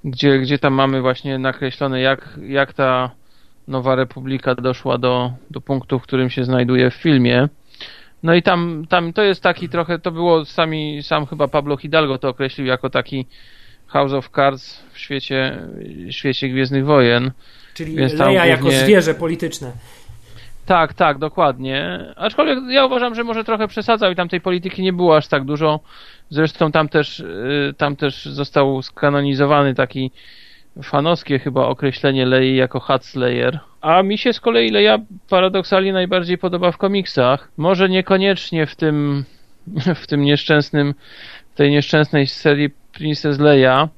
gdzie, 0.03 0.39
gdzie 0.39 0.59
tam 0.59 0.73
mamy 0.73 1.01
właśnie 1.01 1.37
nakreślone, 1.37 2.01
jak, 2.01 2.39
jak 2.47 2.73
ta 2.73 3.11
Nowa 3.67 3.95
Republika 3.95 4.55
doszła 4.55 4.97
do, 4.97 5.31
do 5.51 5.61
punktu, 5.61 5.99
w 5.99 6.03
którym 6.03 6.29
się 6.29 6.43
znajduje 6.43 6.91
w 6.91 6.93
filmie. 6.93 7.49
No 8.23 8.33
i 8.33 8.43
tam, 8.43 8.85
tam 8.89 9.13
to 9.13 9.23
jest 9.23 9.43
taki 9.43 9.69
trochę, 9.69 9.99
to 9.99 10.11
było 10.11 10.45
sami, 10.45 11.03
sam 11.03 11.25
chyba 11.25 11.47
Pablo 11.47 11.77
Hidalgo 11.77 12.17
to 12.17 12.29
określił 12.29 12.67
jako 12.67 12.89
taki 12.89 13.25
House 13.87 14.13
of 14.13 14.29
Cards 14.29 14.83
w 14.93 14.99
świecie, 14.99 15.59
świecie 16.09 16.49
Gwiezdnych 16.49 16.85
Wojen. 16.85 17.31
Czyli 17.73 17.95
Więc 17.95 18.13
Leja 18.13 18.45
jako 18.45 18.61
głównie- 18.61 18.79
zwierzę 18.79 19.13
polityczne. 19.13 19.71
Tak, 20.65 20.93
tak, 20.93 21.17
dokładnie. 21.17 21.99
Aczkolwiek 22.15 22.59
ja 22.69 22.85
uważam, 22.85 23.15
że 23.15 23.23
może 23.23 23.43
trochę 23.43 23.67
przesadzał 23.67 24.11
i 24.11 24.15
tam 24.15 24.29
tej 24.29 24.41
polityki 24.41 24.81
nie 24.81 24.93
było 24.93 25.17
aż 25.17 25.27
tak 25.27 25.45
dużo. 25.45 25.79
Zresztą 26.29 26.71
tam 26.71 26.89
też, 26.89 27.19
y, 27.19 27.73
tam 27.77 27.95
też 27.95 28.25
został 28.25 28.81
skanonizowany 28.81 29.75
taki 29.75 30.11
fanowskie 30.83 31.39
chyba 31.39 31.65
określenie 31.67 32.25
Lei 32.25 32.55
jako 32.55 32.79
Hat 32.79 33.05
Slayer. 33.05 33.59
A 33.83 34.03
mi 34.03 34.17
się 34.17 34.33
z 34.33 34.39
kolei 34.39 34.69
Leia 34.69 34.99
paradoksalnie 35.29 35.93
najbardziej 35.93 36.37
podoba 36.37 36.71
w 36.71 36.77
komiksach. 36.77 37.51
Może 37.57 37.89
niekoniecznie 37.89 38.65
w 38.65 38.75
tym, 38.75 39.25
w 40.03 40.07
tym 40.07 40.21
nieszczęsnym, 40.21 40.93
tej 41.55 41.71
nieszczęsnej 41.71 42.27
serii 42.27 42.69
Princess 42.93 43.39
Leia. 43.39 43.89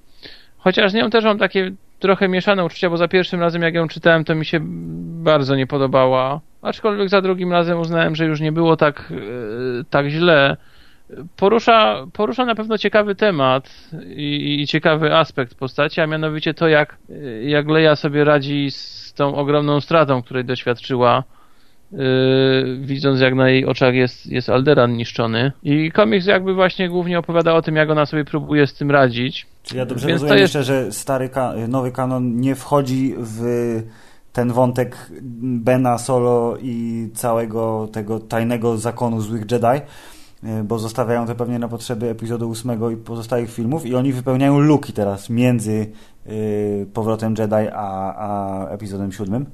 Chociaż 0.57 0.91
z 0.91 0.93
nią 0.93 1.09
też 1.09 1.23
mam 1.23 1.37
takie 1.37 1.71
trochę 1.99 2.27
mieszane 2.27 2.65
uczucia, 2.65 2.89
bo 2.89 2.97
za 2.97 3.07
pierwszym 3.07 3.39
razem 3.39 3.61
jak 3.61 3.73
ją 3.73 3.87
czytałem, 3.87 4.23
to 4.23 4.35
mi 4.35 4.45
się 4.45 4.59
bardzo 5.23 5.55
nie 5.55 5.67
podobała. 5.67 6.41
Aczkolwiek 6.61 7.09
za 7.09 7.21
drugim 7.21 7.51
razem 7.51 7.79
uznałem, 7.79 8.15
że 8.15 8.25
już 8.25 8.41
nie 8.41 8.51
było 8.51 8.77
tak, 8.77 9.11
e, 9.11 9.83
tak 9.89 10.07
źle. 10.07 10.57
Porusza, 11.37 12.05
porusza 12.13 12.45
na 12.45 12.55
pewno 12.55 12.77
ciekawy 12.77 13.15
temat 13.15 13.89
i, 14.15 14.61
i 14.61 14.67
ciekawy 14.67 15.15
aspekt 15.15 15.55
postaci, 15.55 16.01
a 16.01 16.07
mianowicie 16.07 16.53
to, 16.53 16.67
jak, 16.67 16.97
jak 17.43 17.67
Leia 17.67 17.95
sobie 17.95 18.23
radzi 18.23 18.71
z 18.71 18.94
tą 19.15 19.35
ogromną 19.35 19.81
stratą, 19.81 20.21
której 20.21 20.45
doświadczyła 20.45 21.23
Yy, 21.91 22.77
widząc 22.81 23.19
jak 23.19 23.35
na 23.35 23.49
jej 23.49 23.65
oczach 23.65 23.93
jest, 23.93 24.25
jest 24.25 24.49
Alderan 24.49 24.93
niszczony. 24.93 25.51
I 25.63 25.91
komiks 25.91 26.25
jakby 26.25 26.53
właśnie 26.53 26.89
głównie 26.89 27.19
opowiada 27.19 27.53
o 27.53 27.61
tym, 27.61 27.75
jak 27.75 27.89
ona 27.89 28.05
sobie 28.05 28.25
próbuje 28.25 28.67
z 28.67 28.73
tym 28.73 28.91
radzić. 28.91 29.47
Czy 29.63 29.77
ja 29.77 29.85
dobrze 29.85 30.07
Więc 30.07 30.21
rozumiem 30.21 30.41
jest... 30.41 30.55
jeszcze, 30.55 30.63
że 30.63 30.91
stary 30.91 31.29
ka 31.29 31.53
nowy 31.67 31.91
kanon 31.91 32.39
nie 32.39 32.55
wchodzi 32.55 33.15
w 33.17 33.43
ten 34.33 34.51
wątek 34.51 35.09
Bena 35.41 35.97
Solo 35.97 36.57
i 36.61 37.07
całego 37.13 37.87
tego 37.91 38.19
tajnego 38.19 38.77
zakonu 38.77 39.21
złych 39.21 39.51
Jedi, 39.51 39.81
bo 40.63 40.79
zostawiają 40.79 41.27
to 41.27 41.35
pewnie 41.35 41.59
na 41.59 41.67
potrzeby 41.67 42.09
epizodu 42.09 42.51
8 42.51 42.93
i 42.93 42.97
pozostałych 42.97 43.51
filmów 43.51 43.85
i 43.85 43.95
oni 43.95 44.13
wypełniają 44.13 44.59
luki 44.59 44.93
teraz 44.93 45.29
między 45.29 45.91
yy, 46.25 46.33
powrotem 46.93 47.35
Jedi 47.39 47.69
a, 47.73 48.15
a 48.17 48.69
epizodem 48.69 49.11
7. 49.11 49.45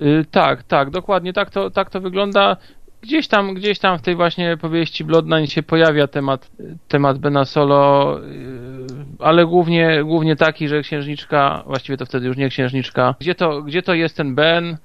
Yy, 0.00 0.24
tak, 0.30 0.62
tak, 0.62 0.90
dokładnie 0.90 1.32
tak 1.32 1.50
to, 1.50 1.70
tak 1.70 1.90
to 1.90 2.00
wygląda. 2.00 2.56
Gdzieś 3.02 3.28
tam, 3.28 3.54
gdzieś 3.54 3.78
tam 3.78 3.98
w 3.98 4.02
tej 4.02 4.16
właśnie 4.16 4.56
powieści 4.56 5.04
Bloodline 5.04 5.46
się 5.46 5.62
pojawia 5.62 6.06
temat, 6.06 6.50
temat 6.88 7.18
Bena 7.18 7.44
Solo, 7.44 8.18
ale 9.18 9.46
głównie, 9.46 10.04
głównie 10.04 10.36
taki, 10.36 10.68
że 10.68 10.82
księżniczka, 10.82 11.62
właściwie 11.66 11.96
to 11.96 12.06
wtedy 12.06 12.26
już 12.26 12.36
nie 12.36 12.48
księżniczka, 12.48 13.14
gdzie 13.20 13.34
to, 13.34 13.62
gdzie 13.62 13.82
to 13.82 13.94
jest 13.94 14.16
ten 14.16 14.34
Ben, 14.34 14.76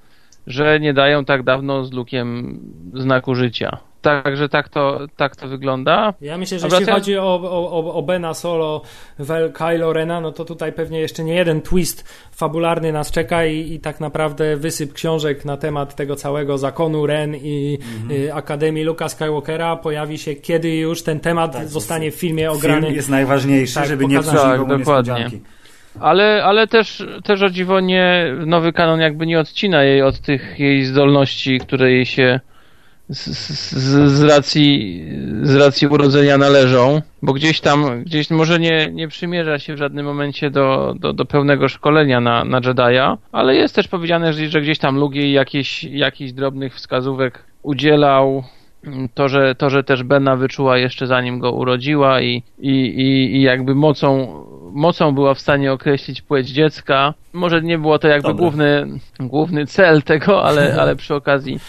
że 0.46 0.80
nie 0.80 0.94
dają 0.94 1.24
tak 1.24 1.42
dawno 1.42 1.84
z 1.84 1.92
Lukiem 1.92 2.58
znaku 2.94 3.34
życia. 3.34 3.78
Także 4.06 4.48
tak 4.48 4.68
to, 4.68 5.00
tak 5.16 5.36
to 5.36 5.48
wygląda. 5.48 6.14
Ja 6.20 6.38
myślę, 6.38 6.58
że 6.58 6.68
jeśli 6.70 6.86
chodzi 6.86 7.18
o, 7.18 7.40
o, 7.42 7.94
o 7.94 8.02
Bena 8.02 8.34
Solo, 8.34 8.82
Vel, 9.18 9.52
Kylo 9.52 9.92
Rena, 9.92 10.20
no 10.20 10.32
to 10.32 10.44
tutaj 10.44 10.72
pewnie 10.72 11.00
jeszcze 11.00 11.24
nie 11.24 11.34
jeden 11.34 11.60
twist 11.62 12.08
fabularny 12.32 12.92
nas 12.92 13.10
czeka 13.10 13.46
i, 13.46 13.72
i 13.72 13.80
tak 13.80 14.00
naprawdę 14.00 14.56
wysyp 14.56 14.92
książek 14.92 15.44
na 15.44 15.56
temat 15.56 15.94
tego 15.94 16.16
całego 16.16 16.58
zakonu 16.58 17.06
Ren 17.06 17.34
i 17.36 17.78
mhm. 17.82 18.20
y, 18.22 18.34
Akademii 18.34 18.84
Luka 18.84 19.08
Skywalkera 19.08 19.76
pojawi 19.76 20.18
się, 20.18 20.34
kiedy 20.34 20.76
już 20.76 21.02
ten 21.02 21.20
temat 21.20 21.52
tak, 21.52 21.68
zostanie 21.68 22.10
w 22.10 22.14
filmie 22.14 22.50
ograny. 22.50 22.82
Film 22.82 22.94
jest 22.94 23.08
najważniejszy, 23.08 23.74
tak, 23.74 23.86
żeby 23.86 24.06
nie 24.06 24.20
psuć 24.20 24.34
tak, 24.34 24.66
dokładnie. 24.66 25.30
Ale, 26.00 26.44
ale 26.44 26.66
też, 26.66 27.04
też 27.24 27.42
o 27.42 27.50
dziwo 27.50 27.80
nie, 27.80 28.34
nowy 28.46 28.72
kanon 28.72 29.00
jakby 29.00 29.26
nie 29.26 29.40
odcina 29.40 29.84
jej 29.84 30.02
od 30.02 30.20
tych 30.20 30.58
jej 30.58 30.84
zdolności, 30.84 31.58
które 31.58 31.92
jej 31.92 32.06
się 32.06 32.40
z, 33.08 33.26
z, 33.26 33.72
z, 34.12 34.22
racji, 34.22 35.02
z 35.42 35.54
racji 35.54 35.88
urodzenia 35.88 36.38
należą, 36.38 37.02
bo 37.22 37.32
gdzieś 37.32 37.60
tam, 37.60 38.04
gdzieś 38.04 38.30
może 38.30 38.58
nie, 38.58 38.90
nie 38.92 39.08
przymierza 39.08 39.58
się 39.58 39.74
w 39.74 39.78
żadnym 39.78 40.06
momencie 40.06 40.50
do, 40.50 40.94
do, 40.98 41.12
do 41.12 41.24
pełnego 41.24 41.68
szkolenia 41.68 42.20
na, 42.20 42.44
na 42.44 42.60
Jedi'a, 42.60 43.16
ale 43.32 43.54
jest 43.54 43.74
też 43.74 43.88
powiedziane, 43.88 44.32
że, 44.32 44.48
że 44.48 44.60
gdzieś 44.60 44.78
tam 44.78 44.98
Lugi 44.98 45.32
jakichś, 45.32 45.84
jakichś 45.84 46.32
drobnych 46.32 46.74
wskazówek 46.74 47.44
udzielał, 47.62 48.44
to, 49.14 49.28
że, 49.28 49.54
to, 49.54 49.70
że 49.70 49.84
też 49.84 50.02
Bena 50.02 50.36
wyczuła 50.36 50.78
jeszcze 50.78 51.06
zanim 51.06 51.38
go 51.38 51.52
urodziła 51.52 52.20
i, 52.20 52.42
i, 52.58 52.70
i, 52.70 53.36
i 53.36 53.42
jakby 53.42 53.74
mocą, 53.74 54.28
mocą 54.72 55.14
była 55.14 55.34
w 55.34 55.40
stanie 55.40 55.72
określić 55.72 56.22
płeć 56.22 56.48
dziecka. 56.48 57.14
Może 57.32 57.62
nie 57.62 57.78
było 57.78 57.98
to 57.98 58.08
jakby 58.08 58.34
główny, 58.34 58.86
główny 59.20 59.66
cel 59.66 60.02
tego, 60.02 60.44
ale, 60.44 60.76
ale 60.80 60.96
przy 60.96 61.14
okazji 61.14 61.60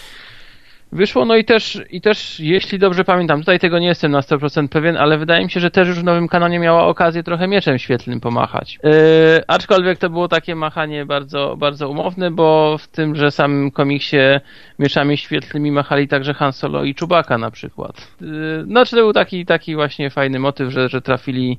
wyszło. 0.92 1.24
No 1.24 1.36
i 1.36 1.44
też, 1.44 1.82
i 1.90 2.00
też, 2.00 2.40
jeśli 2.40 2.78
dobrze 2.78 3.04
pamiętam, 3.04 3.40
tutaj 3.40 3.58
tego 3.58 3.78
nie 3.78 3.86
jestem 3.86 4.12
na 4.12 4.20
100% 4.20 4.68
pewien, 4.68 4.96
ale 4.96 5.18
wydaje 5.18 5.44
mi 5.44 5.50
się, 5.50 5.60
że 5.60 5.70
też 5.70 5.88
już 5.88 5.98
w 5.98 6.04
nowym 6.04 6.28
kanonie 6.28 6.58
miała 6.58 6.86
okazję 6.86 7.22
trochę 7.22 7.48
mieczem 7.48 7.78
świetlnym 7.78 8.20
pomachać. 8.20 8.78
Yy, 8.84 8.90
aczkolwiek 9.46 9.98
to 9.98 10.10
było 10.10 10.28
takie 10.28 10.54
machanie 10.54 11.06
bardzo, 11.06 11.56
bardzo 11.56 11.88
umowne, 11.88 12.30
bo 12.30 12.78
w 12.78 12.88
tym, 12.88 13.16
że 13.16 13.30
samym 13.30 13.70
komiksie 13.70 14.16
mieczami 14.78 15.16
świetlnymi 15.16 15.72
machali 15.72 16.08
także 16.08 16.34
Han 16.34 16.52
Solo 16.52 16.84
i 16.84 16.94
Chewbacca 16.94 17.38
na 17.38 17.50
przykład. 17.50 18.08
Yy, 18.20 18.28
no, 18.66 18.86
czy 18.86 18.96
to 18.96 19.02
był 19.02 19.12
taki, 19.12 19.46
taki 19.46 19.74
właśnie 19.74 20.10
fajny 20.10 20.38
motyw, 20.38 20.72
że, 20.72 20.88
że 20.88 21.02
trafili 21.02 21.58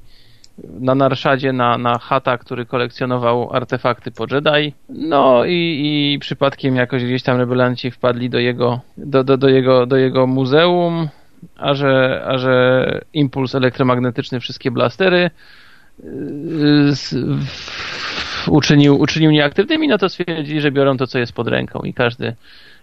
na 0.80 0.95
Narszadzie 0.95 1.53
na, 1.53 1.78
na 1.78 1.97
Hata, 1.97 2.38
który 2.38 2.66
kolekcjonował 2.66 3.53
artefakty 3.53 4.12
po 4.12 4.26
Jedi. 4.32 4.74
No 4.89 5.45
i, 5.45 5.82
i 6.14 6.20
przypadkiem 6.20 6.76
jakoś 6.76 7.03
gdzieś 7.03 7.24
tam 7.24 7.38
rebelanci 7.38 7.91
wpadli 7.91 8.30
do 8.30 8.39
jego, 8.39 8.80
do, 8.97 9.24
do, 9.24 9.38
do 9.38 9.49
jego, 9.49 9.86
do 9.86 9.97
jego 9.97 10.28
muzeum, 10.28 11.10
a 11.57 11.74
że, 11.74 12.24
a 12.28 12.38
że 12.38 12.86
impuls 13.14 13.55
elektromagnetyczny 13.55 14.39
wszystkie 14.39 14.72
blastery 14.72 15.30
z, 16.91 17.14
w, 17.49 18.49
uczynił, 18.49 18.99
uczynił 18.99 19.32
nieaktywnymi, 19.32 19.88
no 19.88 19.97
to 19.97 20.10
stwierdzili, 20.10 20.62
że 20.62 20.72
biorą 20.72 20.97
to, 20.97 21.07
co 21.07 21.20
jest 21.20 21.34
pod 21.34 21.47
ręką 21.47 21.80
i 21.80 21.93
każdy 21.93 22.36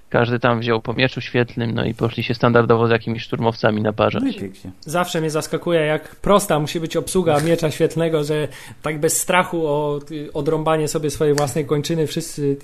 każdy 0.08 0.38
tam 0.38 0.60
wziął 0.60 0.82
po 0.82 0.92
mieczu 0.94 1.20
świetlnym, 1.20 1.74
no 1.74 1.84
i 1.84 1.94
poszli 1.94 2.22
się 2.22 2.34
standardowo 2.34 2.88
z 2.88 2.90
jakimiś 2.90 3.22
szturmowcami 3.22 3.82
naparzać. 3.82 4.22
No 4.64 4.70
Zawsze 4.80 5.20
mnie 5.20 5.30
zaskakuje, 5.30 5.80
jak 5.80 6.16
prosta 6.16 6.58
musi 6.58 6.80
być 6.80 6.96
obsługa 6.96 7.40
miecza 7.40 7.70
świetlnego, 7.70 8.24
że 8.24 8.48
tak 8.82 9.00
bez 9.00 9.20
strachu 9.20 9.66
o 9.66 10.00
odrąbanie 10.34 10.88
sobie 10.88 11.10
swojej 11.10 11.34
własnej 11.34 11.66
kończyny 11.66 12.06
wszyscy 12.06 12.56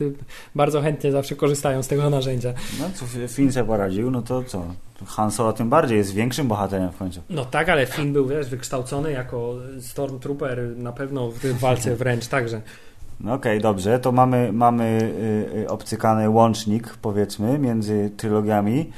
bardzo 0.55 0.81
chętnie 0.81 1.13
zawsze 1.13 1.37
korzystają 1.37 1.83
z 1.83 1.89
tego 1.89 2.11
narzędzia. 2.11 2.53
No 2.81 2.91
co 2.95 3.07
Finn 3.29 3.53
sobie 3.53 3.67
poradził, 3.67 4.11
no 4.11 4.23
to 4.23 4.43
co? 4.43 4.65
Han 5.07 5.31
Solo 5.31 5.53
tym 5.53 5.71
bardziej 5.71 5.99
jest 5.99 6.15
większym 6.15 6.49
bohaterem 6.49 6.93
w 6.93 6.97
końcu. 6.97 7.23
No 7.31 7.45
tak, 7.45 7.69
ale 7.69 7.87
Finn 7.87 8.13
był 8.13 8.27
wiesz, 8.27 8.49
wykształcony 8.49 9.13
jako 9.13 9.55
Stormtrooper 9.81 10.77
na 10.77 10.93
pewno 10.93 11.31
w 11.31 11.59
walce 11.61 11.97
wręcz 11.97 12.27
także. 12.27 12.63
No 13.21 13.35
okej, 13.35 13.59
okay, 13.59 13.61
dobrze. 13.61 13.99
To 13.99 14.13
mamy, 14.13 14.53
mamy 14.53 14.85
y, 15.55 15.59
y, 15.59 15.69
obcykany 15.69 16.31
łącznik, 16.31 16.95
powiedzmy, 17.03 17.59
między 17.59 18.11
trylogiami. 18.17 18.91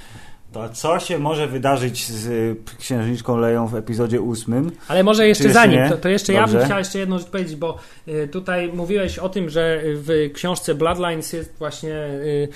To 0.55 0.69
co 0.69 1.01
się 1.01 1.19
może 1.19 1.47
wydarzyć 1.47 2.07
z 2.07 2.27
y, 2.27 2.57
księżniczką 2.79 3.37
Leją 3.37 3.67
w 3.67 3.75
epizodzie 3.75 4.21
ósmym? 4.21 4.73
Ale 4.89 5.03
może 5.03 5.29
jeszcze, 5.29 5.49
zanim, 5.49 5.89
to, 5.89 5.97
to, 5.97 6.09
jeszcze 6.09 6.33
Dobrze. 6.33 6.53
ja 6.53 6.59
bym 6.59 6.67
chciał 6.67 6.79
jeszcze 6.79 6.99
jedną 6.99 7.19
rzecz 7.19 7.29
powiedzieć, 7.29 7.57
bo 7.57 7.79
y, 8.09 8.29
tutaj 8.29 8.73
mówiłeś 8.73 9.19
o 9.19 9.29
tym, 9.29 9.51
że 9.51 9.81
w 9.85 10.31
książce 10.35 10.75
Bloodlines 10.75 11.33
jest 11.33 11.55
właśnie 11.59 11.95
y, 11.95 12.49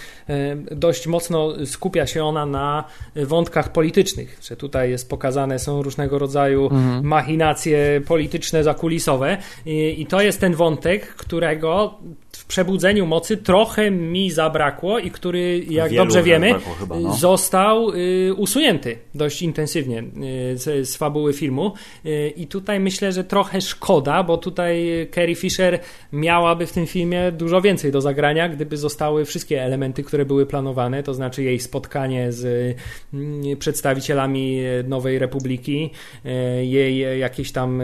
dość 0.71 1.07
mocno 1.07 1.67
skupia 1.67 2.07
się 2.07 2.25
ona 2.25 2.47
na 2.47 2.85
wątkach 3.17 3.73
politycznych, 3.73 4.39
że 4.43 4.57
tutaj 4.57 4.91
jest 4.91 5.11
pokazane 5.11 5.59
są 5.59 5.83
różnego 5.83 6.19
rodzaju 6.19 6.65
mhm. 6.65 7.07
machinacje 7.07 8.01
polityczne, 8.07 8.65
zakulisowe 8.65 9.37
i, 9.67 10.03
i 10.03 10.07
to 10.07 10.21
jest 10.21 10.41
ten 10.41 10.55
wątek, 10.55 11.07
którego 11.07 11.99
przebudzeniu 12.49 13.07
mocy 13.07 13.37
trochę 13.37 13.91
mi 13.91 14.31
zabrakło 14.31 14.99
i 14.99 15.11
który, 15.11 15.65
jak 15.71 15.91
Wielu 15.91 16.05
dobrze 16.05 16.23
wiemy, 16.23 16.55
chyba, 16.81 17.01
no. 17.01 17.15
został 17.15 17.91
y, 17.95 18.35
usunięty 18.37 18.99
dość 19.15 19.43
intensywnie 19.43 20.03
y, 20.53 20.59
z, 20.59 20.89
z, 20.89 20.97
fabuły 20.97 21.33
filmu. 21.33 21.73
Y, 22.07 22.33
I 22.37 22.47
tutaj 22.47 22.81
myślę, 22.81 23.13
że 23.13 23.25
trochę 23.25 23.61
szkoda, 23.61 24.23
bo 24.23 24.37
tutaj 24.37 25.09
Carrie 25.15 25.35
Fisher 25.35 25.79
miałaby 26.13 26.67
w 26.67 26.73
tym 26.73 26.87
filmie 26.87 27.33
dużo 27.33 27.61
więcej 27.61 27.93
do 27.93 28.01
zagrania, 28.01 28.49
gdyby 28.49 28.77
zostały 28.77 29.25
wszystkie 29.25 29.63
elementy, 29.63 30.03
które 30.03 30.25
były 30.25 30.47
planowane, 30.47 31.03
to 31.03 31.15
znaczy 31.15 31.43
jej 31.43 31.61
spotkanie 31.61 32.33
z 32.33 32.77
przedstawicielami 33.59 34.61
Nowej 34.85 35.19
Republiki, 35.19 35.91
jej 36.61 37.21
jakiś 37.21 37.53
tam 37.53 37.83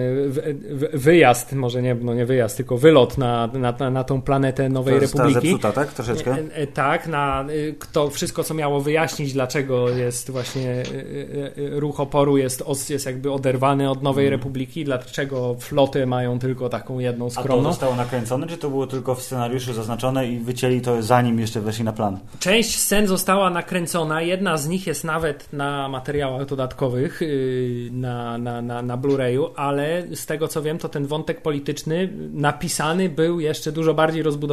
wyjazd, 0.93 1.53
może 1.53 1.83
nie, 1.83 1.95
no 1.95 2.15
nie 2.15 2.27
wyjazd, 2.27 2.57
tylko 2.57 2.79
wylot 2.79 3.19
na, 3.19 3.47
na, 3.47 3.91
na 3.91 4.05
tą 4.05 4.23
planetę 4.23 4.53
planetę 4.55 4.68
Nowej 4.68 5.00
Republiki. 5.00 5.34
zepsuta, 5.34 5.72
tak? 5.72 5.92
Troszeczkę? 5.92 6.30
E, 6.32 6.55
e, 6.55 6.66
tak, 6.66 7.07
na 7.07 7.44
to 7.92 8.11
wszystko, 8.11 8.44
co 8.44 8.55
miało 8.55 8.80
wyjaśnić, 8.80 9.32
dlaczego 9.32 9.88
jest 9.88 10.30
właśnie 10.30 10.70
e, 10.70 11.80
ruch 11.80 12.00
oporu 12.00 12.36
jest, 12.36 12.64
jest 12.90 13.07
jakby 13.07 13.32
oderwany 13.32 13.90
od 13.90 14.02
Nowej 14.02 14.24
hmm. 14.24 14.40
Republiki, 14.40 14.84
dlaczego 14.84 15.57
floty 15.61 16.07
mają 16.07 16.38
tylko 16.38 16.68
taką 16.68 16.98
jedną 16.98 17.30
skromną. 17.30 17.61
A 17.61 17.64
to 17.64 17.70
zostało 17.70 17.96
nakręcone, 17.96 18.46
czy 18.46 18.57
to 18.57 18.70
było 18.70 18.86
tylko 18.86 19.14
w 19.14 19.22
scenariuszu 19.22 19.72
zaznaczone 19.72 20.28
i 20.28 20.38
wycięli 20.38 20.80
to 20.80 21.02
zanim 21.02 21.40
jeszcze 21.40 21.61
weszli 21.61 21.84
na 21.84 21.92
plan? 21.92 22.18
Część 22.38 22.78
scen 22.78 23.07
została 23.07 23.50
nakręcona, 23.50 24.22
jedna 24.22 24.57
z 24.57 24.68
nich 24.68 24.86
jest 24.86 25.05
nawet 25.05 25.52
na 25.52 25.88
materiałach 25.88 26.46
dodatkowych 26.46 27.22
y, 27.22 27.88
na, 27.92 28.38
na, 28.38 28.62
na, 28.62 28.82
na 28.82 28.98
Blu-rayu, 28.98 29.46
ale 29.57 30.02
z 30.14 30.26
tego 30.26 30.48
co 30.48 30.62
wiem, 30.62 30.78
to 30.78 30.88
ten 30.88 31.07
wątek 31.07 31.40
polityczny 31.40 32.09
napisany 32.32 33.09
był 33.09 33.40
jeszcze 33.40 33.72
dużo 33.72 33.94
bardziej 33.94 34.22
rozbudowany 34.22 34.43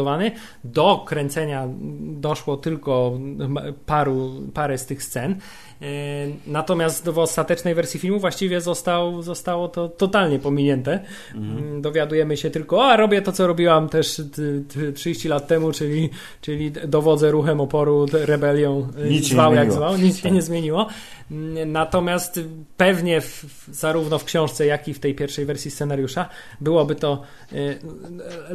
Do 0.63 1.03
kręcenia 1.07 1.67
doszło 2.01 2.57
tylko 2.57 3.19
paru, 3.85 4.31
parę 4.53 4.77
z 4.77 4.85
tych 4.85 5.03
scen. 5.03 5.35
E, 5.81 5.85
natomiast 6.47 7.09
w 7.09 7.19
ostatecznej 7.19 7.75
wersji 7.75 7.99
filmu 7.99 8.19
właściwie 8.19 8.61
został, 8.61 9.21
zostało 9.21 9.67
to 9.67 9.89
totalnie 9.89 10.39
pominięte. 10.39 10.99
Mhm. 11.35 11.81
Dowiadujemy 11.81 12.37
się 12.37 12.49
tylko, 12.49 12.85
a 12.85 12.97
robię 12.97 13.21
to, 13.21 13.31
co 13.31 13.47
robiłam 13.47 13.89
też 13.89 14.21
30 14.95 15.27
lat 15.27 15.47
temu, 15.47 15.71
czyli, 15.71 16.09
czyli 16.41 16.71
dowodzę 16.71 17.31
ruchem 17.31 17.61
oporu, 17.61 18.05
rebelią, 18.13 18.87
Nic 19.09 19.27
zwał 19.27 19.53
jak 19.53 19.73
zwał, 19.73 19.97
nic 19.97 20.17
się 20.17 20.23
tak. 20.23 20.31
nie 20.31 20.41
zmieniło. 20.41 20.87
Natomiast 21.65 22.39
pewnie 22.77 23.21
w, 23.21 23.45
zarówno 23.71 24.19
w 24.19 24.25
książce, 24.25 24.65
jak 24.65 24.87
i 24.87 24.93
w 24.93 24.99
tej 24.99 25.15
pierwszej 25.15 25.45
wersji 25.45 25.71
scenariusza 25.71 26.29
byłoby 26.61 26.95
to 26.95 27.21
e, 27.51 27.55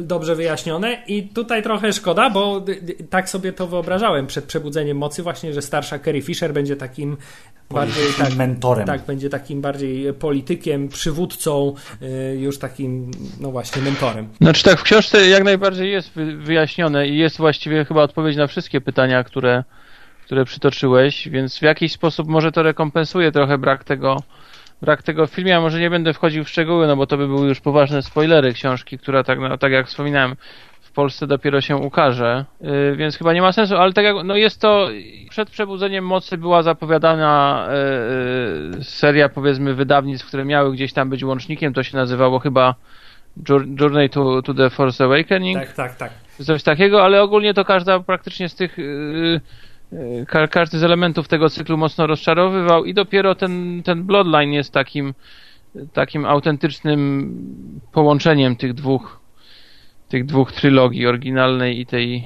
dobrze 0.01 0.35
wyjaśnione 0.35 1.03
i 1.07 1.17
i 1.17 1.23
tutaj 1.23 1.63
trochę 1.63 1.93
szkoda, 1.93 2.29
bo 2.29 2.65
tak 3.09 3.29
sobie 3.29 3.53
to 3.53 3.67
wyobrażałem 3.67 4.27
przed 4.27 4.45
przebudzeniem 4.45 4.97
mocy 4.97 5.23
właśnie, 5.23 5.53
że 5.53 5.61
starsza 5.61 5.99
Carrie 5.99 6.21
Fisher 6.21 6.53
będzie 6.53 6.75
takim 6.75 7.16
bardziej 7.69 8.13
tak, 8.17 8.35
mentorem. 8.35 8.85
Tak, 8.85 9.05
będzie 9.05 9.29
takim 9.29 9.61
bardziej 9.61 10.13
politykiem, 10.13 10.87
przywódcą, 10.87 11.73
y, 12.01 12.37
już 12.39 12.59
takim, 12.59 13.11
no 13.39 13.51
właśnie, 13.51 13.81
mentorem. 13.81 14.27
Znaczy 14.41 14.63
tak, 14.63 14.79
w 14.79 14.83
książce 14.83 15.27
jak 15.27 15.43
najbardziej 15.43 15.91
jest 15.91 16.11
wyjaśnione 16.37 17.07
i 17.07 17.17
jest 17.17 17.37
właściwie 17.37 17.85
chyba 17.85 18.01
odpowiedź 18.01 18.37
na 18.37 18.47
wszystkie 18.47 18.81
pytania, 18.81 19.23
które, 19.23 19.63
które 20.25 20.45
przytoczyłeś, 20.45 21.29
więc 21.29 21.57
w 21.57 21.61
jakiś 21.61 21.91
sposób 21.91 22.27
może 22.27 22.51
to 22.51 22.63
rekompensuje 22.63 23.31
trochę 23.31 23.57
brak 23.57 23.83
tego 23.83 24.17
brak 24.81 25.03
tego 25.03 25.27
w 25.27 25.31
filmie, 25.31 25.57
a 25.57 25.61
może 25.61 25.79
nie 25.79 25.89
będę 25.89 26.13
wchodził 26.13 26.43
w 26.43 26.49
szczegóły, 26.49 26.87
no 26.87 26.95
bo 26.95 27.07
to 27.07 27.17
by 27.17 27.27
były 27.27 27.47
już 27.47 27.59
poważne 27.59 28.01
spoilery 28.01 28.53
książki, 28.53 28.97
która 28.97 29.23
tak, 29.23 29.39
no, 29.39 29.57
tak 29.57 29.71
jak 29.71 29.87
wspominałem, 29.87 30.35
Polsce 30.97 31.27
dopiero 31.27 31.61
się 31.61 31.75
ukaże, 31.75 32.45
yy, 32.61 32.95
więc 32.95 33.17
chyba 33.17 33.33
nie 33.33 33.41
ma 33.41 33.51
sensu, 33.51 33.75
ale 33.75 33.93
tak 33.93 34.05
jak, 34.05 34.15
no 34.25 34.35
jest 34.35 34.61
to, 34.61 34.87
przed 35.29 35.49
przebudzeniem 35.49 36.05
mocy 36.05 36.37
była 36.37 36.63
zapowiadana 36.63 37.67
yy, 38.73 38.83
seria 38.83 39.29
powiedzmy 39.29 39.73
wydawnictw, 39.73 40.27
które 40.27 40.45
miały 40.45 40.73
gdzieś 40.73 40.93
tam 40.93 41.09
być 41.09 41.23
łącznikiem, 41.23 41.73
to 41.73 41.83
się 41.83 41.97
nazywało 41.97 42.39
chyba 42.39 42.75
Journey 43.79 44.09
to, 44.09 44.41
to 44.41 44.53
the 44.53 44.69
Force 44.69 45.03
Awakening. 45.03 45.59
Tak, 45.59 45.73
tak, 45.73 45.95
tak. 45.95 46.11
Coś 46.43 46.63
takiego, 46.63 47.03
ale 47.03 47.21
ogólnie 47.21 47.53
to 47.53 47.65
każda 47.65 47.99
praktycznie 47.99 48.49
z 48.49 48.55
tych 48.55 48.77
Ka 50.27 50.47
każdy 50.47 50.79
z 50.79 50.83
elementów 50.83 51.27
tego 51.27 51.49
cyklu 51.49 51.77
mocno 51.77 52.07
rozczarowywał 52.07 52.85
i 52.85 52.93
dopiero 52.93 53.35
ten, 53.35 53.83
ten 53.83 54.03
Bloodline 54.03 54.53
jest 54.53 54.73
takim, 54.73 55.13
takim 55.93 56.25
autentycznym 56.25 57.33
połączeniem 57.91 58.55
tych 58.55 58.73
dwóch, 58.73 59.19
tych 60.09 60.25
dwóch 60.25 60.51
trylogii, 60.51 61.07
oryginalnej 61.07 61.79
i 61.79 61.85
tej 61.85 62.25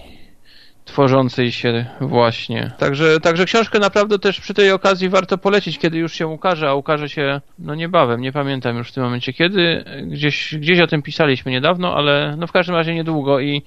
tworzącej 0.85 1.51
się 1.51 1.85
właśnie. 2.01 2.71
Także, 2.77 3.19
także 3.19 3.45
książkę 3.45 3.79
naprawdę 3.79 4.19
też 4.19 4.41
przy 4.41 4.53
tej 4.53 4.71
okazji 4.71 5.09
warto 5.09 5.37
polecić, 5.37 5.79
kiedy 5.79 5.97
już 5.97 6.13
się 6.13 6.27
ukaże, 6.27 6.69
a 6.69 6.73
ukaże 6.73 7.09
się 7.09 7.41
no 7.59 7.75
niebawem, 7.75 8.21
nie 8.21 8.31
pamiętam 8.31 8.77
już 8.77 8.89
w 8.89 8.93
tym 8.93 9.03
momencie 9.03 9.33
kiedy, 9.33 9.83
gdzieś, 10.03 10.55
gdzieś 10.57 10.79
o 10.79 10.87
tym 10.87 11.01
pisaliśmy 11.01 11.51
niedawno, 11.51 11.95
ale 11.95 12.35
no 12.37 12.47
w 12.47 12.51
każdym 12.51 12.75
razie 12.75 12.95
niedługo 12.95 13.39
i 13.39 13.63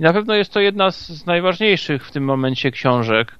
i 0.00 0.02
na 0.02 0.12
pewno 0.12 0.34
jest 0.34 0.52
to 0.52 0.60
jedna 0.60 0.90
z 0.90 1.26
najważniejszych 1.26 2.06
w 2.06 2.12
tym 2.12 2.24
momencie 2.24 2.70
książek, 2.70 3.38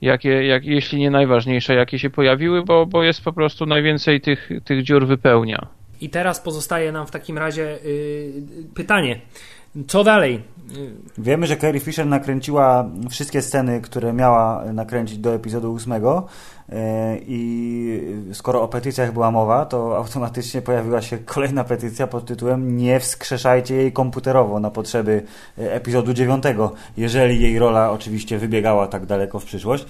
jakie, 0.00 0.46
jak, 0.46 0.64
jeśli 0.64 0.98
nie 0.98 1.10
najważniejsze, 1.10 1.74
jakie 1.74 1.98
się 1.98 2.10
pojawiły, 2.10 2.64
bo, 2.64 2.86
bo 2.86 3.02
jest 3.02 3.24
po 3.24 3.32
prostu 3.32 3.66
najwięcej 3.66 4.20
tych, 4.20 4.50
tych 4.64 4.82
dziur 4.82 5.06
wypełnia. 5.06 5.66
I 6.00 6.10
teraz 6.10 6.40
pozostaje 6.40 6.92
nam 6.92 7.06
w 7.06 7.10
takim 7.10 7.38
razie 7.38 7.62
yy, 7.62 8.68
pytanie. 8.74 9.20
Co 9.88 10.04
dalej? 10.04 10.42
Wiemy, 11.18 11.46
że 11.46 11.56
Carrie 11.56 11.80
Fisher 11.80 12.06
nakręciła 12.06 12.90
wszystkie 13.10 13.42
sceny, 13.42 13.80
które 13.80 14.12
miała 14.12 14.64
nakręcić 14.72 15.18
do 15.18 15.34
epizodu 15.34 15.72
ósmego 15.72 16.26
e, 16.68 17.18
i 17.26 18.00
skoro 18.32 18.62
o 18.62 18.68
petycjach 18.68 19.12
była 19.12 19.30
mowa, 19.30 19.66
to 19.66 19.96
automatycznie 19.96 20.62
pojawiła 20.62 21.02
się 21.02 21.18
kolejna 21.18 21.64
petycja 21.64 22.06
pod 22.06 22.26
tytułem 22.26 22.76
Nie 22.76 23.00
wskrzeszajcie 23.00 23.74
jej 23.74 23.92
komputerowo 23.92 24.60
na 24.60 24.70
potrzeby 24.70 25.22
e, 25.58 25.74
epizodu 25.74 26.12
dziewiątego, 26.12 26.72
jeżeli 26.96 27.42
jej 27.42 27.58
rola 27.58 27.90
oczywiście 27.90 28.38
wybiegała 28.38 28.86
tak 28.86 29.06
daleko 29.06 29.38
w 29.40 29.44
przyszłość. 29.44 29.86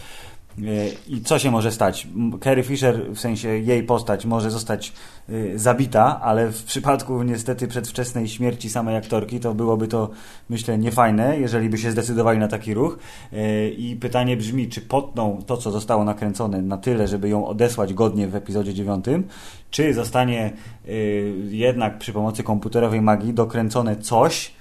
I 1.08 1.20
co 1.24 1.38
się 1.38 1.50
może 1.50 1.72
stać? 1.72 2.08
Carrie 2.44 2.64
Fisher, 2.64 3.12
w 3.14 3.20
sensie 3.20 3.48
jej 3.48 3.82
postać, 3.82 4.26
może 4.26 4.50
zostać 4.50 4.92
y, 5.30 5.58
zabita, 5.58 6.20
ale 6.20 6.52
w 6.52 6.64
przypadku 6.64 7.22
niestety 7.22 7.68
przedwczesnej 7.68 8.28
śmierci 8.28 8.70
samej 8.70 8.96
aktorki, 8.96 9.40
to 9.40 9.54
byłoby 9.54 9.88
to, 9.88 10.10
myślę, 10.50 10.78
niefajne, 10.78 11.38
jeżeli 11.38 11.68
by 11.68 11.78
się 11.78 11.90
zdecydowali 11.90 12.38
na 12.38 12.48
taki 12.48 12.74
ruch. 12.74 12.98
Y, 13.32 13.70
I 13.78 13.96
pytanie 13.96 14.36
brzmi, 14.36 14.68
czy 14.68 14.80
potną 14.80 15.42
to, 15.46 15.56
co 15.56 15.70
zostało 15.70 16.04
nakręcone 16.04 16.62
na 16.62 16.78
tyle, 16.78 17.08
żeby 17.08 17.28
ją 17.28 17.46
odesłać 17.46 17.94
godnie 17.94 18.28
w 18.28 18.34
epizodzie 18.34 18.74
dziewiątym, 18.74 19.24
czy 19.70 19.94
zostanie 19.94 20.52
y, 20.88 21.34
jednak 21.50 21.98
przy 21.98 22.12
pomocy 22.12 22.42
komputerowej 22.42 23.00
magii 23.00 23.34
dokręcone 23.34 23.96
coś, 23.96 24.52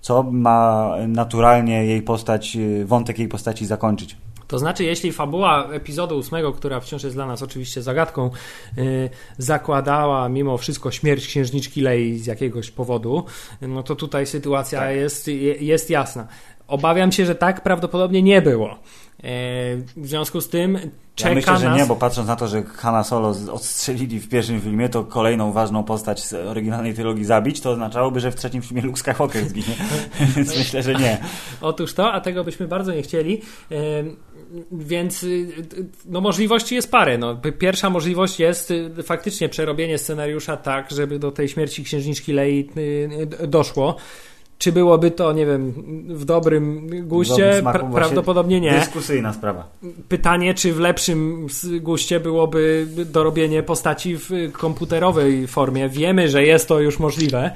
co 0.00 0.22
ma 0.22 0.94
naturalnie 1.08 1.86
jej 1.86 2.02
postać, 2.02 2.58
wątek 2.84 3.18
jej 3.18 3.28
postaci 3.28 3.66
zakończyć. 3.66 4.16
To 4.50 4.58
znaczy, 4.58 4.84
jeśli 4.84 5.12
fabuła 5.12 5.68
epizodu 5.72 6.18
ósmego, 6.18 6.52
która 6.52 6.80
wciąż 6.80 7.02
jest 7.02 7.16
dla 7.16 7.26
nas 7.26 7.42
oczywiście 7.42 7.82
zagadką, 7.82 8.30
yy, 8.76 9.10
zakładała 9.38 10.28
mimo 10.28 10.58
wszystko 10.58 10.90
śmierć 10.90 11.26
księżniczki 11.26 11.80
Lei 11.80 12.18
z 12.18 12.26
jakiegoś 12.26 12.70
powodu, 12.70 13.24
no 13.60 13.82
to 13.82 13.96
tutaj 13.96 14.26
sytuacja 14.26 14.80
tak. 14.80 14.96
jest, 14.96 15.28
jest 15.60 15.90
jasna. 15.90 16.26
Obawiam 16.68 17.12
się, 17.12 17.26
że 17.26 17.34
tak 17.34 17.62
prawdopodobnie 17.62 18.22
nie 18.22 18.42
było. 18.42 18.68
Yy, 18.68 19.28
w 19.96 20.06
związku 20.06 20.40
z 20.40 20.48
tym 20.48 20.78
czeka 21.20 21.28
ja 21.28 21.34
myślę, 21.34 21.58
że 21.58 21.68
nas... 21.68 21.78
nie, 21.78 21.86
bo 21.86 21.96
patrząc 21.96 22.28
na 22.28 22.36
to, 22.36 22.48
że 22.48 22.62
Hanna 22.62 23.04
Solo 23.04 23.34
odstrzelili 23.52 24.20
w 24.20 24.28
pierwszym 24.28 24.60
filmie, 24.60 24.88
to 24.88 25.04
kolejną 25.04 25.52
ważną 25.52 25.84
postać 25.84 26.24
z 26.24 26.34
oryginalnej 26.34 26.94
trylogii 26.94 27.24
zabić, 27.24 27.60
to 27.60 27.70
oznaczałoby, 27.70 28.20
że 28.20 28.30
w 28.30 28.36
trzecim 28.36 28.62
filmie 28.62 28.82
Luke 28.82 28.98
Skywalker 28.98 29.48
zginie. 29.48 29.74
Więc 30.36 30.58
myślę, 30.58 30.82
że 30.82 30.94
nie. 30.94 31.18
Otóż 31.60 31.94
to, 31.94 32.12
a 32.12 32.20
tego 32.20 32.44
byśmy 32.44 32.68
bardzo 32.68 32.92
nie 32.92 33.02
chcieli. 33.02 33.42
Więc 34.72 35.22
y, 35.22 35.48
no, 36.06 36.20
możliwości 36.20 36.74
jest 36.74 36.90
parę. 36.90 37.18
No. 37.18 37.36
Pierwsza 37.58 37.90
możliwość 37.90 38.40
jest 38.40 38.70
y, 38.70 39.02
faktycznie 39.02 39.48
przerobienie 39.48 39.98
scenariusza 39.98 40.56
tak, 40.56 40.90
żeby 40.90 41.18
do 41.18 41.30
tej 41.30 41.48
śmierci 41.48 41.84
księżniczki 41.84 42.32
Lei 42.32 42.68
y, 43.42 43.46
doszło. 43.46 43.96
Czy 44.58 44.72
byłoby 44.72 45.10
to, 45.10 45.32
nie 45.32 45.46
wiem, 45.46 45.72
w 46.08 46.24
dobrym 46.24 46.90
guście? 47.08 47.60
Pra 47.62 47.78
prawdopodobnie 47.78 48.60
nie. 48.60 48.72
Dyskusyjna 48.72 49.32
sprawa. 49.32 49.68
Pytanie, 50.08 50.54
czy 50.54 50.72
w 50.72 50.80
lepszym 50.80 51.46
guście 51.80 52.20
byłoby 52.20 52.86
dorobienie 53.06 53.62
postaci 53.62 54.16
w 54.16 54.52
komputerowej 54.52 55.46
formie. 55.46 55.88
Wiemy, 55.88 56.28
że 56.28 56.44
jest 56.44 56.68
to 56.68 56.80
już 56.80 56.98
możliwe 56.98 57.50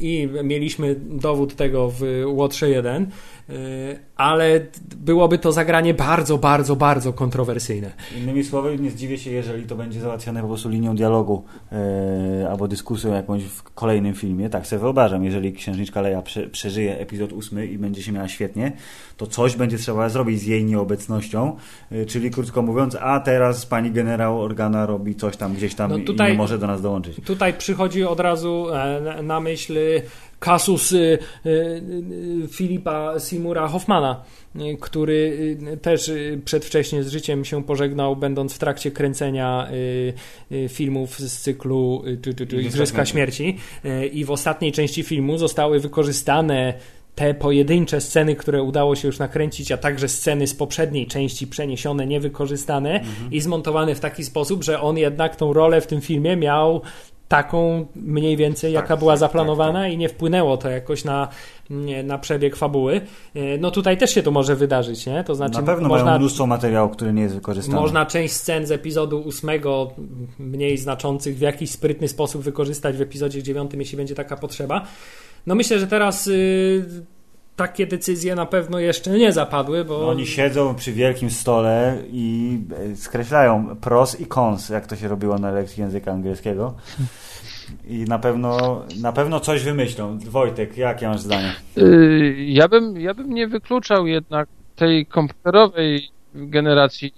i 0.00 0.28
mieliśmy 0.44 0.96
dowód 0.98 1.56
tego 1.56 1.92
w 1.98 2.02
Łotrze 2.26 2.70
1. 2.70 3.10
Y, 3.50 3.98
ale 4.16 4.60
byłoby 4.96 5.38
to 5.38 5.52
zagranie 5.52 5.94
bardzo, 5.94 6.38
bardzo, 6.38 6.76
bardzo 6.76 7.12
kontrowersyjne. 7.12 7.92
Innymi 8.18 8.44
słowy, 8.44 8.78
nie 8.78 8.90
zdziwię 8.90 9.18
się, 9.18 9.30
jeżeli 9.30 9.64
to 9.64 9.76
będzie 9.76 10.00
załatwione 10.00 10.40
po 10.40 10.48
prostu 10.48 10.68
linią 10.68 10.96
dialogu 10.96 11.44
yy, 11.72 12.50
albo 12.50 12.68
dyskusją 12.68 13.14
jakąś 13.14 13.42
w 13.42 13.62
kolejnym 13.62 14.14
filmie. 14.14 14.50
Tak 14.50 14.66
sobie 14.66 14.80
wyobrażam, 14.80 15.24
jeżeli 15.24 15.52
księżniczka 15.52 16.00
Leia 16.00 16.22
prze, 16.22 16.48
przeżyje 16.48 16.98
epizod 16.98 17.32
ósmy 17.32 17.66
i 17.66 17.78
będzie 17.78 18.02
się 18.02 18.12
miała 18.12 18.28
świetnie, 18.28 18.72
to 19.16 19.26
coś 19.26 19.56
będzie 19.56 19.78
trzeba 19.78 20.08
zrobić 20.08 20.40
z 20.40 20.46
jej 20.46 20.64
nieobecnością, 20.64 21.56
yy, 21.90 22.06
czyli 22.06 22.30
krótko 22.30 22.62
mówiąc, 22.62 22.96
a 23.00 23.20
teraz 23.20 23.66
pani 23.66 23.90
generał 23.90 24.40
Organa 24.42 24.86
robi 24.86 25.14
coś 25.14 25.36
tam 25.36 25.54
gdzieś 25.54 25.74
tam 25.74 25.90
no 25.90 25.98
tutaj, 25.98 26.28
i 26.28 26.32
nie 26.32 26.38
może 26.38 26.58
do 26.58 26.66
nas 26.66 26.82
dołączyć. 26.82 27.16
Tutaj 27.24 27.54
przychodzi 27.54 28.04
od 28.04 28.20
razu 28.20 28.66
e, 28.72 29.22
na 29.22 29.40
myśl 29.40 29.78
kasus 30.40 30.92
y, 30.92 31.18
y, 31.46 32.48
Filipa 32.50 33.14
Simura 33.20 33.68
Hoffmana, 33.68 34.24
y, 34.56 34.76
który 34.80 35.56
też 35.82 36.10
przedwcześnie 36.44 37.04
z 37.04 37.08
życiem 37.08 37.44
się 37.44 37.64
pożegnał, 37.64 38.16
będąc 38.16 38.54
w 38.54 38.58
trakcie 38.58 38.90
kręcenia 38.90 39.68
filmów 40.68 41.18
z 41.18 41.40
cyklu 41.40 42.04
Igrzyska 42.60 43.06
Śmierci. 43.06 43.58
I 44.12 44.24
w 44.24 44.30
ostatniej 44.30 44.72
części 44.72 45.02
filmu 45.02 45.38
zostały 45.38 45.80
wykorzystane 45.80 46.74
te 47.14 47.34
pojedyncze 47.34 48.00
sceny, 48.00 48.36
które 48.36 48.62
udało 48.62 48.96
się 48.96 49.08
już 49.08 49.18
nakręcić, 49.18 49.72
a 49.72 49.76
także 49.76 50.08
sceny 50.08 50.46
z 50.46 50.54
poprzedniej 50.54 51.06
części 51.06 51.46
przeniesione, 51.46 52.06
niewykorzystane 52.06 53.00
mhm. 53.00 53.32
i 53.32 53.40
zmontowane 53.40 53.94
w 53.94 54.00
taki 54.00 54.24
sposób, 54.24 54.64
że 54.64 54.80
on 54.80 54.98
jednak 54.98 55.36
tą 55.36 55.52
rolę 55.52 55.80
w 55.80 55.86
tym 55.86 56.00
filmie 56.00 56.36
miał 56.36 56.82
taką 57.30 57.86
mniej 57.96 58.36
więcej, 58.36 58.72
jaka 58.72 58.88
tak, 58.88 58.98
była 58.98 59.12
tak, 59.12 59.20
zaplanowana 59.20 59.78
tak, 59.78 59.82
tak. 59.82 59.92
i 59.92 59.98
nie 59.98 60.08
wpłynęło 60.08 60.56
to 60.56 60.68
jakoś 60.70 61.04
na, 61.04 61.28
na 62.04 62.18
przebieg 62.18 62.56
fabuły. 62.56 63.00
E, 63.34 63.58
no 63.58 63.70
tutaj 63.70 63.98
też 63.98 64.14
się 64.14 64.22
to 64.22 64.30
może 64.30 64.56
wydarzyć, 64.56 65.06
nie? 65.06 65.24
To 65.24 65.34
znaczy, 65.34 65.58
na 65.58 65.66
pewno 65.66 65.88
można, 65.88 66.04
mają 66.04 66.18
mnóstwo 66.18 66.46
materiału, 66.46 66.88
który 66.88 67.12
nie 67.12 67.22
jest 67.22 67.34
wykorzystany. 67.34 67.80
Można 67.80 68.06
część 68.06 68.34
scen 68.34 68.66
z 68.66 68.70
epizodu 68.70 69.20
ósmego, 69.20 69.90
mniej 70.38 70.78
znaczących, 70.78 71.36
w 71.36 71.40
jakiś 71.40 71.70
sprytny 71.70 72.08
sposób 72.08 72.42
wykorzystać 72.42 72.96
w 72.96 73.00
epizodzie 73.00 73.42
dziewiątym, 73.42 73.80
jeśli 73.80 73.96
będzie 73.96 74.14
taka 74.14 74.36
potrzeba. 74.36 74.84
No 75.46 75.54
myślę, 75.54 75.78
że 75.78 75.86
teraz... 75.86 76.26
Yy, 76.26 76.84
takie 77.60 77.86
decyzje 77.86 78.34
na 78.34 78.46
pewno 78.46 78.78
jeszcze 78.78 79.10
nie 79.10 79.32
zapadły, 79.32 79.84
bo... 79.84 79.98
No, 79.98 80.08
oni 80.08 80.26
siedzą 80.26 80.74
przy 80.74 80.92
wielkim 80.92 81.30
stole 81.30 81.98
i 82.12 82.58
e, 82.92 82.96
skreślają 82.96 83.76
pros 83.76 84.20
i 84.20 84.26
cons, 84.26 84.68
jak 84.68 84.86
to 84.86 84.96
się 84.96 85.08
robiło 85.08 85.38
na 85.38 85.50
lekcji 85.50 85.80
języka 85.80 86.12
angielskiego. 86.12 86.74
I 87.88 88.04
na 88.04 88.18
pewno, 88.18 88.82
na 89.02 89.12
pewno 89.12 89.40
coś 89.40 89.64
wymyślą. 89.64 90.18
Wojtek, 90.18 90.76
jakie 90.76 91.08
masz 91.08 91.20
zdanie? 91.20 91.52
Y, 91.78 92.36
ja 92.38 92.68
bym, 92.68 93.00
ja 93.00 93.14
bym 93.14 93.34
nie 93.34 93.48
wykluczał 93.48 94.06
jednak 94.06 94.48
tej 94.76 95.06
komputerowej 95.06 96.08
generacji 96.34 97.14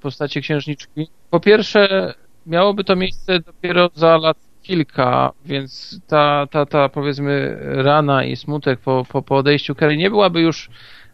postaci 0.00 0.40
księżniczki. 0.40 1.08
Po 1.30 1.40
pierwsze, 1.40 2.14
miałoby 2.46 2.84
to 2.84 2.96
miejsce 2.96 3.40
dopiero 3.40 3.90
za 3.94 4.16
lat 4.16 4.36
kilka, 4.62 5.32
więc 5.44 6.00
ta, 6.06 6.46
ta, 6.50 6.66
ta 6.66 6.88
powiedzmy 6.88 7.58
rana 7.60 8.24
i 8.24 8.36
smutek 8.36 8.80
po, 8.80 9.06
po, 9.08 9.22
po 9.22 9.36
odejściu 9.36 9.74
Kerry 9.74 9.96
nie 9.96 10.10
byłaby 10.10 10.40
już 10.40 10.70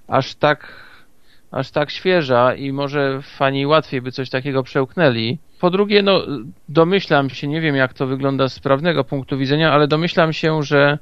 aż 0.08 0.34
tak 0.34 0.83
aż 1.54 1.70
tak 1.70 1.90
świeża 1.90 2.54
i 2.54 2.72
może 2.72 3.22
fani 3.22 3.66
łatwiej 3.66 4.02
by 4.02 4.12
coś 4.12 4.30
takiego 4.30 4.62
przełknęli. 4.62 5.38
Po 5.60 5.70
drugie, 5.70 6.02
no 6.02 6.22
domyślam 6.68 7.30
się, 7.30 7.48
nie 7.48 7.60
wiem 7.60 7.76
jak 7.76 7.94
to 7.94 8.06
wygląda 8.06 8.48
z 8.48 8.60
prawnego 8.60 9.04
punktu 9.04 9.38
widzenia, 9.38 9.72
ale 9.72 9.88
domyślam 9.88 10.32
się, 10.32 10.62
że 10.62 10.98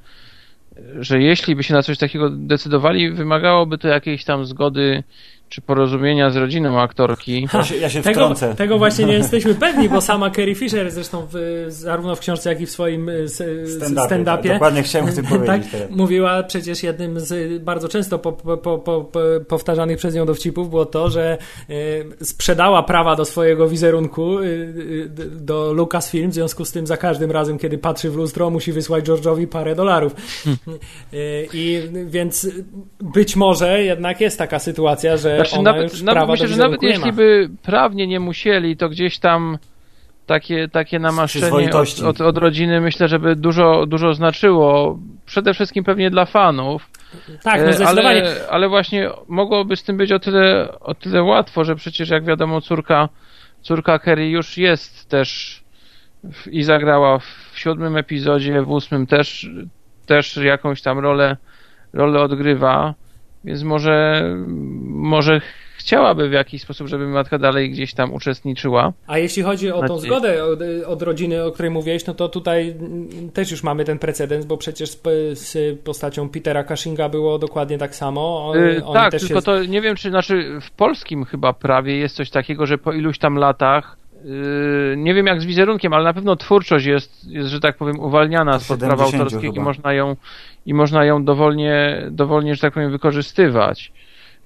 że 0.98 1.22
jeśli 1.22 1.56
by 1.56 1.62
się 1.62 1.74
na 1.74 1.82
coś 1.82 1.98
takiego 1.98 2.30
decydowali, 2.30 3.10
wymagałoby 3.10 3.78
to 3.78 3.88
jakiejś 3.88 4.24
tam 4.24 4.46
zgody 4.46 5.02
czy 5.52 5.60
porozumienia 5.60 6.30
z 6.30 6.36
rodziną 6.36 6.80
aktorki. 6.80 7.48
Ja 7.54 7.64
się, 7.64 7.76
ja 7.76 7.90
się 7.90 8.02
Tego, 8.02 8.20
wtrącę. 8.20 8.54
tego 8.54 8.78
właśnie 8.78 9.04
nie 9.04 9.12
jesteśmy 9.22 9.54
pewni, 9.54 9.88
bo 9.88 10.00
sama 10.00 10.30
Carrie 10.30 10.54
Fisher 10.54 10.90
zresztą 10.90 11.26
w, 11.32 11.64
zarówno 11.68 12.16
w 12.16 12.20
książce, 12.20 12.50
jak 12.50 12.60
i 12.60 12.66
w 12.66 12.70
swoim 12.70 13.08
y, 13.08 13.12
s- 13.22 13.42
Stand-upie, 13.66 14.06
stand-upie 14.08 14.24
tak, 14.42 14.52
dokładnie 14.52 14.82
chciałem 14.82 15.08
o 15.08 15.12
tym 15.12 15.24
powiedzieć 15.36 15.66
tak, 15.72 15.90
mówiła 15.90 16.42
przecież 16.42 16.82
jednym 16.82 17.20
z 17.20 17.62
bardzo 17.62 17.88
często 17.88 18.18
po, 18.18 18.32
po, 18.32 18.56
po, 18.56 18.78
po, 18.78 19.04
powtarzanych 19.48 19.98
przez 19.98 20.14
nią 20.14 20.26
dowcipów 20.26 20.70
było 20.70 20.86
to, 20.86 21.10
że 21.10 21.38
y, 21.70 22.04
sprzedała 22.24 22.82
prawa 22.82 23.16
do 23.16 23.24
swojego 23.24 23.68
wizerunku 23.68 24.38
y, 24.38 24.44
y, 24.44 25.08
do 25.30 25.72
Lucasfilm, 25.72 26.30
w 26.30 26.34
związku 26.34 26.64
z 26.64 26.72
tym 26.72 26.86
za 26.86 26.96
każdym 26.96 27.30
razem, 27.30 27.58
kiedy 27.58 27.78
patrzy 27.78 28.10
w 28.10 28.16
lustro, 28.16 28.50
musi 28.50 28.72
wysłać 28.72 29.04
George'owi 29.04 29.46
parę 29.46 29.74
dolarów. 29.74 30.14
Y, 31.14 31.48
I 31.54 31.82
więc 32.06 32.48
być 33.00 33.36
może 33.36 33.82
jednak 33.82 34.20
jest 34.20 34.38
taka 34.38 34.58
sytuacja, 34.58 35.16
że 35.16 35.41
Znaczy, 35.48 35.60
ona 35.60 35.72
nawet, 35.72 35.92
już 35.92 36.02
nawet 36.02 36.28
myślę, 36.28 36.48
że 36.48 36.56
nawet 36.56 36.82
jeśli 36.82 37.06
ma. 37.06 37.12
by 37.12 37.50
prawnie 37.62 38.06
nie 38.06 38.20
musieli, 38.20 38.76
to 38.76 38.88
gdzieś 38.88 39.18
tam 39.18 39.58
takie, 40.26 40.68
takie 40.68 40.98
namaszczenie 40.98 41.70
od, 41.72 42.00
od, 42.00 42.20
od 42.20 42.38
rodziny 42.38 42.80
myślę, 42.80 43.08
żeby 43.08 43.36
dużo, 43.36 43.86
dużo 43.86 44.14
znaczyło. 44.14 44.98
Przede 45.26 45.54
wszystkim 45.54 45.84
pewnie 45.84 46.10
dla 46.10 46.24
fanów. 46.24 46.90
Tak, 47.42 47.60
no 47.60 47.66
E, 47.66 47.72
zdecydowanie. 47.72 48.08
ale, 48.08 48.48
ale 48.50 48.68
właśnie 48.68 49.10
mogłoby 49.28 49.76
z 49.76 49.82
tym 49.82 49.96
być 49.96 50.12
o 50.12 50.18
tyle, 50.18 50.68
o 50.80 50.94
tyle 50.94 51.22
łatwo, 51.22 51.64
że 51.64 51.76
przecież 51.76 52.08
jak 52.08 52.24
wiadomo 52.24 52.60
córka, 52.60 53.08
córka 53.62 53.98
Kerry 53.98 54.28
już 54.28 54.58
jest 54.58 55.08
też 55.08 55.62
w, 56.32 56.46
i 56.46 56.62
zagrała 56.62 57.18
w 57.18 57.50
siódmym 57.54 57.96
epizodzie, 57.96 58.62
w 58.62 58.70
ósmym 58.70 59.06
też, 59.06 59.50
też 60.06 60.36
jakąś 60.36 60.82
tam 60.82 60.98
rolę, 60.98 61.36
rolę 61.92 62.20
odgrywa, 62.20 62.94
więc 63.44 63.62
może, 63.62 64.24
może 64.86 65.40
chciałaby 65.76 66.28
w 66.28 66.32
jakiś 66.32 66.62
sposób, 66.62 66.88
żeby 66.88 67.06
matka 67.06 67.38
dalej 67.38 67.70
gdzieś 67.70 67.94
tam 67.94 68.12
uczestniczyła. 68.14 68.92
A 69.06 69.18
jeśli 69.18 69.42
chodzi 69.42 69.72
o 69.72 69.80
tą 69.80 69.86
Znaczy- 69.86 70.02
zgodę 70.02 70.44
od, 70.44 70.60
od 70.86 71.02
rodziny, 71.02 71.44
o 71.44 71.52
której 71.52 71.70
mówiłeś, 71.70 72.06
no 72.06 72.14
to 72.14 72.28
tutaj 72.28 72.70
mm, 72.70 73.30
też 73.30 73.50
już 73.50 73.62
mamy 73.62 73.84
ten 73.84 73.98
precedens, 73.98 74.46
bo 74.46 74.56
przecież 74.56 74.90
z, 74.90 75.00
z 75.38 75.80
postacią 75.80 76.28
Petera 76.28 76.64
Cushinga 76.64 77.08
było 77.08 77.38
dokładnie 77.38 77.78
tak 77.78 77.94
samo. 77.94 78.48
On, 78.48 78.58
Yy, 78.58 78.84
oni 78.84 78.94
tak, 78.94 79.10
tylko 79.10 79.40
się... 79.40 79.42
to 79.42 79.64
nie 79.64 79.80
wiem, 79.80 79.96
czy 79.96 80.10
znaczy 80.10 80.58
w 80.62 80.70
polskim 80.70 81.24
chyba 81.24 81.52
prawie 81.52 81.96
jest 81.96 82.16
coś 82.16 82.30
takiego, 82.30 82.66
że 82.66 82.78
po 82.78 82.92
iluś 82.92 83.18
tam 83.18 83.36
latach 83.36 84.01
nie 84.96 85.14
wiem 85.14 85.26
jak 85.26 85.40
z 85.40 85.44
wizerunkiem, 85.44 85.92
ale 85.92 86.04
na 86.04 86.14
pewno 86.14 86.36
twórczość 86.36 86.86
jest, 86.86 87.24
jest 87.24 87.48
że 87.48 87.60
tak 87.60 87.76
powiem, 87.76 88.00
uwalniana 88.00 88.58
spod 88.58 88.80
praw 88.80 88.98
70 88.98 89.22
autorskich 89.22 89.54
i 89.54 89.60
można 89.60 89.92
ją 89.92 90.16
i 90.66 90.74
można 90.74 91.04
ją 91.04 91.24
dowolnie, 91.24 92.02
dowolnie, 92.10 92.54
że 92.54 92.60
tak 92.60 92.74
powiem, 92.74 92.90
wykorzystywać. 92.90 93.92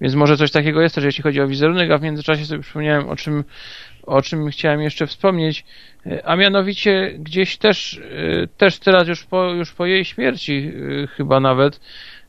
Więc 0.00 0.14
może 0.14 0.36
coś 0.36 0.50
takiego 0.50 0.80
jest 0.80 0.94
też, 0.94 1.04
jeśli 1.04 1.22
chodzi 1.22 1.40
o 1.40 1.48
wizerunek, 1.48 1.90
a 1.90 1.98
w 1.98 2.02
międzyczasie 2.02 2.44
sobie 2.44 2.62
przypomniałem, 2.62 3.08
o 3.08 3.16
czym, 3.16 3.44
o 4.06 4.22
czym 4.22 4.50
chciałem 4.50 4.82
jeszcze 4.82 5.06
wspomnieć, 5.06 5.64
Yy, 6.06 6.24
a 6.24 6.36
mianowicie 6.36 7.12
gdzieś 7.18 7.56
też, 7.56 8.00
yy, 8.10 8.48
też 8.56 8.78
teraz 8.78 9.08
już 9.08 9.24
po, 9.24 9.44
już 9.44 9.72
po 9.72 9.86
jej 9.86 10.04
śmierci 10.04 10.64
yy, 10.64 11.06
chyba 11.06 11.40
nawet, 11.40 11.80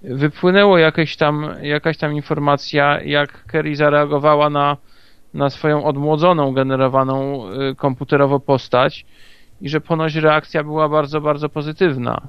wypłynęło 0.01 0.77
jakieś 0.77 1.15
tam, 1.15 1.49
jakaś 1.61 1.97
tam 1.97 2.13
informacja, 2.13 3.01
jak 3.01 3.45
Kerry 3.45 3.75
zareagowała 3.75 4.49
na, 4.49 4.77
na 5.33 5.49
swoją 5.49 5.83
odmłodzoną, 5.83 6.53
generowaną 6.53 7.45
y, 7.51 7.75
komputerowo 7.75 8.39
postać 8.39 9.05
i 9.61 9.69
że 9.69 9.81
ponoć 9.81 10.15
reakcja 10.15 10.63
była 10.63 10.89
bardzo, 10.89 11.21
bardzo 11.21 11.49
pozytywna. 11.49 12.21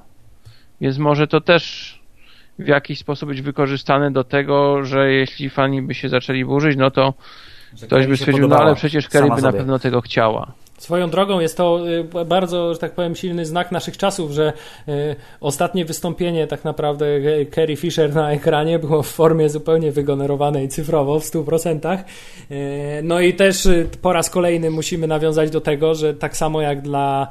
Więc 0.81 0.97
może 0.97 1.27
to 1.27 1.41
też 1.41 1.95
w 2.59 2.67
jakiś 2.67 2.99
sposób 2.99 3.29
być 3.29 3.41
wykorzystane 3.41 4.11
do 4.11 4.23
tego, 4.23 4.83
że 4.83 5.11
jeśli 5.11 5.49
fani 5.49 5.81
by 5.81 5.93
się 5.93 6.09
zaczęli 6.09 6.45
burzyć, 6.45 6.77
no 6.77 6.91
to 6.91 7.13
Że 7.75 7.85
ktoś 7.85 8.07
by 8.07 8.17
stwierdził, 8.17 8.47
no 8.47 8.57
ale 8.57 8.75
przecież 8.75 9.09
Kerry 9.09 9.29
by 9.35 9.41
na 9.41 9.51
pewno 9.51 9.79
tego 9.79 10.01
chciała. 10.01 10.51
Swoją 10.79 11.09
drogą 11.09 11.39
jest 11.39 11.57
to 11.57 11.79
y, 12.21 12.25
bardzo, 12.25 12.73
że 12.73 12.79
tak 12.79 12.91
powiem, 12.91 13.15
silny 13.15 13.45
znak 13.45 13.71
naszych 13.71 13.97
czasów, 13.97 14.31
że 14.31 14.53
y, 14.87 15.15
ostatnie 15.41 15.85
wystąpienie 15.85 16.47
tak 16.47 16.63
naprawdę 16.63 17.05
y, 17.05 17.47
Carrie 17.55 17.75
Fisher 17.75 18.15
na 18.15 18.31
ekranie 18.31 18.79
było 18.79 19.03
w 19.03 19.07
formie 19.07 19.49
zupełnie 19.49 19.91
wygenerowanej 19.91 20.69
cyfrowo 20.69 21.19
w 21.19 21.23
100%. 21.23 21.97
Y, 22.51 23.01
No 23.03 23.19
i 23.19 23.33
też 23.33 23.67
po 24.01 24.13
raz 24.13 24.29
kolejny 24.29 24.71
musimy 24.71 25.07
nawiązać 25.07 25.49
do 25.49 25.61
tego, 25.61 25.95
że 25.95 26.13
tak 26.13 26.37
samo 26.37 26.61
jak 26.61 26.81
dla 26.81 27.27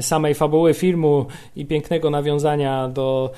samej 0.00 0.34
fabuły 0.34 0.74
filmu 0.74 1.26
i 1.56 1.66
pięknego 1.66 2.10
nawiązania 2.10 2.88
do 2.88 3.30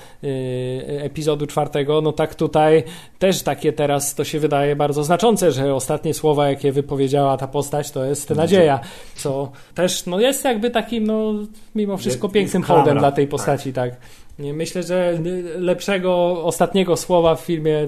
epizodu 0.87 1.47
czwartego, 1.47 2.01
no 2.01 2.11
tak 2.11 2.35
tutaj 2.35 2.83
też 3.19 3.43
takie 3.43 3.73
teraz 3.73 4.15
to 4.15 4.23
się 4.23 4.39
wydaje 4.39 4.75
bardzo 4.75 5.03
znaczące, 5.03 5.51
że 5.51 5.75
ostatnie 5.75 6.13
słowa, 6.13 6.49
jakie 6.49 6.71
wypowiedziała 6.71 7.37
ta 7.37 7.47
postać, 7.47 7.91
to 7.91 8.05
jest 8.05 8.29
nadzieja, 8.29 8.79
co 9.15 9.48
też 9.75 10.05
no, 10.05 10.19
jest 10.19 10.45
jakby 10.45 10.69
takim, 10.69 11.07
no, 11.07 11.33
mimo 11.75 11.97
wszystko 11.97 12.27
Jest- 12.27 12.33
pięknym 12.33 12.61
jest 12.61 12.71
hołdem 12.71 12.97
dla 12.97 13.11
tej 13.11 13.25
tak. 13.25 13.31
postaci, 13.31 13.73
tak. 13.73 13.91
Nie, 14.39 14.53
Myślę, 14.53 14.83
że 14.83 15.19
lepszego 15.57 16.43
ostatniego 16.43 16.97
słowa 16.97 17.35
w 17.35 17.41
filmie 17.41 17.87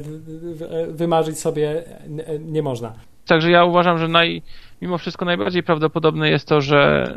wymarzyć 0.87 1.39
sobie 1.39 1.83
nie 2.39 2.63
można. 2.63 2.93
Także 3.25 3.51
ja 3.51 3.63
uważam, 3.63 3.97
że 3.97 4.07
naj, 4.07 4.41
mimo 4.81 4.97
wszystko 4.97 5.25
najbardziej 5.25 5.63
prawdopodobne 5.63 6.29
jest 6.29 6.47
to, 6.47 6.61
że, 6.61 7.13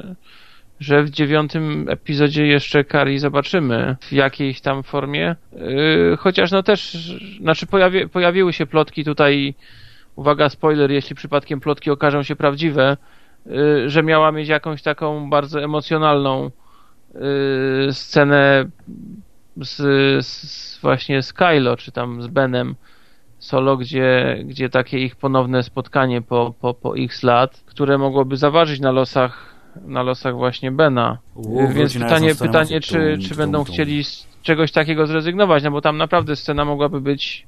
że 0.81 1.03
w 1.03 1.11
dziewiątym 1.11 1.87
epizodzie 1.89 2.47
jeszcze 2.47 2.85
Kari 2.85 3.19
zobaczymy 3.19 3.97
w 4.01 4.13
jakiejś 4.13 4.61
tam 4.61 4.83
formie. 4.83 5.37
Yy, 5.53 6.17
chociaż 6.19 6.51
no 6.51 6.63
też, 6.63 6.97
znaczy 7.41 7.67
pojawi, 7.67 8.09
pojawiły 8.09 8.53
się 8.53 8.67
plotki 8.67 9.05
tutaj, 9.05 9.55
uwaga 10.17 10.49
spoiler, 10.49 10.91
jeśli 10.91 11.17
przypadkiem 11.17 11.61
plotki 11.61 11.91
okażą 11.91 12.23
się 12.23 12.37
prawdziwe, 12.37 12.97
że 13.87 14.03
miała 14.03 14.33
mieć 14.33 14.49
jakąś 14.49 14.83
taką 14.83 15.31
bardzo 15.31 15.63
emocjonalną 15.63 16.51
yy, 17.15 17.21
scenę 17.93 18.65
z, 19.63 19.77
z 20.27 20.79
właśnie 20.81 21.23
z 21.23 21.33
Kylo, 21.33 21.77
czy 21.77 21.93
tam 21.93 22.23
z 22.23 22.27
Benem 22.27 22.75
solo, 23.39 23.77
gdzie, 23.77 24.39
gdzie 24.45 24.69
takie 24.69 24.99
ich 24.99 25.17
ponowne 25.17 25.63
spotkanie 25.63 26.23
po, 26.23 26.55
po, 26.61 26.75
po 26.75 26.97
x 26.99 27.23
lat, 27.23 27.63
które 27.67 27.99
mogłoby 27.99 28.37
zaważyć 28.37 28.81
na 28.81 28.91
losach 28.91 29.55
na 29.87 30.03
losach 30.03 30.35
właśnie 30.35 30.73
Bena. 30.73 31.19
Uuu, 31.35 31.69
Więc 31.69 31.95
pytanie, 31.95 32.35
pytanie 32.35 32.81
czy, 32.81 33.13
Tum, 33.17 33.29
czy 33.29 33.35
będą 33.35 33.65
tum. 33.65 33.75
chcieli 33.75 34.05
z 34.05 34.27
czegoś 34.43 34.73
takiego 34.73 35.07
zrezygnować, 35.07 35.63
no 35.63 35.71
bo 35.71 35.81
tam 35.81 35.97
naprawdę 35.97 36.37
scena 36.37 36.65
mogłaby 36.65 37.01
być 37.01 37.47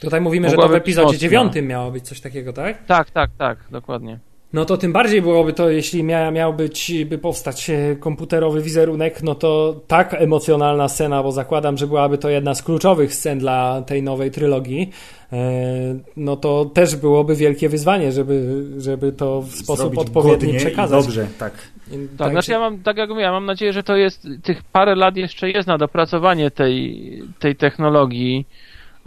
Tutaj 0.00 0.20
mówimy, 0.20 0.50
że 0.50 0.56
to 0.56 0.68
w 0.68 0.74
epizodzie 0.74 1.06
mocna. 1.06 1.18
dziewiątym 1.18 1.66
miało 1.66 1.90
być 1.90 2.04
coś 2.04 2.20
takiego, 2.20 2.52
tak? 2.52 2.84
tak, 2.86 3.10
tak, 3.10 3.30
tak, 3.38 3.58
dokładnie. 3.70 4.18
No 4.52 4.64
to 4.64 4.76
tym 4.76 4.92
bardziej 4.92 5.22
byłoby 5.22 5.52
to, 5.52 5.70
jeśli 5.70 6.02
mia, 6.04 6.30
miał 6.30 6.54
być, 6.54 6.92
by 7.04 7.18
powstać 7.18 7.70
e, 7.70 7.96
komputerowy 7.96 8.62
wizerunek, 8.62 9.22
no 9.22 9.34
to 9.34 9.80
tak 9.86 10.14
emocjonalna 10.14 10.88
scena, 10.88 11.22
bo 11.22 11.32
zakładam, 11.32 11.78
że 11.78 11.86
byłaby 11.86 12.18
to 12.18 12.28
jedna 12.28 12.54
z 12.54 12.62
kluczowych 12.62 13.14
scen 13.14 13.38
dla 13.38 13.82
tej 13.82 14.02
nowej 14.02 14.30
trylogii, 14.30 14.90
e, 15.32 15.38
no 16.16 16.36
to 16.36 16.64
też 16.64 16.96
byłoby 16.96 17.36
wielkie 17.36 17.68
wyzwanie, 17.68 18.12
żeby, 18.12 18.64
żeby 18.78 19.12
to 19.12 19.42
w 19.42 19.54
sposób 19.54 19.76
Zrobić 19.76 20.00
odpowiedni 20.00 20.54
przekazać. 20.54 21.04
Dobrze, 21.04 21.26
tak. 21.38 21.52
I- 21.92 22.16
Tak, 22.18 22.30
znaczy 22.30 22.52
ja 22.52 22.58
mam, 22.58 22.78
tak 22.78 22.96
jak 22.96 23.10
mówię, 23.10 23.22
ja 23.22 23.32
mam 23.32 23.46
nadzieję, 23.46 23.72
że 23.72 23.82
to 23.82 23.96
jest, 23.96 24.28
tych 24.42 24.62
parę 24.62 24.94
lat 24.94 25.16
jeszcze 25.16 25.50
jest 25.50 25.68
na 25.68 25.78
dopracowanie 25.78 26.50
tej, 26.50 27.22
tej 27.38 27.56
technologii, 27.56 28.46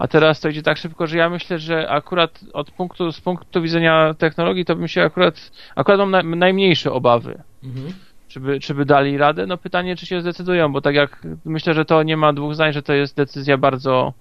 a 0.02 0.08
teraz 0.08 0.40
to 0.40 0.50
idzie 0.50 0.62
tak 0.62 0.78
szybko, 0.78 1.08
że 1.08 1.18
ja 1.18 1.30
myślę, 1.30 1.60
że 1.60 1.90
akurat 1.90 2.40
od 2.54 2.72
punktu, 2.72 3.12
z 3.12 3.22
punktu 3.22 3.62
widzenia 3.62 4.14
technologii 4.14 4.66
to 4.66 4.76
bym 4.76 4.88
się 4.88 5.04
akurat, 5.04 5.52
akurat 5.76 6.00
mam 6.00 6.12
na, 6.12 6.24
najmniejsze 6.24 6.92
obawy. 6.92 7.44
Mhm. 7.64 7.94
Czy 8.28 8.40
by, 8.40 8.60
czy 8.60 8.74
by 8.74 8.86
dali 8.86 9.18
radę? 9.18 9.48
No 9.48 9.58
pytanie, 9.58 9.96
czy 9.96 10.06
się 10.06 10.22
zdecydują, 10.22 10.72
bo 10.72 10.82
tak 10.82 10.96
jak 10.96 11.28
myślę, 11.46 11.74
że 11.74 11.86
to 11.86 12.04
nie 12.04 12.18
ma 12.18 12.34
dwóch 12.34 12.56
zdań, 12.56 12.74
że 12.74 12.82
to 12.82 12.94
jest 12.94 13.16
decyzja 13.16 13.58
bardzo 13.58 14.14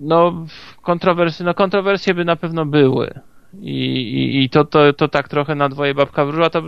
no 0.00 0.46
kontrowersje, 0.82 1.46
no 1.46 1.54
kontrowersje 1.54 2.14
by 2.14 2.24
na 2.24 2.36
pewno 2.36 2.66
były 2.66 3.20
i, 3.60 3.80
i, 3.94 4.42
i 4.42 4.50
to, 4.50 4.64
to, 4.64 4.92
to 4.92 5.08
tak 5.08 5.28
trochę 5.28 5.54
na 5.54 5.68
dwoje 5.68 5.94
babka 5.94 6.24
wróżyła, 6.24 6.50
to, 6.50 6.62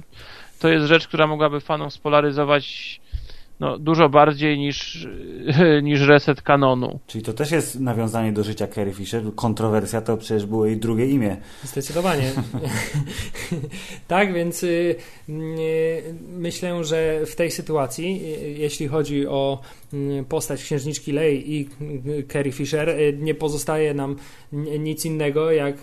to 0.61 0.69
jest 0.69 0.87
rzecz, 0.87 1.09
która 1.09 1.27
mogłaby 1.27 1.61
fanom 1.61 1.91
spolaryzować 1.91 3.01
no, 3.63 3.79
dużo 3.79 4.09
bardziej 4.09 4.59
niż, 4.59 5.09
niż 5.83 6.01
reset 6.01 6.43
kanonu. 6.43 6.99
Czyli 7.07 7.25
to 7.25 7.33
też 7.33 7.51
jest 7.51 7.81
nawiązanie 7.81 8.33
do 8.33 8.45
życia 8.45 8.67
Carrie 8.67 8.95
Fisher. 8.95 9.35
Kontrowersja 9.35 10.01
to 10.01 10.17
przecież 10.17 10.47
było 10.47 10.67
jej 10.67 10.77
drugie 10.77 11.07
imię. 11.07 11.37
Zdecydowanie. 11.65 12.33
tak, 14.09 14.35
więc 14.35 14.63
y, 14.63 14.97
y, 15.29 16.15
myślę, 16.33 16.85
że 16.85 17.27
w 17.27 17.37
tej 17.37 17.51
sytuacji, 17.51 18.23
y, 18.25 18.51
jeśli 18.51 18.89
chodzi 18.89 19.27
o 19.27 19.61
y, 19.82 19.82
postać 20.29 20.63
księżniczki 20.63 21.13
Lei 21.13 21.53
i 21.53 21.69
y, 22.09 22.25
Carrie 22.33 22.53
Fisher, 22.53 22.89
y, 22.89 23.19
nie 23.21 23.35
pozostaje 23.35 23.95
nam 23.95 24.17
nic 24.79 25.05
innego, 25.05 25.51
jak 25.51 25.77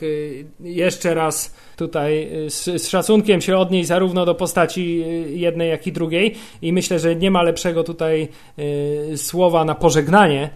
jeszcze 0.60 1.14
raz 1.14 1.56
tutaj 1.78 2.30
z, 2.50 2.82
z 2.82 2.88
szacunkiem 2.88 3.42
się 3.42 3.58
odnieść 3.58 3.88
zarówno 3.88 4.26
do 4.26 4.36
postaci 4.36 5.04
jednej, 5.28 5.70
jak 5.70 5.88
i 5.88 5.92
drugiej. 5.92 6.36
I 6.62 6.74
myślę, 6.74 7.00
że 7.00 7.16
nie 7.16 7.32
ma 7.32 7.44
lepszego 7.44 7.84
tutaj 7.84 8.28
słowa 9.16 9.66
na 9.66 9.76
pożegnanie 9.76 10.50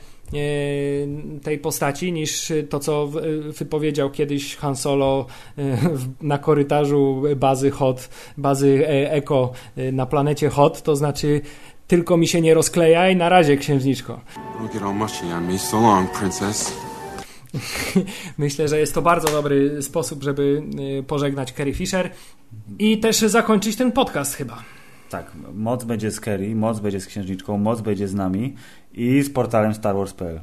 tej 1.43 1.59
postaci 1.59 2.11
niż 2.11 2.51
to, 2.69 2.79
co 2.79 3.09
wypowiedział 3.57 4.11
kiedyś 4.11 4.55
Han 4.55 4.75
Solo 4.75 5.25
na 6.21 6.37
korytarzu 6.37 7.23
bazy 7.35 7.71
HOT, 7.71 8.09
bazy 8.37 8.87
Eko 8.87 9.51
na 9.91 10.05
planecie 10.05 10.49
HOT, 10.49 10.81
to 10.81 10.95
znaczy 10.95 11.41
tylko 11.87 12.17
mi 12.17 12.27
się 12.27 12.41
nie 12.41 12.53
rozklejaj, 12.53 13.15
na 13.15 13.29
razie 13.29 13.57
księżniczko. 13.57 14.21
So 15.57 15.81
long, 15.81 16.11
princess. 16.11 16.73
Myślę, 18.37 18.67
że 18.67 18.79
jest 18.79 18.93
to 18.93 19.01
bardzo 19.01 19.27
dobry 19.27 19.81
sposób, 19.81 20.23
żeby 20.23 20.63
pożegnać 21.07 21.51
Carrie 21.51 21.73
Fisher 21.73 22.11
i 22.79 22.97
też 22.97 23.17
zakończyć 23.17 23.75
ten 23.75 23.91
podcast 23.91 24.35
chyba. 24.35 24.63
Tak, 25.09 25.31
moc 25.53 25.83
będzie 25.83 26.11
z 26.11 26.19
Kerry, 26.19 26.55
moc 26.55 26.79
będzie 26.79 26.99
z 27.01 27.07
księżniczką, 27.07 27.57
moc 27.57 27.81
będzie 27.81 28.07
z 28.07 28.13
nami 28.13 28.55
i 28.93 29.21
z 29.21 29.33
portalem 29.33 29.73
StarWars.pl. 29.73 30.41